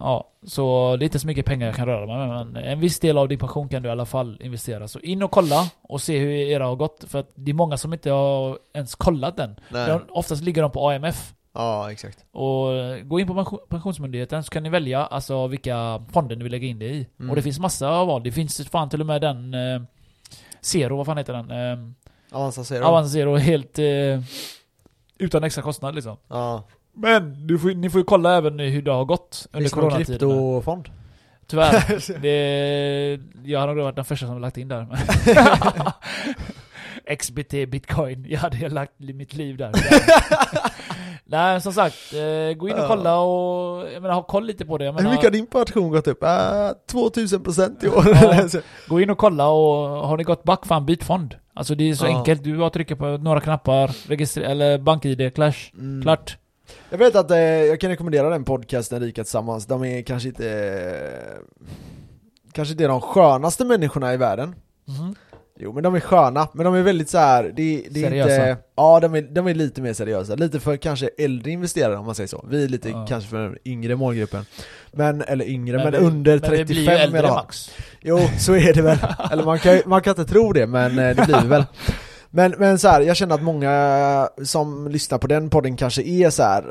Ja, 0.00 0.28
så 0.46 0.96
det 0.96 1.02
är 1.02 1.06
inte 1.06 1.18
så 1.18 1.26
mycket 1.26 1.46
pengar 1.46 1.66
jag 1.66 1.76
kan 1.76 1.86
röra 1.86 2.06
mig 2.06 2.28
med. 2.28 2.46
Men 2.46 2.64
en 2.64 2.80
viss 2.80 3.00
del 3.00 3.18
av 3.18 3.28
din 3.28 3.38
pension 3.38 3.68
kan 3.68 3.82
du 3.82 3.88
i 3.88 3.92
alla 3.92 4.06
fall 4.06 4.38
investera. 4.42 4.88
Så 4.88 5.00
in 5.00 5.22
och 5.22 5.30
kolla 5.30 5.70
och 5.82 6.00
se 6.02 6.18
hur 6.18 6.30
era 6.30 6.66
har 6.66 6.76
gått. 6.76 7.04
För 7.08 7.18
att 7.18 7.30
det 7.34 7.50
är 7.50 7.54
många 7.54 7.76
som 7.76 7.92
inte 7.92 8.10
har 8.10 8.58
ens 8.72 8.94
kollat 8.94 9.36
den. 9.36 9.56
De, 9.70 10.00
oftast 10.10 10.42
ligger 10.42 10.62
de 10.62 10.70
på 10.70 10.90
AMF. 10.90 11.32
Ja 11.58 11.92
exakt 11.92 12.24
Och 12.32 12.66
gå 13.04 13.20
in 13.20 13.26
på 13.26 13.34
pension- 13.34 13.66
Pensionsmyndigheten 13.68 14.44
så 14.44 14.50
kan 14.50 14.62
ni 14.62 14.68
välja 14.68 15.06
alltså 15.06 15.46
vilka 15.46 16.02
fonder 16.12 16.36
ni 16.36 16.42
vill 16.42 16.52
lägga 16.52 16.66
in 16.66 16.78
det 16.78 16.84
i. 16.86 17.06
Mm. 17.18 17.30
Och 17.30 17.36
det 17.36 17.42
finns 17.42 17.58
massa 17.58 18.04
val. 18.04 18.22
Det 18.22 18.32
finns 18.32 18.68
fan 18.68 18.88
till 18.88 19.00
och 19.00 19.06
med 19.06 19.20
den 19.20 19.54
eh, 19.54 19.82
Zero, 20.60 20.96
vad 20.96 21.06
fan 21.06 21.18
heter 21.18 21.32
den? 21.32 21.50
Eh, 21.50 21.78
Avanza 22.36 22.64
Zero 22.64 22.84
Avanza 22.84 23.10
Zero 23.10 23.36
helt 23.36 23.78
eh, 23.78 24.20
utan 25.18 25.44
extra 25.44 25.62
kostnad 25.62 25.94
liksom. 25.94 26.16
Ja, 26.28 26.62
Men 26.92 27.58
får, 27.58 27.74
ni 27.74 27.90
får 27.90 28.00
ju 28.00 28.04
kolla 28.04 28.36
även 28.36 28.58
hur 28.58 28.82
det 28.82 28.90
har 28.90 29.04
gått 29.04 29.46
under 29.52 29.60
finns 29.60 29.72
det 29.72 29.80
någon 29.80 29.90
coronatiden. 29.90 30.18
kryptofond? 30.18 30.88
Tyvärr. 31.46 32.18
Det, 32.22 33.20
jag 33.44 33.60
har 33.60 33.66
nog 33.66 33.76
varit 33.84 33.96
den 33.96 34.04
första 34.04 34.26
som 34.26 34.40
lagt 34.40 34.56
in 34.56 34.68
där. 34.68 34.86
XBT 37.16 37.50
bitcoin. 37.68 38.26
Jag 38.28 38.38
hade 38.40 38.68
lagt 38.68 38.92
mitt 38.98 39.34
liv 39.34 39.56
där. 39.56 39.72
Nej, 41.24 41.60
som 41.60 41.72
sagt. 41.72 41.96
Eh, 42.14 42.56
gå 42.56 42.68
in 42.68 42.74
och 42.74 42.86
kolla 42.88 43.20
och 43.20 43.86
jag 43.92 44.02
menar, 44.02 44.14
ha 44.14 44.22
koll 44.22 44.46
lite 44.46 44.66
på 44.66 44.78
det. 44.78 44.84
Jag 44.84 44.92
Hur 44.92 44.98
menar, 44.98 45.10
mycket 45.10 45.24
har 45.26 45.30
din 45.30 45.46
pension 45.46 45.90
gått 45.90 46.06
upp? 46.08 46.22
Äh, 46.22 46.28
2000% 46.92 47.84
i 47.84 47.88
år 47.88 48.04
Ja. 48.54 48.60
Gå 48.88 49.00
in 49.00 49.10
och 49.10 49.18
kolla 49.18 49.48
och 49.48 49.88
har 50.08 50.16
ni 50.16 50.22
gått 50.24 50.44
back, 50.44 50.66
fan 50.66 50.86
byt 50.86 51.04
fond. 51.04 51.34
Alltså 51.54 51.74
det 51.74 51.90
är 51.90 51.94
så 51.94 52.06
Ja. 52.06 52.18
enkelt. 52.18 52.44
Du 52.44 52.58
bara 52.58 52.70
trycker 52.70 52.94
på 52.94 53.06
några 53.06 53.40
knappar, 53.40 53.90
registrera, 54.08 54.48
eller 54.50 54.78
bank-id, 54.78 55.34
clash, 55.34 55.72
Mm. 55.78 56.02
klart. 56.02 56.36
Jag 56.90 56.98
vet 56.98 57.16
att 57.16 57.30
eh, 57.30 57.38
jag 57.38 57.80
kan 57.80 57.90
rekommendera 57.90 58.28
den 58.28 58.44
podcasten 58.44 59.00
Rika 59.00 59.22
Tillsammans, 59.24 59.66
de 59.66 59.84
är 59.84 60.02
kanske 60.02 60.28
inte 60.28 60.50
eh, 60.50 61.42
Kanske 62.52 62.72
inte 62.72 62.86
de 62.86 63.00
skönaste 63.00 63.64
människorna 63.64 64.14
i 64.14 64.16
världen 64.16 64.54
Mhm. 64.84 65.14
Jo 65.60 65.72
men 65.72 65.82
de 65.82 65.94
är 65.94 66.00
sköna, 66.00 66.48
men 66.52 66.64
de 66.64 66.74
är 66.74 66.82
väldigt 66.82 67.08
så 67.10 67.18
här. 67.18 67.42
det, 67.44 67.82
det 67.90 68.00
är 68.04 68.08
Seriösa. 68.08 68.50
inte... 68.50 68.62
Ja, 68.76 69.00
de 69.00 69.14
är, 69.14 69.22
de 69.22 69.46
är 69.46 69.54
lite 69.54 69.80
mer 69.82 69.92
seriösa. 69.92 70.34
Lite 70.34 70.60
för 70.60 70.76
kanske 70.76 71.10
äldre 71.18 71.50
investerare 71.50 71.96
om 71.96 72.06
man 72.06 72.14
säger 72.14 72.28
så. 72.28 72.44
Vi 72.50 72.64
är 72.64 72.68
lite 72.68 72.88
Ja. 72.88 73.06
kanske 73.08 73.30
för 73.30 73.42
den 73.42 73.56
yngre 73.64 73.96
målgruppen. 73.96 74.44
Men, 74.92 75.22
eller 75.22 75.44
yngre, 75.44 75.76
men, 75.76 75.92
vi- 75.92 75.98
under 75.98 76.40
men 76.40 76.50
vi 76.50 76.56
35 76.56 76.66
blir 76.66 76.82
ju 76.82 76.90
äldre. 76.90 77.22
Max. 77.28 77.70
Jo, 78.00 78.18
så 78.38 78.54
är 78.56 78.72
det 78.74 78.82
väl. 78.82 78.98
Eller 79.32 79.44
man 79.44 79.58
kan, 79.58 79.80
man 79.86 80.00
kan 80.02 80.10
inte 80.10 80.24
tro 80.32 80.52
det, 80.52 80.66
men 80.66 80.98
eh, 80.98 81.16
det 81.16 81.26
blir 81.26 81.40
det 81.42 81.48
väl. 81.48 81.64
Men, 82.30 82.54
men 82.58 82.78
så 82.78 82.88
här, 82.88 83.00
jag 83.00 83.16
känner 83.16 83.34
att 83.34 83.42
många 83.42 84.28
som 84.44 84.88
lyssnar 84.88 85.18
på 85.18 85.26
den 85.26 85.50
podden 85.50 85.76
kanske 85.76 86.02
är 86.02 86.30
så 86.30 86.42
här, 86.42 86.64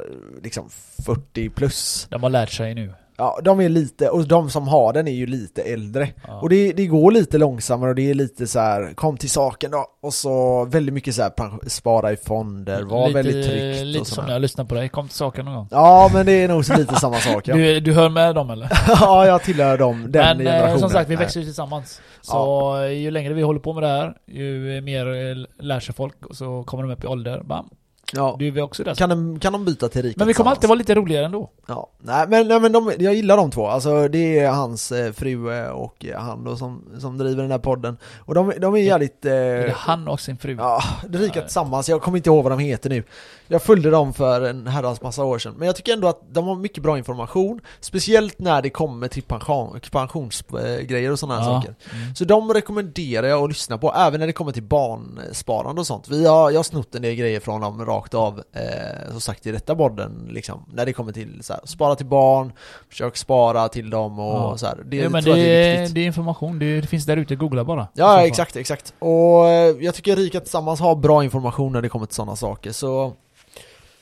liksom 0.44 0.70
40 1.06 1.50
plus. 1.50 2.08
De 2.10 2.24
har 2.24 2.30
lärt 2.30 2.50
sig 2.52 2.74
nu. 2.76 2.94
Ja, 3.20 3.40
de 3.44 3.62
är 3.62 3.70
lite, 3.70 4.10
och 4.10 4.28
de 4.28 4.50
som 4.50 4.68
har 4.68 4.94
den 4.94 5.08
är 5.08 5.12
ju 5.12 5.26
lite 5.26 5.62
äldre. 5.62 6.10
Ja. 6.28 6.40
Och 6.42 6.50
det, 6.50 6.74
det 6.74 6.88
går 6.88 7.12
lite 7.12 7.38
långsammare 7.38 7.90
och 7.90 7.96
det 7.96 8.10
är 8.10 8.14
lite 8.14 8.48
så 8.48 8.60
här, 8.60 8.94
kom 8.94 9.18
till 9.18 9.30
saken 9.30 9.72
då. 9.72 9.86
Och 10.02 10.14
så 10.14 10.66
väldigt 10.66 10.94
mycket 10.94 11.16
så 11.16 11.22
här, 11.22 11.70
spara 11.70 12.12
i 12.12 12.18
fonder, 12.18 12.82
var 12.82 13.08
lite, 13.08 13.14
väldigt 13.18 13.46
tryggt 13.46 13.86
Lite 13.86 14.00
och 14.00 14.08
som 14.08 14.26
när 14.26 14.34
jag 14.34 14.42
lyssnar 14.42 14.66
på 14.66 14.76
dig. 14.76 14.90
Kom 14.90 15.08
till 15.08 15.18
saken 15.18 15.46
någon 15.46 15.56
gång. 15.56 15.68
Ja, 15.72 16.10
men 16.14 16.26
det 16.26 16.32
är 16.32 16.48
nog 16.48 16.66
så 16.66 16.78
lite 16.78 16.96
samma 16.96 17.20
sak 17.20 17.48
ja. 17.48 17.56
Du, 17.56 17.80
du 17.80 17.94
hör 17.94 18.10
med 18.10 18.36
dem 18.36 18.50
eller? 18.50 18.72
ja, 18.88 19.26
jag 19.26 19.44
tillhör 19.44 19.78
dem, 19.78 20.06
den 20.10 20.38
Men 20.38 20.48
eh, 20.48 20.54
generationen. 20.54 20.80
som 20.80 20.90
sagt, 20.90 21.10
vi 21.10 21.16
växer 21.16 21.40
ju 21.40 21.46
tillsammans. 21.46 22.02
Så 22.22 22.78
eh, 22.82 22.92
ju 22.92 23.12
längre 23.12 23.34
vi 23.34 23.42
håller 23.42 23.60
på 23.60 23.74
med 23.74 23.84
det 23.84 23.88
här, 23.88 24.18
ju 24.28 24.82
mer 24.82 25.08
eh, 25.08 25.64
lär 25.66 25.80
sig 25.80 25.96
folk 25.96 26.26
och 26.26 26.36
så 26.36 26.64
kommer 26.64 26.84
de 26.84 26.92
upp 26.92 27.04
i 27.04 27.08
ålder. 27.08 27.42
Bam. 27.44 27.70
Ja. 28.14 28.36
Du 28.40 28.48
är 28.48 28.62
också 28.62 28.84
där. 28.84 28.96
Kan 28.96 29.10
de, 29.10 29.40
kan 29.40 29.54
de 29.54 29.66
byta 29.66 29.90
till 29.90 30.02
rika 30.02 30.16
Men 30.18 30.28
vi 30.28 30.34
kommer 30.34 30.52
alltid 30.52 30.68
vara 30.68 30.78
lite 30.78 30.96
roligare 30.96 31.26
ändå. 31.26 31.50
Ja, 31.68 31.90
nej 32.00 32.26
men, 32.30 32.48
nej, 32.48 32.60
men 32.60 32.72
de, 32.72 32.94
jag 33.00 33.14
gillar 33.14 33.38
de 33.38 33.52
två, 33.52 33.68
alltså 33.68 34.08
det 34.08 34.40
är 34.40 34.50
hans 34.52 34.92
eh, 34.92 35.12
fru 35.12 35.54
eh, 35.54 35.70
och 35.70 36.06
eh, 36.06 36.20
han 36.20 36.44
då 36.44 36.56
som, 36.56 36.84
som 37.00 37.18
driver 37.18 37.42
den 37.42 37.52
här 37.52 37.60
podden 37.60 37.98
Och 38.20 38.36
de, 38.36 38.54
de 38.60 38.74
är 38.74 38.78
jävligt... 38.80 39.26
Eh, 39.26 39.32
Det 39.32 39.38
är 39.38 39.74
han 39.78 40.08
och 40.08 40.20
sin 40.20 40.38
fru. 40.38 40.56
Ja, 40.60 40.84
det 41.10 41.18
rika 41.18 41.34
Nej. 41.40 41.44
tillsammans, 41.44 41.90
jag 41.90 42.02
kommer 42.02 42.18
inte 42.18 42.30
ihåg 42.30 42.44
vad 42.44 42.52
de 42.52 42.60
heter 42.60 42.90
nu 42.90 43.04
Jag 43.48 43.62
följde 43.62 43.90
dem 43.90 44.14
för 44.14 44.42
en 44.42 44.68
herrans 44.68 45.02
massa 45.02 45.24
år 45.24 45.40
sedan 45.40 45.54
Men 45.58 45.66
jag 45.66 45.76
tycker 45.76 45.94
ändå 45.94 46.08
att 46.08 46.22
de 46.34 46.48
har 46.48 46.56
mycket 46.56 46.84
bra 46.84 46.98
information 46.98 47.62
Speciellt 47.80 48.40
när 48.40 48.62
det 48.62 48.70
kommer 48.70 49.08
till 49.08 49.24
pension, 49.24 49.80
pensionsgrejer 49.92 51.12
och 51.12 51.20
sådana 51.20 51.40
här 51.42 51.52
Ja. 51.52 51.62
saker 51.62 51.76
Mm. 52.02 52.16
Så 52.16 52.26
de 52.26 52.54
rekommenderar 52.54 53.28
jag 53.28 53.44
att 53.44 53.50
lyssna 53.50 53.78
på, 53.78 53.94
även 53.94 54.20
när 54.20 54.28
det 54.28 54.34
kommer 54.34 54.52
till 54.52 54.64
barnsparande 54.64 55.82
och 55.82 55.88
sånt 55.88 56.10
Vi 56.10 56.26
har, 56.26 56.52
jag 56.52 56.58
har 56.58 56.64
snott 56.64 56.96
en 56.96 57.02
del 57.02 57.16
grejer 57.16 57.40
från 57.40 57.62
dem 57.62 57.86
rakt 57.98 58.14
av, 58.14 58.44
eh, 58.54 59.12
som 59.12 59.22
sagt 59.22 59.46
i 59.46 59.52
detta 59.52 59.76
podden 59.76 60.28
liksom 60.32 60.66
När 60.74 60.86
det 60.86 60.94
kommer 60.94 61.12
till 61.12 61.40
så 61.44 61.54
här, 61.54 61.62
spara 61.66 61.96
till 61.96 62.06
barn, 62.06 62.52
försök 62.90 63.18
spara 63.18 63.68
till 63.70 63.90
dem 63.90 64.20
och 64.20 64.36
Ja. 64.36 64.58
så 64.58 64.66
här. 64.66 64.78
Det, 64.86 64.98
ja, 64.98 65.10
men 65.10 65.24
det, 65.24 65.30
jag 65.30 65.40
är 65.40 65.90
det 65.90 66.02
är 66.02 66.06
information, 66.06 66.60
det, 66.60 66.82
det 66.82 66.88
finns 66.88 67.06
där 67.06 67.18
ute, 67.18 67.36
googla 67.36 67.64
bara. 67.64 67.88
Ja, 67.94 68.26
exakt, 68.26 68.56
exakt. 68.56 68.94
Och 69.00 69.48
eh, 69.50 69.76
jag 69.80 69.96
tycker 69.96 70.16
Rika 70.16 70.40
Tillsammans 70.40 70.80
har 70.80 70.96
bra 70.96 71.24
information 71.24 71.74
när 71.74 71.82
det 71.82 71.90
kommer 71.90 72.06
till 72.06 72.16
sådana 72.16 72.36
saker, 72.36 72.72
så 72.72 73.14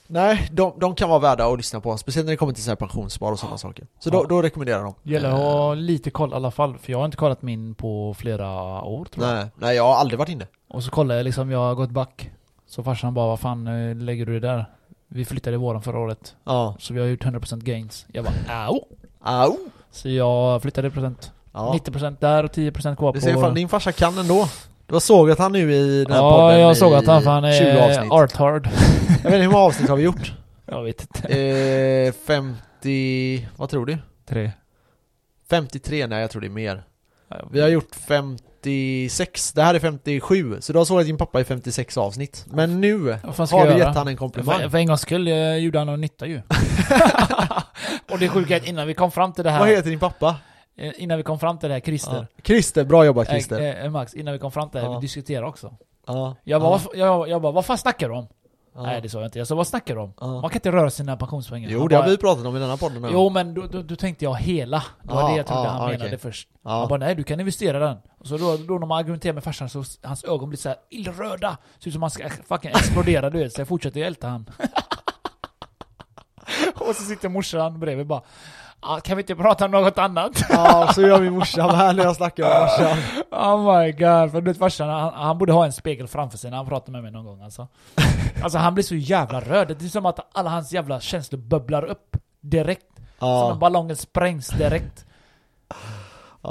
Nej, 0.08 0.48
de, 0.52 0.74
de 0.80 0.96
kan 0.96 1.10
vara 1.10 1.20
värda 1.20 1.46
att 1.48 1.58
lyssna 1.58 1.80
på, 1.82 1.98
speciellt 1.98 2.26
när 2.26 2.34
det 2.34 2.38
kommer 2.38 2.54
till 2.54 2.64
så 2.64 2.72
här 2.72 2.76
pensionsspar 2.76 3.32
och 3.32 3.39
sådana 3.39 3.58
saker. 3.58 3.88
Så 4.00 4.10
då, 4.10 4.18
Ja. 4.18 4.26
då 4.30 4.41
rekommenderar 4.41 4.84
dem. 4.84 4.93
Gäller 5.04 5.30
att 5.30 5.39
Eh, 5.39 5.46
ha 5.46 5.74
lite 5.74 6.10
koll 6.12 6.32
i 6.32 6.34
alla 6.34 6.52
fall, 6.52 6.78
för 6.78 6.91
jag 6.91 6.98
har 6.98 7.06
inte 7.06 7.18
kollat 7.18 7.41
min 7.41 7.76
på 7.76 8.14
flera 8.18 8.82
år 8.84 9.06
tror 9.06 9.26
jag. 9.28 9.36
Nej, 9.36 9.46
nej, 9.56 9.76
jag 9.76 9.84
har 9.84 9.96
aldrig 9.96 10.20
varit 10.20 10.30
inne. 10.30 10.48
Och 10.70 10.84
så 10.84 10.91
kollar 10.91 11.16
jag 11.16 11.24
liksom, 11.24 11.52
jag 11.52 11.60
har 11.60 11.76
gått 11.76 11.89
back. 11.89 12.32
Så 12.68 12.84
farsan 12.84 13.13
bara, 13.13 13.28
vad 13.28 13.39
fan 13.39 13.68
eh, 13.68 13.95
lägger 13.95 14.26
du 14.26 14.39
det 14.39 14.47
där? 14.47 14.66
Vi 15.07 15.26
flyttade 15.26 15.53
i 15.53 15.57
våren 15.57 15.82
förra 15.82 15.99
året. 15.99 16.36
Ja. 16.43 16.76
Så 16.80 16.93
vi 16.93 16.99
har 16.99 17.07
gjort 17.07 17.26
100% 17.26 17.63
gains. 17.63 18.05
Jag 18.11 18.26
bara, 18.26 18.66
au! 18.68 18.80
Au! 19.22 19.57
Så 19.91 20.09
jag 20.09 20.61
flyttade 20.61 20.91
procent. 20.91 21.32
Ja. 21.53 21.80
90% 21.86 22.18
där 22.20 22.43
och 22.43 22.51
10% 22.51 22.95
kvar 22.95 23.13
Du 23.13 23.20
på... 23.20 23.26
ser, 23.26 23.34
fan, 23.34 23.53
din 23.53 23.70
farsa 23.70 23.91
kan 23.91 24.18
ändå. 24.18 24.47
Du 24.88 24.93
har 24.95 24.99
sågat 24.99 25.39
han 25.39 25.51
nu 25.51 25.74
i 25.74 26.03
den 26.03 26.13
här 26.13 26.22
ja, 26.24 26.32
podden 26.32 26.59
jag 26.59 26.78
såg 26.78 26.93
att 26.93 27.07
han, 27.07 27.22
för 27.22 27.30
han 27.30 27.43
20 27.43 27.66
är 27.66 28.13
art 28.13 28.32
hard. 28.36 28.70
Jag 29.24 29.32
vet 29.32 29.34
inte 29.34 29.38
hur 29.38 29.51
många 29.51 29.63
avsnitt 29.63 29.89
har 29.89 29.95
vi 29.95 30.03
gjort? 30.03 30.34
jag 30.66 30.84
vet 30.84 31.01
inte. 31.01 31.38
Eh, 31.38 32.13
50... 32.28 33.47
Vad 33.55 33.70
tror 33.70 33.86
du? 33.86 33.97
Tre. 34.30 34.51
53? 35.49 36.07
Nej, 36.07 36.22
jag 36.22 36.32
tror 36.32 36.41
det 36.41 36.47
är 36.47 36.49
mer. 36.49 36.84
Ja, 37.39 37.47
Vi 37.51 37.61
har 37.61 37.67
gjort 37.69 37.95
56, 38.07 39.51
det 39.53 39.61
här 39.63 39.73
är 39.73 39.79
57, 39.79 40.57
så 40.61 40.73
du 40.73 40.77
har 40.79 40.86
sågat 40.86 41.05
din 41.05 41.17
pappa 41.17 41.41
i 41.41 41.43
56 41.43 41.97
avsnitt. 41.97 42.45
Men 42.49 42.81
nu 42.81 42.97
Vad 43.23 43.49
har 43.49 43.65
göra? 43.65 43.77
gett 43.77 43.95
han 43.95 44.07
en 44.07 44.17
komplimang. 44.17 44.59
För, 44.59 44.69
för 44.69 44.77
en 44.77 44.88
gångs 44.88 45.01
skull 45.01 45.27
eh, 45.27 45.55
gjorde 45.55 45.77
han 45.77 45.88
någon 45.88 46.01
nytta 46.01 46.27
ju. 46.27 46.41
och 48.11 48.19
det 48.19 48.29
sjuka 48.29 48.55
är 48.55 48.61
att 48.61 48.67
innan 48.67 48.88
vi 48.88 48.93
kom 48.93 49.11
fram 49.11 49.33
till 49.33 49.43
det 49.43 49.49
Vad 49.49 49.59
här, 49.67 49.75
heter 49.75 49.89
din 49.89 49.99
pappa? 49.99 50.36
eh, 50.77 50.91
innan 50.97 51.17
vi 51.17 51.23
kom 51.23 51.39
fram 51.39 51.59
till 51.59 51.69
det 51.69 51.75
här, 51.75 51.81
Christer. 51.81 52.27
Ja. 52.36 52.41
Christer, 52.43 52.83
bra 52.86 53.05
jobbat 53.05 53.27
Christer. 53.29 53.59
Eh, 53.61 53.86
eh, 53.86 53.91
Max, 53.91 54.13
innan 54.13 54.33
vi 54.33 54.39
kom 54.39 54.51
fram 54.51 54.69
till 54.69 54.81
det 54.81 54.88
här, 54.88 54.95
vi 54.95 55.01
diskuterade 55.01 55.47
också. 55.47 55.73
ja. 56.07 56.36
Jag 56.43 56.61
bara, 56.61 56.71
ja. 56.71 56.81
vad, 56.86 56.97
jag, 56.97 57.29
jag 57.29 57.41
bara, 57.41 57.51
vad 57.51 57.65
fan 57.65 57.77
snackar 57.77 58.09
du 58.09 58.15
om? 58.15 58.27
Nej 58.78 59.01
det 59.01 59.09
sa 59.09 59.17
jag 59.19 59.28
inte, 59.28 59.38
jag 59.39 59.47
sa 59.47 59.55
vad 59.55 59.67
snackar 59.67 59.95
du 59.95 60.01
om? 60.01 60.13
Man 60.19 60.41
kan 60.41 60.53
inte 60.53 60.71
röra 60.71 60.89
sina 60.89 61.17
pensionspengar. 61.17 61.69
Jo, 61.69 61.80
Han 61.80 61.88
det 61.88 61.95
har 61.95 62.03
bara, 62.03 62.09
vi 62.09 62.17
pratat 62.17 62.45
om 62.45 62.55
i 62.55 62.59
denna 62.59 62.78
podden. 62.78 63.09
Jo 63.11 63.30
men 63.30 63.53
då, 63.53 63.67
då, 63.67 63.82
då 63.82 63.95
tänkte 63.95 64.26
jag 64.26 64.36
hela. 64.36 64.84
Det 65.03 65.13
var 65.13 65.30
det 65.32 65.38
jag 65.38 65.47
trodde 65.47 65.67
han 65.69 65.89
menade 65.89 66.05
okej. 66.05 66.17
först. 66.17 66.49
Han 66.63 66.80
Ja. 66.80 66.88
bara 66.88 66.99
nej 66.99 67.15
du 67.15 67.23
kan 67.23 67.39
investera 67.39 67.80
den. 67.80 67.97
Och 68.19 68.28
så 68.28 68.38
då, 68.38 68.57
då 68.57 68.80
när 68.80 68.88
man 68.88 68.97
argumenterar 68.99 69.34
med 69.34 69.43
farsan 69.43 69.69
så 69.69 69.84
hans 70.03 70.23
ögon 70.23 70.49
blir 70.49 70.57
så 70.59 70.69
här 70.69 70.78
illröda. 70.89 71.57
Ser 71.80 71.88
ut 71.88 71.93
som 71.93 72.01
han 72.03 72.11
ska 72.11 72.30
fucking 72.30 72.69
explodera 72.71 73.30
du 73.30 73.38
vet. 73.38 73.53
Så 73.53 73.61
jag 73.61 73.67
fortsätter 73.67 74.01
älta 74.01 74.28
han. 74.28 74.45
och 76.76 76.95
så 76.95 77.03
sitter 77.03 77.30
morsan 77.30 77.80
bredvid 77.80 78.07
bara 78.07 78.21
ah, 78.86 78.99
kan 78.99 79.17
vi 79.17 79.21
inte 79.23 79.36
prata 79.36 79.65
om 79.65 79.71
något 79.71 79.97
annat? 79.97 80.31
ja, 80.49 80.91
så 80.95 81.01
gör 81.01 81.21
min 81.21 81.33
morsa 81.33 81.67
med 81.67 81.95
när 81.95 82.03
jag 82.03 82.15
snackar 82.15 82.43
med 82.43 82.61
morsan. 82.61 82.97
Oh 83.31 83.77
my 83.79 83.91
god, 83.91 84.31
för 84.31 84.41
du 84.41 84.51
vet 84.51 84.57
farsan, 84.57 84.89
han, 84.89 85.13
han 85.13 85.38
borde 85.38 85.53
ha 85.53 85.65
en 85.65 85.73
spegel 85.73 86.07
framför 86.07 86.38
sig 86.38 86.49
när 86.51 86.57
han 86.57 86.67
pratar 86.67 86.91
med 86.91 87.03
mig 87.03 87.11
någon 87.11 87.25
gång 87.25 87.41
alltså. 87.41 87.67
Alltså 88.43 88.57
han 88.57 88.73
blir 88.73 88.83
så 88.83 88.95
jävla 88.95 89.39
röd, 89.39 89.67
det 89.79 89.86
är 89.86 89.89
som 89.89 90.05
att 90.05 90.19
alla 90.38 90.49
hans 90.49 90.73
jävla 90.73 90.99
känslor 90.99 91.39
bubblar 91.39 91.83
upp 91.86 92.17
direkt. 92.41 92.86
Som 93.19 93.27
en 93.29 93.36
Ja. 93.47 93.57
ballongen 93.59 93.95
sprängs 93.95 94.47
direkt. 94.47 95.05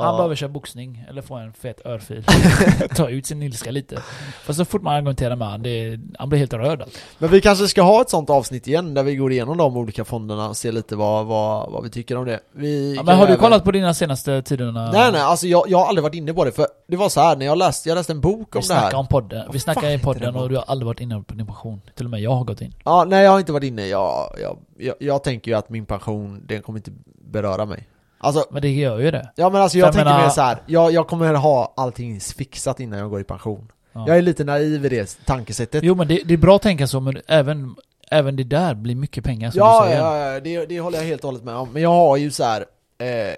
Han 0.03 0.17
behöver 0.17 0.35
köra 0.35 0.49
boxning, 0.49 1.05
eller 1.09 1.23
få 1.23 1.35
en 1.35 1.53
fet 1.53 1.87
örfil. 1.87 2.25
Ta 2.97 3.09
ut 3.09 3.27
sin 3.27 3.43
ilska 3.43 3.71
lite. 3.71 3.97
För 4.43 4.53
så 4.53 4.65
fort 4.65 4.83
man 4.83 4.95
argumenterar 4.95 5.37
med 5.37 5.49
honom, 5.49 6.15
han 6.19 6.29
blir 6.29 6.39
helt 6.39 6.53
röd 6.53 6.83
alltså. 6.83 6.99
Men 7.19 7.31
vi 7.31 7.41
kanske 7.41 7.69
ska 7.69 7.83
ha 7.83 8.01
ett 8.01 8.11
sånt 8.11 8.31
avsnitt 8.31 8.67
igen 8.67 8.95
där 8.95 9.03
vi 9.03 9.17
går 9.17 9.33
igenom 9.33 9.57
de 9.57 9.77
olika 9.77 10.05
fonderna 10.05 10.49
och 10.49 10.57
ser 10.57 10.73
lite 10.73 10.97
vad, 10.97 11.27
vad, 11.27 11.73
vad 11.73 11.83
vi 11.83 11.91
tycker 11.91 12.17
om 12.17 12.25
det. 12.25 12.41
Vi 12.53 12.95
Ja, 12.97 13.03
men 13.03 13.17
har 13.17 13.27
du 13.27 13.33
även- 13.33 13.43
kollat 13.43 13.65
på 13.65 13.71
dina 13.73 13.95
senaste 13.95 14.43
tiderna? 14.43 14.91
Nej 14.91 15.13
nej, 15.13 15.21
alltså 15.21 15.47
jag, 15.47 15.65
jag 15.69 15.79
har 15.79 15.87
aldrig 15.87 16.03
varit 16.03 16.15
inne 16.15 16.35
på 16.35 16.45
det 16.45 16.53
för 16.53 16.67
det 16.89 16.97
var 16.97 17.09
så 17.09 17.21
här 17.21 17.37
när 17.37 17.47
jag 17.47 17.59
läste, 17.59 17.89
jag 17.89 17.97
läste 17.97 18.13
en 18.13 18.21
bok 18.21 18.49
Vi 18.55 18.59
om 18.59 18.65
det 18.69 18.75
här. 18.75 18.95
om 18.95 19.07
podden. 19.07 19.49
Vi 19.53 19.59
fan 19.61 19.85
i 19.91 19.99
podden 19.99 20.23
den 20.23 20.37
och 20.37 20.49
du 20.49 20.57
har 20.57 20.65
aldrig 20.67 20.87
varit 20.87 21.01
inne 21.01 21.23
på 21.23 21.35
din 21.35 21.47
pension. 21.47 21.81
Till 21.95 22.07
och 22.07 22.11
med 22.11 22.21
jag 22.21 22.31
har 22.31 22.45
gått 22.45 22.61
in. 22.61 22.75
Ja, 22.85 23.05
nej 23.05 23.25
jag 23.25 23.31
har 23.31 23.39
inte 23.39 23.53
varit 23.53 23.65
inne, 23.65 23.87
jag, 23.87 24.35
jag, 24.43 24.59
jag, 24.79 24.95
jag 24.99 25.25
tänker 25.25 25.51
ju 25.51 25.57
att 25.57 25.69
min 25.69 25.87
pension, 25.87 26.43
den 26.47 26.63
kommer 26.63 26.79
inte 26.79 26.91
beröra 27.33 27.65
mig. 27.67 27.89
Alltså, 28.25 28.45
Men 28.51 28.63
det 28.63 28.71
gör 28.71 28.99
ju 28.99 29.11
det. 29.11 29.31
ja 29.37 29.51
men 29.51 29.63
alltså 29.63 29.79
jag 29.79 29.87
Jag 29.87 29.93
tänker 29.95 30.05
menar- 30.11 30.23
mer 30.23 30.29
så 30.29 30.41
här. 30.41 30.59
Jag, 30.67 30.93
jag 30.93 31.07
kommer 31.09 31.35
ha 31.35 31.73
allting 31.77 32.21
fixat 32.21 32.81
innan 32.81 32.99
jag 32.99 33.11
går 33.11 33.21
i 33.21 33.25
pension. 33.25 33.73
Ja. 33.93 34.05
Jag 34.09 34.17
är 34.19 34.23
lite 34.23 34.45
naiv 34.45 34.87
i 34.87 34.89
det 34.89 35.19
tankesättet. 35.25 35.85
Jo 35.85 35.95
men 35.95 36.09
det, 36.09 36.21
det 36.25 36.35
är 36.35 36.39
bra 36.39 36.57
att 36.57 36.63
tänka 36.63 36.87
så, 36.87 37.01
men 37.01 37.21
även, 37.27 37.75
även 38.11 38.37
det 38.37 38.45
där 38.45 38.75
blir 38.75 38.95
mycket 38.95 39.25
pengar 39.25 39.51
som 39.51 39.59
ja, 39.59 39.83
du 39.85 39.89
säger. 39.89 40.03
ja, 40.05 40.19
ja 40.33 40.41
det, 40.41 40.67
det 40.67 40.81
håller 40.81 40.99
jag 40.99 41.05
helt 41.05 41.25
och 41.25 41.29
hållet 41.29 41.45
med 41.45 41.55
om. 41.57 41.73
Men 41.73 41.83
jag 41.83 41.91
har 41.91 42.17
ju 42.17 42.31
så 42.31 42.45
här 42.45 42.65
eh, 42.99 43.35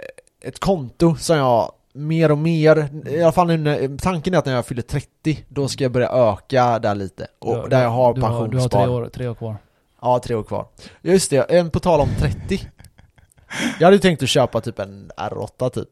ett 0.49 0.59
konto 0.61 1.17
som 1.17 1.37
jag 1.37 1.73
mer 1.93 2.31
och 2.31 2.39
mer, 2.39 2.89
i 3.09 3.23
alla 3.23 3.33
fall 3.33 3.47
nu, 3.47 3.97
tanken 4.03 4.35
är 4.35 4.39
att 4.39 4.47
när 4.47 4.55
jag 4.55 4.67
fyller 4.67 4.83
30, 4.83 5.45
då 5.49 5.69
ska 5.69 5.85
jag 5.85 5.93
börja 5.93 6.09
öka 6.11 6.79
där 6.79 6.95
lite. 6.95 7.27
Och 7.39 7.63
Du- 7.63 7.69
där 7.69 7.83
jag 7.83 7.89
har 7.91 8.05
har, 8.05 8.15
du 8.15 8.21
har 8.21 8.29
pensionsspar. 8.29 8.85
tre 8.85 8.93
år, 8.93 9.09
tre 9.15 9.29
år 9.29 9.35
kvar. 9.35 9.57
Ja, 10.03 10.19
tre 10.25 10.35
år 10.35 10.43
kvar. 10.43 10.67
Just 11.03 11.31
det, 11.31 11.37
en 11.51 11.71
på 11.71 11.81
tal 11.81 12.01
om 12.01 12.09
30. 12.21 12.61
Jag 13.81 13.87
hade 13.87 13.99
tänkt 13.99 14.23
att 14.23 14.29
köpa 14.29 14.61
typ 14.61 14.79
en 14.79 15.11
R8 15.17 15.71
typ. 15.71 15.89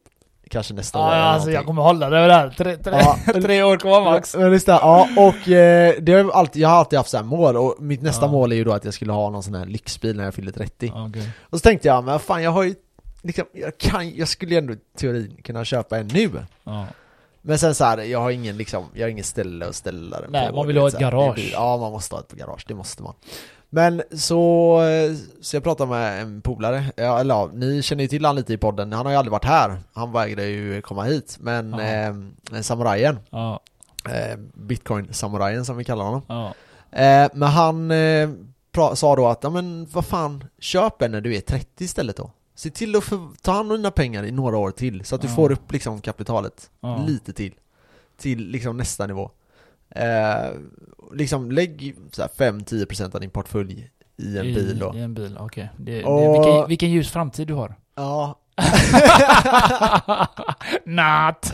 Kanske 0.49 0.73
nästa 0.73 0.99
år 0.99 1.05
Ja, 1.05 1.15
alltså 1.15 1.51
jag 1.51 1.65
kommer 1.65 1.81
hålla 1.81 2.09
det 2.09 2.27
där. 2.27 2.49
Tre, 2.49 2.77
tre, 2.77 2.93
Ja. 2.99 3.17
tre 3.41 3.63
år 3.63 3.77
kvar 3.77 4.03
max. 4.03 4.35
Men 4.35 4.51
just 4.51 4.65
det, 4.65 4.71
ja 4.71 5.07
och 5.17 5.49
eh, 5.49 5.93
det 6.01 6.13
har 6.13 6.31
alltid, 6.31 6.61
jag 6.61 6.69
har 6.69 6.75
alltid 6.77 6.99
haft 6.99 7.09
så 7.09 7.17
här 7.17 7.23
mål 7.23 7.57
och 7.57 7.75
mitt 7.79 8.01
nästa 8.01 8.25
Ja. 8.25 8.31
mål 8.31 8.51
är 8.51 8.55
ju 8.55 8.63
då 8.63 8.73
att 8.73 8.85
jag 8.85 8.93
skulle 8.93 9.11
ha 9.13 9.29
någon 9.29 9.43
sån 9.43 9.55
här 9.55 9.65
lyxbil 9.65 10.17
när 10.17 10.23
jag 10.23 10.33
fyller 10.33 10.51
30. 10.51 10.91
Ja, 10.95 11.07
okej. 11.09 11.29
Och 11.41 11.57
så 11.59 11.63
tänkte 11.63 11.87
jag, 11.87 12.03
men 12.03 12.19
fan 12.19 12.43
jag 12.43 12.51
har 12.51 12.63
ju 12.63 12.75
liksom, 13.21 13.45
jag 13.53 13.77
kan, 13.77 14.15
jag 14.15 14.27
skulle 14.27 14.51
ju 14.51 14.57
ändå 14.57 14.73
i 14.73 14.77
teorin 14.97 15.37
kunna 15.43 15.65
köpa 15.65 15.97
en 15.97 16.07
nu. 16.07 16.29
Ja. 16.63 16.85
Men 17.41 17.59
sen 17.59 17.75
så 17.75 17.83
här, 17.83 17.97
jag 17.97 18.19
har 18.19 18.31
ingen 18.31 18.57
liksom, 18.57 18.85
jag 18.93 19.01
har 19.05 19.09
ingen 19.09 19.23
ställe 19.23 19.67
att 19.67 19.75
ställa 19.75 20.21
den 20.21 20.31
Nej, 20.31 20.49
på. 20.49 20.55
man 20.55 20.67
vill 20.67 20.77
ha 20.77 20.87
ett 20.87 20.99
garage. 20.99 21.49
Ja, 21.53 21.77
man 21.77 21.91
måste 21.91 22.15
ha 22.15 22.19
ett 22.21 22.31
garage, 22.33 22.65
det 22.67 22.73
måste 22.75 23.03
man. 23.03 23.13
Men 23.75 24.01
så, 24.11 24.81
så 25.41 25.55
jag 25.55 25.63
pratade 25.63 25.89
med 25.89 26.21
en 26.21 26.41
polare, 26.41 26.85
ja, 26.95 27.19
eller 27.19 27.35
ja, 27.35 27.49
ni 27.53 27.81
känner 27.81 28.03
ju 28.03 28.07
till 28.07 28.25
han 28.25 28.35
lite 28.35 28.53
i 28.53 28.57
podden, 28.57 28.93
han 28.93 29.05
har 29.05 29.13
ju 29.13 29.17
aldrig 29.17 29.31
varit 29.31 29.45
här, 29.45 29.77
han 29.93 30.11
vägrade 30.11 30.47
ju 30.47 30.81
komma 30.81 31.03
hit, 31.03 31.37
men 31.39 31.73
eh, 31.73 32.61
samurajen, 32.61 33.19
Ja, 33.29 33.59
eh, 34.09 34.37
bitcoin-samurajen 34.53 35.65
som 35.65 35.77
vi 35.77 35.83
kallar 35.83 36.05
honom, 36.05 36.21
ja. 36.27 36.53
eh, 36.99 37.29
men 37.33 37.49
han 37.49 37.91
eh, 37.91 38.29
sa 38.93 39.15
då 39.15 39.27
att, 39.27 39.43
ja 39.43 39.49
men 39.49 39.87
vad 39.93 40.05
fan, 40.05 40.43
köp 40.59 41.01
en 41.01 41.11
när 41.11 41.21
du 41.21 41.35
är 41.35 41.41
30 41.41 41.83
istället 41.83 42.17
då. 42.17 42.31
Se 42.55 42.69
till 42.69 42.95
att 42.95 43.03
för, 43.03 43.19
ta 43.41 43.51
hand 43.51 43.71
om 43.71 43.77
dina 43.77 43.91
pengar 43.91 44.23
i 44.23 44.31
några 44.31 44.57
år 44.57 44.71
till, 44.71 45.05
så 45.05 45.15
att 45.15 45.21
du 45.21 45.27
får 45.27 45.51
upp 45.51 45.71
liksom 45.71 46.01
kapitalet 46.01 46.69
lite 47.07 47.33
till. 47.33 47.53
till 48.17 48.47
liksom 48.47 48.77
nästa 48.77 49.07
nivå. 49.07 49.31
Eh, 49.89 50.51
liksom 51.13 51.51
lägg 51.51 51.95
så 52.11 52.21
här 52.21 52.29
5-10% 52.29 53.15
av 53.15 53.21
din 53.21 53.29
portfölj 53.29 53.91
i 54.17 54.37
en 54.37 54.45
I, 54.45 54.53
bil 54.55 54.79
då. 54.79 54.93
I 54.95 54.99
en 55.01 55.13
bil, 55.13 55.37
okej. 55.39 55.69
Och- 56.05 56.33
vilken, 56.35 56.67
vilken 56.67 56.91
ljus 56.91 57.11
framtid 57.11 57.47
du 57.47 57.53
har. 57.53 57.75
Ja. 57.95 58.39
Not! 60.85 61.53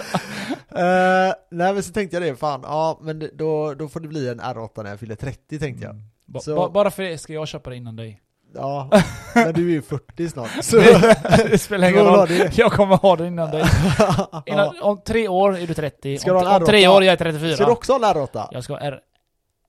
Eh, 0.76 1.34
nej 1.52 1.74
men 1.74 1.84
så 1.84 1.92
tänkte 1.94 2.16
jag 2.16 2.24
det, 2.24 2.36
fan, 2.36 2.62
ja 2.64 3.00
men 3.02 3.30
då, 3.34 3.74
då 3.74 3.88
får 3.90 4.00
det 4.00 4.08
bli 4.08 4.30
en 4.30 4.42
R8 4.42 4.84
när 4.84 4.90
jag 4.90 5.00
fyller 5.00 5.16
30 5.16 5.60
tänkte 5.60 5.86
jag. 5.86 5.96
Ba, 6.26 6.40
Så- 6.40 6.56
ba, 6.56 6.70
bara 6.70 6.92
för 6.92 7.04
det 7.04 7.18
ska 7.18 7.34
jag 7.34 7.48
köpa 7.48 7.70
det 7.70 7.76
innan 7.76 7.96
dig. 7.96 8.22
Ja, 8.54 8.90
men 9.34 9.54
du 9.54 9.68
är 9.68 9.72
ju 9.72 9.82
40 9.82 10.30
snart. 10.30 10.50
Så, 10.62 10.78
det 10.78 11.58
spelar 11.62 11.90
ingen 11.90 12.06
roll. 12.06 12.30
Jag 12.52 12.72
kommer 12.72 12.98
ha 12.98 13.16
det 13.16 13.28
innan 13.28 13.52
dig. 13.52 13.64
Innan. 14.46 14.82
Om 14.82 15.02
tre 15.02 15.28
år 15.28 15.58
är 15.58 15.68
du 15.68 15.74
30. 15.74 16.18
Ska 16.18 16.32
du 16.32 16.38
om, 16.38 16.46
ha 16.46 16.56
en 16.56 16.62
om 16.62 16.68
tre 16.68 16.86
R8? 16.86 16.88
år 16.88 17.02
är 17.02 17.08
jag 17.08 17.20
34. 17.20 17.56
Ska 17.56 17.66
du 17.66 17.72
också 17.72 17.94
ha 17.94 18.10
en 18.10 18.16
R8? 18.16 18.48
Jag 18.52 18.64
ska 18.64 18.74
ha 18.74 18.80
R, 18.80 19.00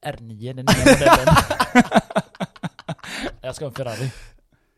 R9, 0.07 0.55
den 0.55 0.67
nya 0.67 0.95
modellen. 0.95 1.37
jag 3.41 3.55
ska 3.55 3.65
ha 3.65 3.71
en 3.71 3.75
Ferrari. 3.75 4.11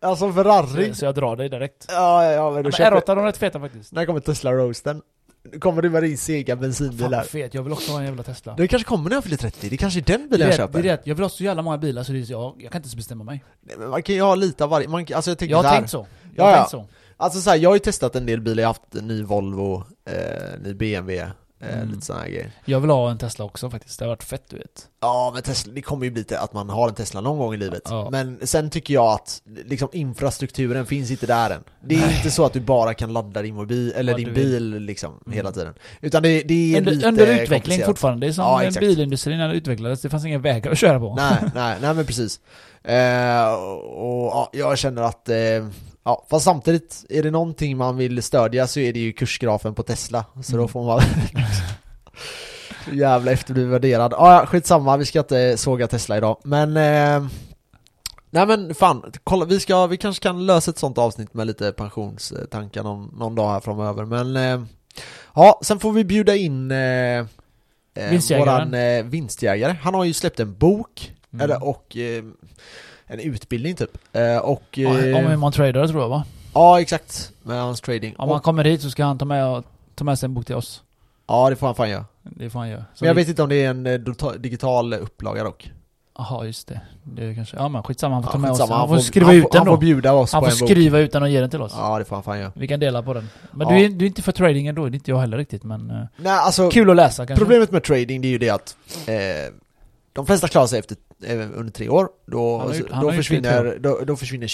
Alltså 0.03 0.33
Ferrari? 0.33 0.89
Så, 0.89 0.95
så 0.95 1.05
jag 1.05 1.15
drar 1.15 1.37
dig 1.37 1.49
direkt. 1.49 1.87
Ja, 1.89 2.25
ja, 2.25 2.31
ja 2.33 2.51
men 2.51 2.57
då 2.57 2.63
Men 2.63 2.73
köper... 2.73 2.97
R8 2.97 3.03
de 3.07 3.19
är 3.19 3.23
rätt 3.23 3.37
feta 3.37 3.61
faktiskt. 3.61 3.93
När 3.93 4.07
kommer 4.07 4.21
Tesla 4.21 4.53
Roasten? 4.53 5.03
Kommer 5.61 5.83
du 5.83 5.91
med 5.91 6.03
din 6.03 6.19
sega 6.19 6.57
bensinbil 6.57 7.11
Fan 7.11 7.25
fet, 7.25 7.55
jag 7.55 7.63
vill 7.63 7.73
också 7.73 7.93
ha 7.93 7.99
en 7.99 8.05
jävla 8.05 8.23
Tesla. 8.23 8.55
Det 8.57 8.69
kanske 8.69 8.89
kommer 8.89 9.09
när 9.11 9.17
jag 9.17 9.25
fyller 9.25 9.37
30, 9.37 9.69
det 9.69 9.77
kanske 9.77 10.01
är 10.01 10.05
den 10.05 10.29
bilen 10.29 10.47
jag 10.49 10.57
köper. 10.57 10.83
det 10.83 10.89
är 10.89 10.97
det, 10.97 11.03
jag 11.05 11.15
vill 11.15 11.25
ha 11.25 11.29
så 11.29 11.45
jävla 11.45 11.63
många 11.63 11.79
bilar 11.79 12.03
så 12.03 12.13
det 12.13 12.19
är, 12.19 12.31
jag, 12.31 12.55
jag 12.59 12.73
kan 12.73 12.79
inte 12.79 12.87
ens 12.87 12.97
bestämma 12.97 13.25
mig. 13.25 13.45
Nej, 13.63 13.77
men 13.79 13.89
Man 13.91 14.03
kan 14.03 14.15
ju 14.15 14.21
ha 14.23 14.35
lite 14.35 14.65
av 14.65 14.71
varje, 14.71 14.89
man, 14.89 15.07
alltså 15.15 15.31
jag 15.31 15.39
tänker 15.39 15.55
Jag 15.55 15.63
har 15.63 15.77
tänkt 15.77 15.91
så. 15.91 16.07
Jag 16.35 16.45
Ja, 16.45 16.45
har 16.45 16.51
ja. 16.51 16.57
tänkt 16.57 16.71
så. 16.71 16.87
Alltså 17.17 17.41
så 17.41 17.51
här, 17.51 17.57
jag 17.57 17.71
har 17.71 17.75
ju 17.77 17.81
testat 17.81 18.17
en 18.17 18.27
del 18.27 18.41
bilar, 18.41 18.63
jag 18.63 18.69
har 18.69 18.75
haft 18.75 18.95
en 18.95 19.07
ny 19.09 19.23
Volvo, 19.23 19.85
eh, 20.11 20.61
ny 20.63 20.75
BMW, 20.75 21.31
Mm. 21.73 21.89
lite 21.89 22.07
sådana 22.07 22.29
grejer. 22.29 22.51
Jag 22.65 22.81
vill 22.81 22.91
ha 22.91 23.11
en 23.11 23.19
Tesla 23.19 23.45
också 23.45 23.71
faktiskt, 23.71 23.99
det 23.99 24.05
har 24.05 24.11
varit 24.11 24.23
fett 24.23 24.45
du 24.49 24.57
vet. 24.57 24.89
Ja 25.01 25.31
men 25.35 25.43
Tesla, 25.43 25.73
det 25.73 25.83
kommer 25.83 26.05
ju 26.05 26.11
bli 26.11 26.25
till 26.25 26.37
att 26.37 26.53
man 26.53 26.69
har 26.69 26.89
en 26.89 26.95
Tesla 26.95 27.21
någon 27.21 27.39
gång 27.39 27.55
i 27.55 27.57
livet. 27.57 27.83
Ja. 27.85 28.09
Men 28.11 28.39
sen 28.43 28.71
tycker 28.71 28.95
jag 28.95 29.07
att 29.13 29.43
liksom 29.67 29.89
infrastrukturen 29.93 30.87
finns 30.87 31.11
inte 31.11 31.27
där 31.27 31.51
än. 31.51 31.65
Det 31.85 31.95
är 31.95 32.01
Nej. 32.01 32.17
inte 32.17 32.31
så 32.31 32.45
att 32.45 32.53
du 32.53 32.61
bara 32.61 32.95
kan 32.95 33.13
ladda 33.13 33.43
din 33.43 33.55
mobil, 33.55 33.93
eller 33.97 34.13
Vad 34.13 34.21
din 34.21 34.35
bil 34.35 34.79
liksom 34.79 35.21
Mm. 35.27 35.37
hela 35.37 35.53
tiden. 35.53 35.75
Utan 36.01 36.23
det, 36.23 36.43
det 36.43 36.75
är 36.75 36.79
Under, 36.79 36.93
lite 36.93 37.09
under 37.09 37.27
utveckling 37.43 37.83
fortfarande, 37.85 38.27
det 38.27 38.31
är 38.31 38.33
som 38.33 38.45
Ja, 38.45 38.63
ja, 38.63 38.69
exakt. 38.69 38.81
bilindustrin 38.87 39.39
när 39.39 39.49
det 39.49 39.55
utvecklades, 39.55 40.01
det 40.03 40.11
fanns 40.11 40.25
inga 40.25 40.39
vägar 40.39 40.73
att 40.73 40.79
köra 40.79 40.99
på. 41.01 41.15
Nej, 41.15 41.37
nej, 41.55 41.77
nej 41.81 41.95
men 41.95 42.07
precis. 42.07 42.41
Eh, 42.85 43.53
och, 43.55 44.27
ja, 44.33 44.51
jag 44.53 44.79
känner 44.79 45.03
att, 45.03 45.29
eh, 45.29 45.37
ja, 46.05 46.27
fast 46.31 46.45
samtidigt, 46.45 47.05
är 47.09 47.23
det 47.23 47.31
någonting 47.31 47.77
man 47.77 47.97
vill 47.97 48.23
stödja 48.23 48.67
så 48.67 48.81
är 48.81 48.93
det 48.93 48.99
ju 48.99 49.13
kursgrafen 49.13 49.75
på 49.75 49.83
Tesla. 49.83 50.25
Så 50.43 50.53
då 50.53 50.59
Mm. 50.59 50.69
får 50.69 50.85
man 50.85 51.01
Jävla 52.93 53.33
efterbliven 53.33 53.71
värderad. 53.71 54.15
Ah, 54.15 54.35
ja, 54.41 54.47
skitsamma, 54.47 54.97
vi 54.97 55.05
ska 55.05 55.19
inte 55.19 55.57
såga 55.57 55.87
Tesla 55.89 56.17
idag. 56.17 56.41
Men, 56.45 56.77
eh, 56.77 57.27
nej 58.31 58.47
men 58.47 58.75
fan, 58.75 59.13
kolla, 59.25 59.45
vi, 59.45 59.61
ska, 59.61 59.87
vi 59.87 59.97
kanske 59.97 60.23
kan 60.23 60.47
lösa 60.47 60.71
ett 60.71 60.79
sånt 60.79 60.99
avsnitt 60.99 61.35
med 61.35 61.47
lite 61.47 61.73
pensionstankar 61.73 62.83
någon, 62.83 63.15
någon 63.19 63.35
dag 63.35 63.51
här 63.53 63.61
framöver. 63.61 64.05
Men, 64.05 64.37
eh, 64.37 64.67
ja, 65.35 65.61
sen 65.63 65.79
får 65.79 65.93
vi 65.93 66.05
bjuda 66.05 66.37
in 66.37 66.71
eh, 66.71 66.79
eh, 66.79 67.25
Vinstjägaren. 68.11 68.49
våran 68.71 68.75
eh, 68.75 69.05
vinstjägare. 69.05 69.77
Han 69.83 69.95
har 69.95 70.05
ju 70.05 70.13
släppt 70.13 70.41
en 70.41 70.55
bok, 70.59 71.11
Mm. 71.33 71.45
eller 71.45 71.65
och 71.65 71.97
eh, 71.97 72.25
en 73.07 73.21
utbildning 73.21 73.75
typ. 73.77 73.99
Eh, 74.13 74.37
och, 74.37 74.79
eh, 74.79 75.17
Om 75.17 75.27
hur 75.27 75.37
man 75.37 75.53
tradar 75.53 75.87
tror 75.89 76.03
jag 76.03 76.09
va? 76.09 76.25
ja 76.55 76.81
exakt, 76.81 77.33
med 77.43 77.61
hans 77.63 77.81
trading. 77.81 78.15
Om 78.19 78.29
man 78.29 78.37
och, 78.39 78.43
kommer 78.45 78.65
hit 78.65 78.83
så 78.83 78.91
ska 78.91 79.05
han 79.05 79.19
ta 79.19 79.25
med, 79.25 79.63
ta 79.95 80.05
med 80.05 80.19
sig 80.19 80.27
en 80.27 80.35
bok 80.35 80.47
till 80.47 80.55
oss. 80.55 80.83
ja 81.27 81.51
det 81.51 81.57
får 81.57 81.67
han 81.67 81.75
fan 81.75 81.91
göra. 81.91 82.05
Det 82.23 82.51
får 82.51 82.59
han 82.59 82.69
göra. 82.69 82.85
Så 82.95 83.05
Men 83.05 83.09
jag 83.09 83.15
vi- 83.15 83.21
vet 83.23 83.29
inte 83.29 83.43
om 83.43 83.49
det 83.49 83.65
är 83.65 83.71
en 83.71 83.87
eh, 83.87 84.33
digital 84.39 84.95
upplaga 84.95 85.45
dock. 85.45 85.71
Jaha, 86.19 86.45
just 86.47 86.69
det. 86.69 86.81
Det 87.03 87.35
kanske... 87.35 87.57
Ja 87.57 87.69
men 87.69 87.83
skitsamma, 87.83 88.15
han 88.15 88.23
får 88.23 88.29
Ja, 88.29 88.33
ta 88.33 88.39
med 88.39 88.51
skitsamma, 88.51 88.75
oss. 88.75 88.79
Han 88.81 88.89
får 88.89 88.95
han 88.95 89.03
skriva 89.03 89.27
han 89.27 89.37
ut 89.37 89.43
får, 89.43 89.51
den 89.51 89.59
Han 89.59 89.67
då. 89.67 89.73
får 89.73 89.81
bjuda 89.81 90.13
oss 90.13 90.33
Han 90.33 90.43
på 90.43 90.51
får 90.51 90.53
en 90.57 90.61
bok. 90.61 90.69
skriva 90.71 90.99
ut 90.99 91.13
den 91.13 91.23
och 91.23 91.29
ge 91.29 91.41
den 91.41 91.51
till 91.51 91.63
oss. 91.63 91.75
Ja 91.79 91.99
det 91.99 92.05
får 92.05 92.17
han 92.17 92.23
fan 92.23 92.39
göra. 92.39 92.53
Vi 92.55 92.69
kan 92.69 92.81
dela 92.81 93.03
på 93.03 93.15
den. 93.15 93.29
Men 93.51 93.69
Ja. 93.69 93.75
du, 93.75 93.85
är, 93.85 93.89
du 93.89 94.05
är 94.05 94.07
inte 94.07 94.23
för 94.23 94.33
tradingen 94.33 94.75
då, 94.75 94.85
det 94.85 94.91
är 94.91 94.95
inte 94.95 95.11
jag 95.11 95.19
heller 95.19 95.37
riktigt 95.37 95.65
men... 95.65 95.91
eh, 95.91 95.97
Nej 96.17 96.33
alltså, 96.33 96.71
kul 96.71 96.91
att 96.91 96.97
läsa 96.97 97.27
kanske? 97.27 97.45
problemet 97.45 97.71
med 97.71 97.83
trading 97.85 98.21
det 98.21 98.29
är 98.29 98.31
ju 98.31 98.39
det 98.39 98.51
att 98.51 98.77
eh, 99.07 99.15
de 100.15 100.27
flesta 100.27 100.49
klarar 100.49 100.67
sig 100.67 100.79
efter, 100.79 100.97
eh, 101.25 101.39
under 101.39 101.71
tre 101.73 101.89
år, 101.89 102.09
då, 102.27 102.59
Han 102.59 102.79
gjort- 102.79 102.91
han 102.91 103.05
då, 103.07 103.13
försvinner, 103.13 103.79
då, 103.81 104.01
då 104.07 104.17
försvinner, 104.17 104.51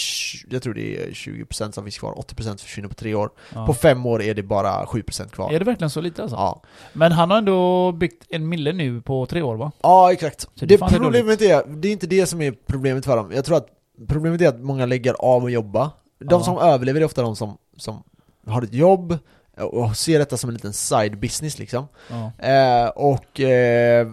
jag 0.51 0.63
tror 0.63 0.75
det 0.75 1.03
är 1.03 1.11
20% 1.13 1.75
som 1.75 1.85
finns 1.85 1.99
kvar, 1.99 2.13
80% 2.19 2.61
försvinner 2.61 2.89
på 2.89 2.95
tre 2.95 3.15
år. 3.15 3.31
Ja. 3.55 3.67
På 3.67 3.75
fem 3.75 4.07
år 4.07 4.23
är 4.23 4.35
det 4.35 4.43
bara 4.43 4.87
7% 4.87 5.33
kvar. 5.33 5.53
Är 5.53 5.59
det 5.59 5.65
verkligen 5.65 5.91
så 5.91 6.01
lite 6.01 6.23
alltså? 6.23 6.37
Ja. 6.37 6.63
Men 6.93 7.13
han 7.13 7.31
har 7.31 7.39
ändå 7.39 7.93
byggt 7.93 8.25
en 8.29 8.49
mille 8.49 8.73
nu 8.73 9.01
på 9.03 9.27
tre 9.27 9.43
år 9.43 9.57
va? 9.57 9.73
ja, 9.83 10.13
exakt. 10.13 10.41
Så 10.41 10.49
det 10.55 10.67
Det, 10.67 10.79
problemet 10.99 11.43
är, 11.43 11.63
det 11.67 11.89
är 11.89 11.93
inte 11.93 12.07
det 12.07 12.27
som 12.27 12.43
är 12.43 12.55
problemet 12.67 13.05
för 13.05 13.17
dem. 13.17 13.33
Jag 13.35 13.45
tror 13.45 13.57
att 13.57 13.67
problemet 14.09 14.41
är 14.41 14.49
att 14.49 14.61
många 14.61 14.87
lägger 14.87 15.15
av 15.15 15.45
att 15.45 15.53
jobba. 15.53 15.91
De 16.19 16.27
Ja. 16.31 16.41
som 16.45 16.59
överlever 16.59 17.01
är 17.01 17.05
ofta 17.05 17.23
de 17.23 17.37
som, 17.37 17.57
som 17.77 18.03
har 18.47 18.63
ett 18.63 18.75
jobb 18.75 19.19
och 19.57 19.97
ser 19.97 20.19
detta 20.19 20.37
som 20.37 20.51
en 20.51 20.55
liten 20.55 20.73
side 20.73 21.19
business 21.19 21.59
liksom. 21.59 21.89
Ja. 22.11 22.33
Eh, 22.49 22.89
och 22.89 23.41
eh, 23.41 24.07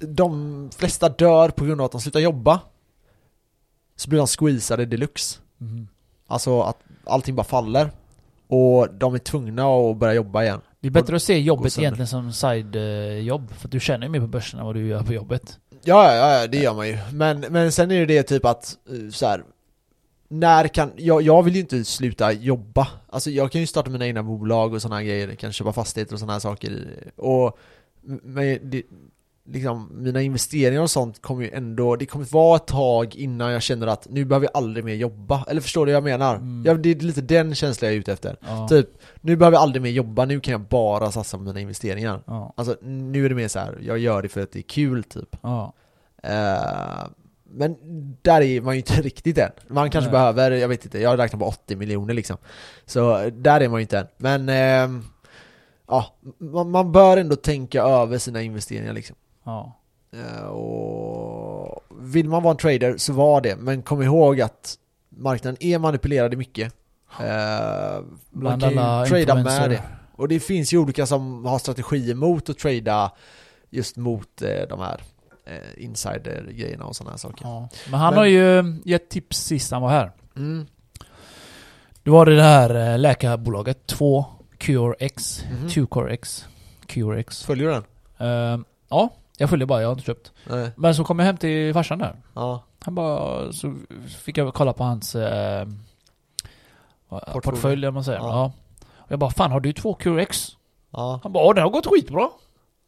de 0.00 0.70
flesta 0.76 1.08
dör 1.08 1.48
på 1.48 1.64
grund 1.64 1.80
av 1.80 1.84
att 1.84 1.92
de 1.92 2.00
slutar 2.00 2.20
jobba. 2.20 2.60
Så 3.96 4.08
blir 4.08 4.18
de 4.18 4.26
squeezade 4.26 4.86
deluxe. 4.86 5.38
Mhm. 5.58 5.88
Alltså 6.26 6.60
att 6.60 6.78
allting 7.04 7.34
bara 7.34 7.44
faller. 7.44 7.90
Och 8.48 8.88
de 8.94 9.14
är 9.14 9.18
tvungna 9.18 9.66
att 9.66 9.96
börja 9.96 10.14
jobba 10.14 10.42
igen. 10.42 10.60
Det 10.80 10.88
är 10.88 10.92
bättre 10.92 11.16
att 11.16 11.22
se 11.22 11.38
jobbet 11.38 11.78
egentligen 11.78 12.06
som 12.06 12.32
side-jobb. 12.32 13.50
För 13.54 13.68
att 13.68 13.72
du 13.72 13.80
tjänar 13.80 14.06
ju 14.06 14.10
mer 14.10 14.20
på 14.20 14.26
börsen 14.26 14.60
än 14.60 14.66
vad 14.66 14.74
du 14.74 14.86
gör 14.86 15.02
på 15.02 15.12
jobbet. 15.12 15.58
Ja, 15.84 16.14
ja, 16.14 16.40
ja 16.40 16.46
det 16.46 16.58
gör 16.58 16.74
man 16.74 16.88
ju. 16.88 16.98
Men, 17.12 17.40
men 17.40 17.72
sen 17.72 17.90
är 17.90 17.98
det 17.98 18.06
det 18.06 18.22
typ 18.22 18.44
att, 18.44 18.76
eh, 18.88 19.10
så 19.10 19.26
här. 19.26 19.44
När 20.28 20.68
kan, 20.68 20.92
jag, 20.96 21.22
jag 21.22 21.42
vill 21.42 21.54
ju 21.54 21.60
inte 21.60 21.84
sluta 21.84 22.32
jobba. 22.32 22.88
Alltså 23.08 23.30
jag 23.30 23.52
kan 23.52 23.60
ju 23.60 23.66
starta 23.66 23.90
mina 23.90 24.06
egna 24.06 24.22
bolag 24.22 24.74
och 24.74 24.82
sådana 24.82 25.02
grejer, 25.02 25.34
kan 25.34 25.52
köpa 25.52 25.72
fastigheter 25.72 26.14
och 26.14 26.18
sådana 26.18 26.32
här 26.32 26.40
saker. 26.40 26.86
Och, 27.16 27.58
men 28.02 28.70
det, 28.70 28.82
liksom, 29.52 29.90
mina 29.94 30.22
investeringar 30.22 30.82
och 30.82 30.90
sånt 30.90 31.22
kommer 31.22 31.42
ju 31.42 31.50
ändå, 31.50 31.96
det 31.96 32.06
kommer 32.06 32.24
vara 32.24 32.56
ett 32.56 32.66
tag 32.66 33.16
innan 33.16 33.52
jag 33.52 33.62
känner 33.62 33.86
att 33.86 34.06
nu 34.10 34.24
behöver 34.24 34.46
jag 34.46 34.56
aldrig 34.56 34.84
mer 34.84 34.94
jobba. 34.94 35.44
Eller 35.48 35.60
förstår 35.60 35.86
du 35.86 35.92
vad 35.92 35.96
jag 35.96 36.04
menar? 36.04 36.36
Mm. 36.36 36.62
Ja, 36.66 36.74
det 36.74 36.90
är 36.90 36.94
lite 36.94 37.20
den 37.20 37.54
känslan 37.54 37.88
jag 37.88 37.94
är 37.94 38.00
ute 38.00 38.12
efter. 38.12 38.36
Ja. 38.40 38.68
Typ, 38.68 38.88
nu 39.20 39.36
behöver 39.36 39.56
jag 39.56 39.62
aldrig 39.62 39.82
mer 39.82 39.90
jobba, 39.90 40.24
nu 40.24 40.40
kan 40.40 40.52
jag 40.52 40.60
bara 40.60 41.10
satsa 41.10 41.36
på 41.36 41.42
mina 41.42 41.60
investeringar. 41.60 42.22
Ja. 42.26 42.54
Alltså 42.56 42.76
nu 42.82 43.24
är 43.24 43.28
det 43.28 43.34
mer 43.34 43.48
så 43.48 43.58
här, 43.58 43.78
jag 43.82 43.98
gör 43.98 44.22
det 44.22 44.28
för 44.28 44.42
att 44.42 44.52
det 44.52 44.58
är 44.58 44.62
kul 44.62 45.04
typ. 45.04 45.36
Ja. 45.42 45.72
Eh, 46.22 47.08
men 47.50 47.76
där 48.22 48.40
är 48.40 48.60
man 48.60 48.74
ju 48.74 48.78
inte 48.78 48.92
riktigt 49.02 49.38
än. 49.38 49.50
Man 49.68 49.90
kanske 49.90 50.10
Nej. 50.10 50.20
behöver, 50.20 50.50
jag 50.50 50.68
vet 50.68 50.84
inte, 50.84 50.98
jag 50.98 51.18
räknar 51.18 51.40
på 51.40 51.46
80 51.46 51.76
miljoner 51.76 52.14
liksom. 52.14 52.36
Så 52.86 53.30
där 53.32 53.60
är 53.60 53.68
man 53.68 53.80
ju 53.80 53.82
inte 53.82 53.98
än. 53.98 54.06
Men 54.16 54.48
ehm, 54.48 55.04
ja, 55.88 56.06
man, 56.38 56.70
man 56.70 56.92
bör 56.92 57.16
ändå 57.16 57.36
tänka 57.36 57.82
över 57.82 58.18
sina 58.18 58.42
investeringar 58.42 58.92
liksom. 58.92 59.16
Ja. 59.48 59.72
Eh, 60.12 60.44
och 60.46 61.84
vill 62.00 62.28
man 62.28 62.42
vara 62.42 62.50
en 62.50 62.56
trader 62.56 62.96
så 62.96 63.12
var 63.12 63.40
det, 63.40 63.56
men 63.56 63.82
kom 63.82 64.02
ihåg 64.02 64.40
att 64.40 64.74
marknaden 65.08 65.56
är 65.60 65.78
manipulerad 65.78 66.32
i 66.32 66.36
mycket. 66.36 66.74
Eh, 67.20 67.26
man 68.30 68.58
Bland 68.58 68.62
kan 68.62 68.70
ju 69.04 69.24
trada 69.24 69.34
med 69.42 69.70
det. 69.70 69.82
Och 70.16 70.28
det 70.28 70.40
finns 70.40 70.72
ju 70.72 70.78
olika 70.78 71.06
som 71.06 71.44
har 71.44 71.58
strategier 71.58 72.14
mot 72.14 72.48
att 72.50 72.58
trada 72.58 73.12
just 73.70 73.96
mot 73.96 74.42
eh, 74.42 74.68
de 74.68 74.80
här 74.80 75.00
insider-grejerna 75.76 76.84
och 76.84 76.96
sådana 76.96 77.10
här 77.10 77.18
saker. 77.18 77.44
Ja. 77.44 77.68
Men 77.90 78.00
han 78.00 78.10
Men- 78.14 78.18
har 78.18 78.26
ju 78.26 78.76
gett 78.84 79.08
tips 79.08 79.38
sist 79.38 79.70
han 79.72 79.82
var 79.82 79.88
här. 79.90 80.10
Mm. 80.36 80.66
Då 82.02 82.12
var 82.12 82.26
det 82.26 82.36
det 82.36 82.42
här 82.42 82.98
läkarbolaget 82.98 83.86
2 83.86 84.24
CureX. 84.58 85.44
Mhm. 85.50 85.68
2CoreX. 85.68 86.44
CureX. 86.86 87.42
Följer 87.44 87.66
du 87.68 87.72
den? 87.72 87.84
Eh, 88.54 88.60
ja, 88.88 89.10
jag 89.38 89.50
följer 89.50 89.66
bara, 89.66 89.80
jag 89.80 89.88
har 89.88 89.92
inte 89.92 90.04
köpt. 90.04 90.32
Nej. 90.50 90.70
Men 90.76 90.94
så 90.94 91.04
kom 91.04 91.18
jag 91.18 91.26
hem 91.26 91.36
till 91.36 91.74
farsan 91.74 91.98
där. 91.98 92.16
Ja. 92.34 92.64
Han 92.84 92.94
bara, 92.94 93.52
så 93.52 93.74
fick 94.24 94.38
jag 94.38 94.54
kolla 94.54 94.72
på 94.72 94.84
hans 94.84 95.14
eh, 95.14 95.66
Portfolio. 97.08 97.40
portfölj, 97.42 97.86
om 97.88 97.94
man 97.94 98.04
säger. 98.04 98.18
Ja. 98.18 98.26
Ja. 98.28 98.52
Och 98.96 99.12
jag 99.12 99.18
bara, 99.18 99.30
fan 99.30 99.52
har 99.52 99.60
du 99.60 99.72
två 99.72 99.94
QRX? 99.94 100.48
Ja. 100.92 101.20
Han 101.22 101.32
bara, 101.32 101.44
"Ja, 101.44 101.52
det 101.52 101.60
har 101.60 101.70
gått 101.70 101.86
skitbra. 101.86 102.28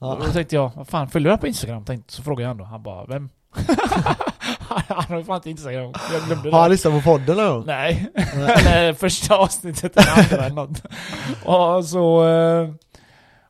Ja. 0.01 0.15
Och 0.15 0.25
då 0.25 0.31
tänkte 0.33 0.55
jag, 0.55 0.71
vad 0.77 0.89
fan, 0.89 1.09
följer 1.09 1.33
du 1.33 1.39
på 1.39 1.47
Instagram? 1.47 1.85
Tänkte, 1.85 2.13
så 2.13 2.23
frågade 2.23 2.43
jag 2.43 2.49
honom. 2.49 2.67
Han 2.67 2.83
bara, 2.83 3.05
vem? 3.07 3.29
han 4.89 5.05
har 5.09 5.19
ju 5.19 5.25
fan 5.25 5.37
inte 5.37 5.51
Instagram. 5.51 5.93
Jag 6.13 6.23
glömde 6.27 6.51
Har 6.51 6.59
han 6.61 6.69
det. 6.71 6.73
lyssnat 6.75 6.95
på 6.95 7.01
podden 7.11 7.37
någon 7.37 7.55
gång? 7.55 7.65
Nej. 7.67 8.07
Eller 8.15 8.93
första 8.93 9.37
avsnittet 9.37 9.97
eller 9.97 10.19
andra 10.19 10.47
eller 10.47 10.57
något. 10.57 10.83
Och 11.79 11.85
så... 11.85 12.29
eh, 12.29 12.69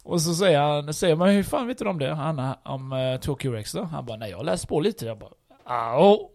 Och 0.05 0.23
så 0.23 0.35
säger 0.35 0.61
han, 0.61 0.95
säger 0.95 1.17
man 1.17 1.29
hur 1.29 1.43
fan 1.43 1.67
vet 1.67 1.79
du 1.79 1.89
om 1.89 1.99
det? 1.99 2.15
Han, 2.15 2.55
om 2.65 2.93
uh, 2.93 2.99
2QX 2.99 3.77
då? 3.77 3.85
Han 3.85 4.07
bara, 4.07 4.17
nej 4.17 4.31
jag 4.31 4.37
har 4.37 4.45
läst 4.45 4.69
på 4.69 4.81
lite. 4.81 5.07
Jag 5.07 5.19
bara, 5.19 5.31
Au. 5.71 6.31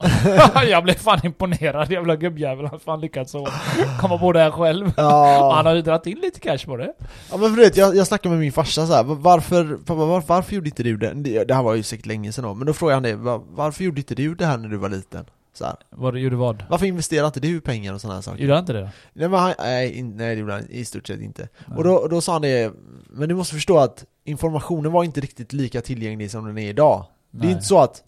jag 0.70 0.84
blev 0.84 0.94
fan 0.94 1.20
imponerad, 1.24 1.92
jävla 1.92 2.16
gubbjävel. 2.16 2.66
Han 2.66 2.72
har 2.72 2.80
fan 2.80 3.02
lyckats 3.02 3.32
så 3.32 3.48
komma 4.00 4.18
på 4.18 4.32
det 4.32 4.40
här 4.40 4.52
själv. 4.52 4.94
Ja. 4.98 5.54
Han 5.56 5.66
har 5.66 5.74
ju 5.74 5.82
dragit 5.82 6.06
in 6.06 6.20
lite 6.20 6.40
cash 6.40 6.66
på 6.66 6.78
det. 6.78 6.94
Ja 7.32 7.38
men 7.38 7.56
för 7.56 7.62
vet, 7.62 7.78
jag, 7.78 7.96
jag 7.96 8.08
snackade 8.08 8.30
med 8.30 8.40
min 8.40 8.52
farsa 8.52 8.88
så 8.88 8.94
här, 8.94 9.04
varför, 9.04 9.78
pappa, 9.78 10.06
var, 10.06 10.24
varför 10.28 10.56
gjorde 10.56 10.70
inte 10.70 10.84
du 10.84 10.98
det? 10.98 11.14
det? 11.14 11.44
Det 11.44 11.54
här 11.54 11.64
var 11.64 11.76
ju 11.76 11.84
säkert 11.84 12.06
länge 12.06 12.32
sedan 12.32 12.44
då, 12.44 12.54
men 12.54 12.68
då 12.68 12.74
frågade 12.74 12.96
han 12.96 13.04
det, 13.04 13.16
var, 13.16 13.42
varför 13.50 13.84
gjorde 13.84 14.00
inte 14.00 14.16
du 14.16 14.36
det 14.36 14.46
här 14.46 14.58
när 14.58 14.70
du 14.70 14.78
var 14.78 14.90
liten? 14.90 15.26
Så 15.58 15.66
här, 15.66 15.76
Vad 15.90 16.18
gjorde 16.18 16.36
vad? 16.36 16.64
varför 16.70 16.86
investerade 16.86 17.28
inte 17.28 17.40
du 17.40 17.62
pengar 17.62 17.94
och 17.94 18.02
sådana 18.02 18.16
här 18.16 18.22
saker? 18.22 18.42
Gjorde 18.42 18.54
han 18.54 18.64
inte 18.64 18.74
det? 18.74 18.90
Nej 19.14 19.30
men 19.30 19.40
han, 19.40 19.54
nej, 19.60 20.04
nej 20.04 20.36
det 20.36 20.40
gjorde 20.42 20.54
han 20.54 20.70
i 20.70 20.86
stort 20.86 21.08
sett 21.08 21.22
inte. 21.22 21.50
Nej. 21.68 21.78
Och 21.78 21.84
då, 21.84 22.08
då 22.08 22.22
sa 22.22 22.32
han 22.34 22.42
det, 22.42 22.74
men 23.10 23.30
du 23.30 23.36
måste 23.36 23.54
förstå 23.56 23.78
att 23.78 24.06
informationen 24.24 24.92
var 24.92 25.04
inte 25.04 25.22
riktigt 25.22 25.54
lika 25.54 25.82
tillgänglig 25.82 26.32
som 26.32 26.46
den 26.46 26.58
är 26.58 26.70
idag. 26.70 27.06
Det 27.32 27.38
är 27.38 27.44
Nej. 27.44 27.52
inte 27.52 27.66
så 27.66 27.80
att 27.80 28.04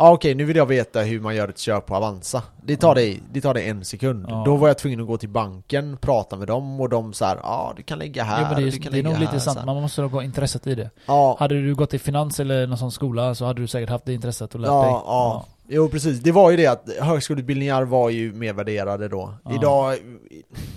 Ja 0.00 0.12
okej, 0.12 0.34
nu 0.34 0.44
vill 0.44 0.56
jag 0.56 0.66
veta 0.66 1.00
hur 1.00 1.20
man 1.20 1.34
gör 1.36 1.48
ett 1.48 1.58
köp 1.58 1.86
på 1.86 1.94
Avanza. 1.96 2.42
Det 2.62 2.76
tar 2.76 2.94
dig, 2.94 3.22
det 3.32 3.40
tar 3.40 3.54
dig 3.54 3.68
en 3.68 3.84
sekund. 3.84 4.26
Ja. 4.28 4.42
Då 4.46 4.56
var 4.56 4.68
jag 4.68 4.78
tvungen 4.78 5.00
att 5.00 5.06
gå 5.06 5.16
till 5.16 5.28
banken, 5.28 5.96
prata 6.00 6.36
med 6.36 6.48
dem 6.48 6.80
och 6.80 6.88
de 6.88 7.12
så 7.12 7.24
här, 7.24 7.38
ja 7.42 7.72
du 7.76 7.82
kan 7.82 7.98
lägga 7.98 8.24
här, 8.24 8.42
men 8.42 8.54
det 8.64 8.70
du 8.70 8.76
är, 8.76 8.82
kan 8.82 8.92
det 8.92 8.98
är 8.98 9.02
nog 9.02 9.12
här, 9.12 9.20
lite 9.20 9.32
så 9.32 9.40
sant, 9.40 9.58
här. 9.58 9.66
man 9.66 9.82
måste 9.82 10.02
nog 10.02 10.10
ha 10.10 10.22
intresset 10.22 10.66
i 10.66 10.74
det. 10.74 10.90
Ja, 11.06 11.36
Hade 11.38 11.54
du 11.62 11.74
gått 11.74 11.94
i 11.94 11.98
finans 11.98 12.40
eller 12.40 12.66
någon 12.66 12.78
sån 12.78 12.92
skola 12.92 13.34
så 13.34 13.44
hade 13.44 13.60
du 13.60 13.66
säkert 13.66 13.90
haft 13.90 14.04
det 14.04 14.14
intresset 14.14 14.54
och 14.54 14.60
lärt 14.60 14.68
ja, 14.68 14.82
dig. 14.82 14.90
ja. 14.90 15.46
Jo 15.70 15.88
precis, 15.88 16.20
det 16.20 16.32
var 16.32 16.50
ju 16.50 16.56
det 16.56 16.66
att 16.66 16.88
högskoleutbildningar 17.00 17.82
var 17.82 18.10
ju 18.10 18.32
mer 18.32 18.52
värderade 18.52 19.08
då. 19.08 19.34
Ja. 19.44 19.54
Idag, 19.54 19.94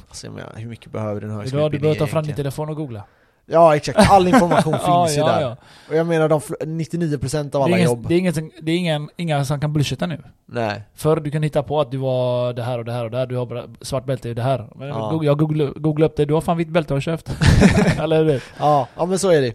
alltså 0.08 0.28
jag 0.28 0.34
menar, 0.34 0.52
hur 0.56 0.70
mycket 0.70 0.92
behöver 0.92 1.22
en 1.22 1.28
Idag 1.28 1.38
högskoleutbildning 1.38 1.80
du 1.80 1.82
behöver 1.82 2.00
ta 2.00 2.08
fram 2.08 2.24
din 2.26 2.36
telefon 2.36 2.70
och 2.70 2.76
googla. 2.76 3.04
Ja 3.46 3.76
exakt, 3.76 4.12
all 4.12 4.28
information 4.28 4.74
finns 4.74 4.84
ja, 4.88 5.10
ju 5.10 5.18
ja, 5.20 5.28
där. 5.28 5.42
Ja. 5.42 5.58
Och 5.90 5.96
jag 5.96 6.08
menar 6.08 6.30
de 6.30 6.40
fl- 6.40 6.66
99% 6.66 7.56
av 7.56 7.62
alla 7.62 7.78
ingen, 7.78 7.90
jobb. 7.90 8.06
det 8.08 8.14
är, 8.14 8.20
ingen, 8.20 8.34
som- 8.34 8.52
det 8.62 8.72
är 8.72 8.78
ingen, 8.78 9.10
inga 9.18 9.46
som 9.46 9.60
kan 9.60 9.74
bullshitta 9.74 10.06
nu. 10.08 10.24
Nej. 10.46 10.82
Förr 10.96 11.16
du 11.16 11.32
kan 11.32 11.44
hitta 11.44 11.64
på 11.64 11.82
att 11.82 11.92
du 11.92 11.98
var 11.98 12.54
det 12.54 12.64
här 12.64 12.78
och 12.80 12.86
det 12.86 12.92
här 12.92 13.06
och 13.06 13.12
det 13.12 13.18
här, 13.18 13.26
du 13.26 13.36
har 13.36 13.70
svart 13.82 14.06
bälte 14.06 14.30
i 14.30 14.34
det 14.34 14.42
här. 14.42 14.68
Men 14.76 14.88
jag 15.24 15.38
googlade 15.38 15.72
googlade 15.80 16.12
upp 16.12 16.18
det, 16.18 16.26
du 16.26 16.34
har 16.34 16.42
fan 16.42 16.58
vitt 16.58 16.70
bälte 16.70 16.94
och 16.94 17.02
köpt. 17.02 17.32
Eller 18.00 18.24
hur? 18.24 18.44
Ja, 18.60 18.88
ja 18.96 19.06
men 19.06 19.20
så 19.20 19.30
är 19.30 19.42
det. 19.42 19.54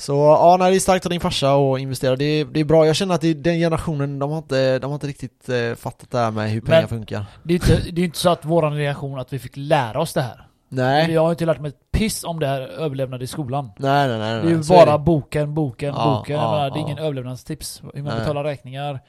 Så 0.00 0.12
ja, 0.12 0.56
nej, 0.58 0.70
det 0.70 0.76
är 0.76 0.80
starkt 0.80 1.06
av 1.06 1.10
din 1.10 1.20
farsa 1.20 1.54
och 1.54 1.78
investera. 1.78 2.16
Det 2.16 2.24
är, 2.24 2.44
det 2.44 2.60
är 2.60 2.64
bra. 2.64 2.86
Jag 2.86 2.96
känner 2.96 3.14
att 3.14 3.20
det, 3.20 3.34
den 3.34 3.58
generationen, 3.58 4.18
de 4.18 4.30
har 4.30 4.38
inte, 4.38 4.78
de 4.78 4.86
har 4.86 4.94
inte 4.94 5.06
riktigt 5.06 5.48
eh, 5.48 5.74
fattat 5.74 6.10
det 6.10 6.18
här 6.18 6.30
med 6.30 6.50
hur 6.50 6.60
pengar 6.60 6.80
Men- 6.80 6.88
funkar. 6.88 7.24
Det 7.42 7.54
är 7.54 7.54
inte, 7.54 7.90
det 7.92 8.00
är 8.00 8.04
inte 8.04 8.18
så 8.18 8.30
att 8.30 8.44
våran 8.44 8.74
reaktion 8.76 9.18
att 9.18 9.32
vi 9.32 9.38
fick 9.38 9.52
lära 9.56 10.00
oss 10.00 10.12
det 10.14 10.20
här. 10.22 10.46
Nej. 10.68 11.10
Jag 11.12 11.22
har 11.22 11.30
inte 11.30 11.46
lärt 11.46 11.60
mig 11.60 11.68
ett 11.68 11.92
piss 11.92 12.24
om 12.24 12.40
det 12.40 12.46
här 12.46 12.60
överlevnad 12.60 13.22
i 13.22 13.26
skolan. 13.26 13.70
Nej, 13.76 14.08
nej, 14.08 14.18
nej. 14.18 14.32
nej. 14.34 14.42
Det 14.42 14.48
är 14.48 14.56
ju 14.56 14.62
så 14.62 14.72
bara 14.74 14.92
det. 14.92 14.98
boken, 14.98 15.54
boken, 15.54 15.94
Ja, 15.96 16.16
boken. 16.18 16.36
ja, 16.36 16.50
menar, 16.52 16.70
det 16.70 16.78
är 16.78 16.80
ingen 16.80 16.98
överlevnadstips. 16.98 17.82
Hur 17.94 18.02
man 18.02 18.12
Nej. 18.12 18.20
betalar 18.20 18.44
räkningar. 18.44 19.00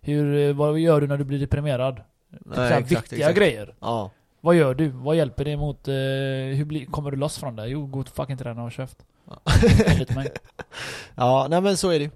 Hur, 0.00 0.48
eh, 0.48 0.54
vad 0.54 0.78
gör 0.78 1.00
du 1.00 1.06
när 1.06 1.16
du 1.16 1.24
blir 1.24 1.38
deprimerad? 1.38 1.96
Typ 1.96 2.56
Nej, 2.56 2.66
exakt, 2.66 2.90
viktiga 2.92 3.18
exakt. 3.18 3.38
grejer. 3.38 3.74
Ja. 3.80 4.10
Vad 4.40 4.54
gör 4.54 4.74
du? 4.74 4.88
Vad 4.88 5.16
hjälper 5.16 5.44
det 5.44 5.56
mot... 5.56 5.88
Eh, 5.88 5.94
hur 6.56 6.64
blir, 6.64 6.86
kommer 6.86 7.10
du 7.10 7.16
loss 7.16 7.38
från 7.38 7.56
det? 7.56 7.66
Jo, 7.66 7.86
gå 7.86 8.02
till 8.02 8.12
fucking 8.12 8.36
träna 8.36 8.64
och 8.64 8.72
käft. 8.72 8.96
Ja. 11.14 11.46
Nej 11.50 11.60
men 11.60 11.76
så 11.76 11.90
är 11.90 11.98
det. 11.98 12.10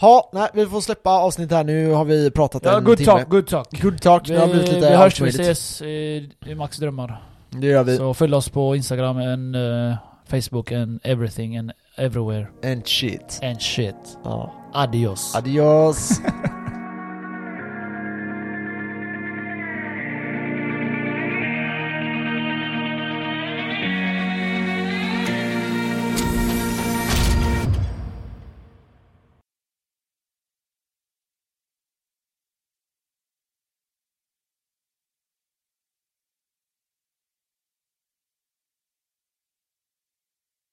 Ja, 0.00 0.30
nej, 0.32 0.48
vi 0.54 0.66
får 0.66 0.80
släppa 0.80 1.10
avsnittet 1.10 1.56
här. 1.56 1.64
Nu 1.64 1.92
har 1.92 2.04
vi 2.04 2.30
pratat 2.30 2.62
Ja, 2.64 2.78
en 2.78 2.84
good 2.84 2.98
timme. 2.98 3.12
talk, 3.12 3.28
good 3.28 3.46
talk. 3.46 3.82
Good 3.82 4.00
talk. 4.00 4.28
Vi, 4.28 4.34
Det 4.34 4.40
har 4.40 4.46
blivit 4.48 4.68
lite 4.72 4.90
vi 4.90 4.96
hörs, 4.96 5.20
vi 5.20 5.28
ses 5.28 5.82
i, 5.82 6.30
i 6.46 6.54
Max 6.54 6.76
Drömmar. 6.76 7.22
Det 7.50 7.66
gör 7.66 7.84
vi. 7.84 7.96
Så 7.96 8.14
följ 8.14 8.34
oss 8.34 8.48
på 8.48 8.76
Instagram 8.76 9.16
and 9.16 9.56
eh, 9.56 9.94
Facebook 10.28 10.72
and 10.72 11.00
everything 11.04 11.56
and 11.56 11.72
everywhere 11.96 12.46
And 12.64 12.86
shit. 12.86 13.40
and 13.42 13.60
shit. 13.62 14.18
Ja. 14.24 14.54
Adios. 14.72 15.34
Adios. 15.36 16.10